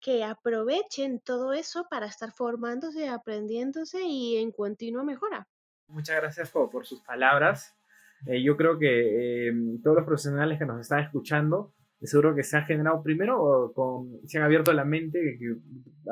que 0.00 0.24
aprovechen 0.24 1.20
todo 1.20 1.52
eso 1.52 1.86
para 1.88 2.06
estar 2.06 2.32
formándose, 2.32 3.08
aprendiéndose 3.08 4.02
y 4.02 4.36
en 4.36 4.52
continua 4.52 5.04
mejora. 5.04 5.48
Muchas 5.88 6.16
gracias 6.16 6.50
por, 6.50 6.86
sus 6.86 7.00
palabras. 7.00 7.75
Eh, 8.26 8.42
yo 8.42 8.56
creo 8.56 8.78
que 8.78 9.48
eh, 9.48 9.52
todos 9.82 9.96
los 9.96 10.06
profesionales 10.06 10.58
que 10.58 10.66
nos 10.66 10.80
están 10.80 11.00
escuchando, 11.00 11.74
seguro 12.00 12.34
que 12.34 12.42
se 12.42 12.56
han 12.56 12.64
generado 12.64 13.02
primero, 13.02 13.72
con, 13.74 14.20
se 14.26 14.38
han 14.38 14.44
abierto 14.44 14.72
la 14.72 14.84
mente, 14.84 15.36
que, 15.38 15.56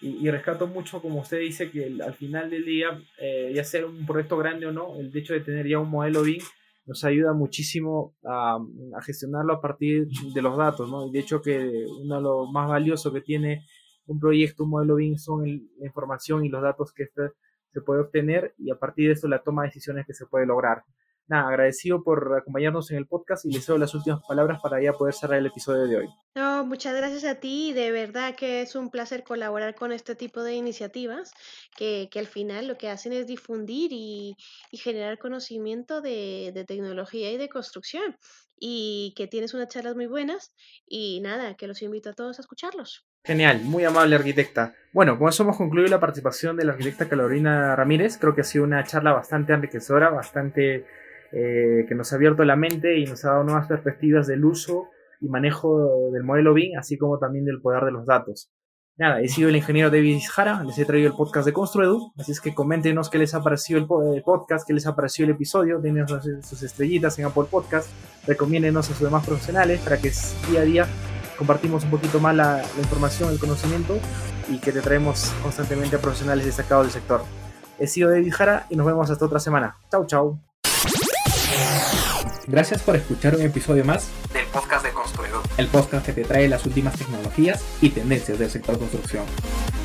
y, 0.00 0.30
rescato 0.30 0.66
mucho, 0.66 1.02
como 1.02 1.20
usted 1.20 1.40
dice, 1.40 1.70
que 1.70 1.98
al 2.02 2.14
final 2.14 2.48
del 2.48 2.64
día, 2.64 2.98
eh, 3.18 3.52
ya 3.54 3.64
sea 3.64 3.84
un 3.84 4.06
proyecto 4.06 4.38
grande 4.38 4.66
o 4.66 4.72
no, 4.72 4.96
el 4.98 5.14
hecho 5.14 5.34
de 5.34 5.40
tener 5.40 5.68
ya 5.68 5.78
un 5.78 5.90
modelo 5.90 6.22
BIM 6.22 6.42
nos 6.86 7.04
ayuda 7.04 7.34
muchísimo 7.34 8.16
a, 8.24 8.58
gestionarlo 9.04 9.52
a 9.52 9.60
partir 9.60 10.08
de 10.34 10.42
los 10.42 10.56
datos, 10.56 10.90
¿no? 10.90 11.06
Y 11.06 11.12
de 11.12 11.18
hecho 11.18 11.42
que 11.42 11.84
uno 12.02 12.16
de 12.16 12.22
lo 12.22 12.50
más 12.50 12.66
valioso 12.66 13.12
que 13.12 13.20
tiene 13.20 13.66
un 14.06 14.18
proyecto, 14.18 14.64
un 14.64 14.70
modelo 14.70 14.94
BIM, 14.96 15.18
son 15.18 15.44
la 15.44 15.86
información 15.86 16.46
y 16.46 16.48
los 16.48 16.62
datos 16.62 16.94
que 16.94 17.02
este 17.02 17.32
se 17.72 17.82
puede 17.82 18.00
obtener 18.00 18.54
y 18.58 18.70
a 18.70 18.76
partir 18.76 19.08
de 19.08 19.12
eso 19.12 19.28
la 19.28 19.42
toma 19.42 19.62
de 19.62 19.68
decisiones 19.68 20.06
que 20.06 20.14
se 20.14 20.26
puede 20.26 20.46
lograr 20.46 20.82
nada, 21.30 21.48
agradecido 21.48 22.02
por 22.02 22.36
acompañarnos 22.36 22.90
en 22.90 22.98
el 22.98 23.06
podcast 23.06 23.44
y 23.44 23.52
les 23.52 23.66
doy 23.66 23.78
las 23.78 23.94
últimas 23.94 24.20
palabras 24.26 24.60
para 24.60 24.82
ya 24.82 24.92
poder 24.92 25.14
cerrar 25.14 25.38
el 25.38 25.46
episodio 25.46 25.86
de 25.86 25.96
hoy. 25.96 26.08
No, 26.34 26.64
muchas 26.66 26.94
gracias 26.94 27.24
a 27.24 27.36
ti. 27.36 27.72
De 27.72 27.90
verdad 27.90 28.34
que 28.34 28.62
es 28.62 28.74
un 28.74 28.90
placer 28.90 29.24
colaborar 29.24 29.74
con 29.74 29.92
este 29.92 30.14
tipo 30.14 30.42
de 30.42 30.54
iniciativas 30.54 31.32
que, 31.76 32.08
que 32.10 32.18
al 32.18 32.26
final 32.26 32.66
lo 32.66 32.76
que 32.76 32.90
hacen 32.90 33.12
es 33.12 33.26
difundir 33.26 33.92
y, 33.92 34.36
y 34.70 34.76
generar 34.76 35.18
conocimiento 35.18 36.00
de, 36.00 36.50
de, 36.52 36.64
tecnología 36.64 37.30
y 37.30 37.36
de 37.36 37.48
construcción. 37.48 38.16
Y 38.58 39.14
que 39.16 39.26
tienes 39.26 39.54
unas 39.54 39.68
charlas 39.68 39.96
muy 39.96 40.06
buenas 40.06 40.52
y 40.86 41.20
nada, 41.22 41.54
que 41.54 41.66
los 41.66 41.80
invito 41.80 42.10
a 42.10 42.12
todos 42.12 42.38
a 42.38 42.42
escucharlos. 42.42 43.06
Genial, 43.24 43.62
muy 43.62 43.84
amable 43.84 44.16
arquitecta. 44.16 44.74
Bueno, 44.92 45.18
con 45.18 45.28
eso 45.28 45.42
hemos 45.42 45.56
concluido 45.56 45.88
la 45.88 46.00
participación 46.00 46.56
de 46.56 46.64
la 46.64 46.72
arquitecta 46.72 47.08
Carolina 47.08 47.76
Ramírez. 47.76 48.18
Creo 48.18 48.34
que 48.34 48.40
ha 48.40 48.44
sido 48.44 48.64
una 48.64 48.84
charla 48.84 49.12
bastante 49.12 49.52
enriquecedora, 49.52 50.10
bastante 50.10 50.86
eh, 51.32 51.86
que 51.88 51.94
nos 51.94 52.12
ha 52.12 52.16
abierto 52.16 52.44
la 52.44 52.56
mente 52.56 52.98
y 52.98 53.04
nos 53.04 53.24
ha 53.24 53.30
dado 53.30 53.44
nuevas 53.44 53.66
perspectivas 53.68 54.26
del 54.26 54.44
uso 54.44 54.88
y 55.20 55.28
manejo 55.28 56.10
del 56.12 56.24
modelo 56.24 56.54
BIM, 56.54 56.78
así 56.78 56.96
como 56.98 57.18
también 57.18 57.44
del 57.44 57.60
poder 57.60 57.84
de 57.84 57.92
los 57.92 58.06
datos. 58.06 58.50
Nada, 58.96 59.20
he 59.22 59.28
sido 59.28 59.48
el 59.48 59.56
ingeniero 59.56 59.88
David 59.88 60.18
Jara, 60.30 60.62
les 60.62 60.78
he 60.78 60.84
traído 60.84 61.08
el 61.08 61.16
podcast 61.16 61.46
de 61.46 61.54
Construedu, 61.54 62.12
así 62.18 62.32
es 62.32 62.40
que 62.40 62.54
coméntenos 62.54 63.08
qué 63.08 63.16
les 63.16 63.32
ha 63.34 63.42
parecido 63.42 63.78
el 63.78 64.22
podcast, 64.22 64.66
qué 64.66 64.74
les 64.74 64.86
ha 64.86 64.94
parecido 64.94 65.26
el 65.26 65.34
episodio, 65.36 65.80
denos 65.80 66.12
sus 66.42 66.62
estrellitas 66.62 67.18
en 67.18 67.24
Apple 67.24 67.44
Podcast, 67.50 67.88
recomiéndenos 68.26 68.90
a 68.90 68.92
sus 68.92 69.00
demás 69.00 69.24
profesionales 69.24 69.80
para 69.80 69.96
que 69.96 70.12
día 70.50 70.60
a 70.60 70.64
día 70.64 70.86
compartimos 71.38 71.84
un 71.84 71.90
poquito 71.90 72.20
más 72.20 72.36
la, 72.36 72.56
la 72.58 72.80
información, 72.82 73.30
el 73.30 73.38
conocimiento 73.38 73.98
y 74.50 74.58
que 74.58 74.70
te 74.70 74.82
traemos 74.82 75.32
constantemente 75.42 75.96
a 75.96 75.98
profesionales 75.98 76.44
destacados 76.44 76.84
del 76.84 76.92
sector. 76.92 77.22
He 77.78 77.86
sido 77.86 78.10
David 78.10 78.34
Jara 78.34 78.66
y 78.68 78.76
nos 78.76 78.86
vemos 78.86 79.10
hasta 79.10 79.24
otra 79.24 79.40
semana. 79.40 79.76
Chau, 79.90 80.04
chau. 80.04 80.49
Gracias 82.50 82.82
por 82.82 82.96
escuchar 82.96 83.36
un 83.36 83.42
episodio 83.42 83.84
más 83.84 84.08
del 84.32 84.44
podcast 84.46 84.84
de 84.84 84.90
Construido. 84.90 85.40
El 85.56 85.68
podcast 85.68 86.04
que 86.04 86.12
te 86.12 86.24
trae 86.24 86.48
las 86.48 86.66
últimas 86.66 86.98
tecnologías 86.98 87.62
y 87.80 87.90
tendencias 87.90 88.40
del 88.40 88.50
sector 88.50 88.76
construcción. 88.76 89.24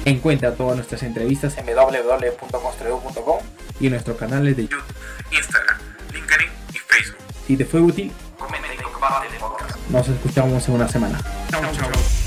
Encuentra 0.04 0.56
todas 0.56 0.76
nuestras 0.76 1.04
entrevistas 1.04 1.56
en 1.60 1.68
www.construido.com 1.68 3.38
y 3.80 3.86
en 3.86 3.92
nuestros 3.92 4.18
canales 4.18 4.58
de 4.58 4.64
YouTube, 4.64 4.84
Instagram, 5.32 5.78
LinkedIn 6.12 6.50
y 6.74 6.78
Facebook. 6.80 7.18
Si 7.46 7.56
te 7.56 7.66
fue 7.66 7.82
útil, 7.82 8.12
comenta 8.40 8.74
y 8.74 8.78
comparte 8.78 9.28
el 9.28 9.40
podcast. 9.40 9.78
Nos 9.90 10.08
escuchamos 10.10 10.68
en 10.68 10.74
una 10.74 10.88
semana. 10.88 11.22
Chau, 11.52 11.62
chau. 11.72 12.25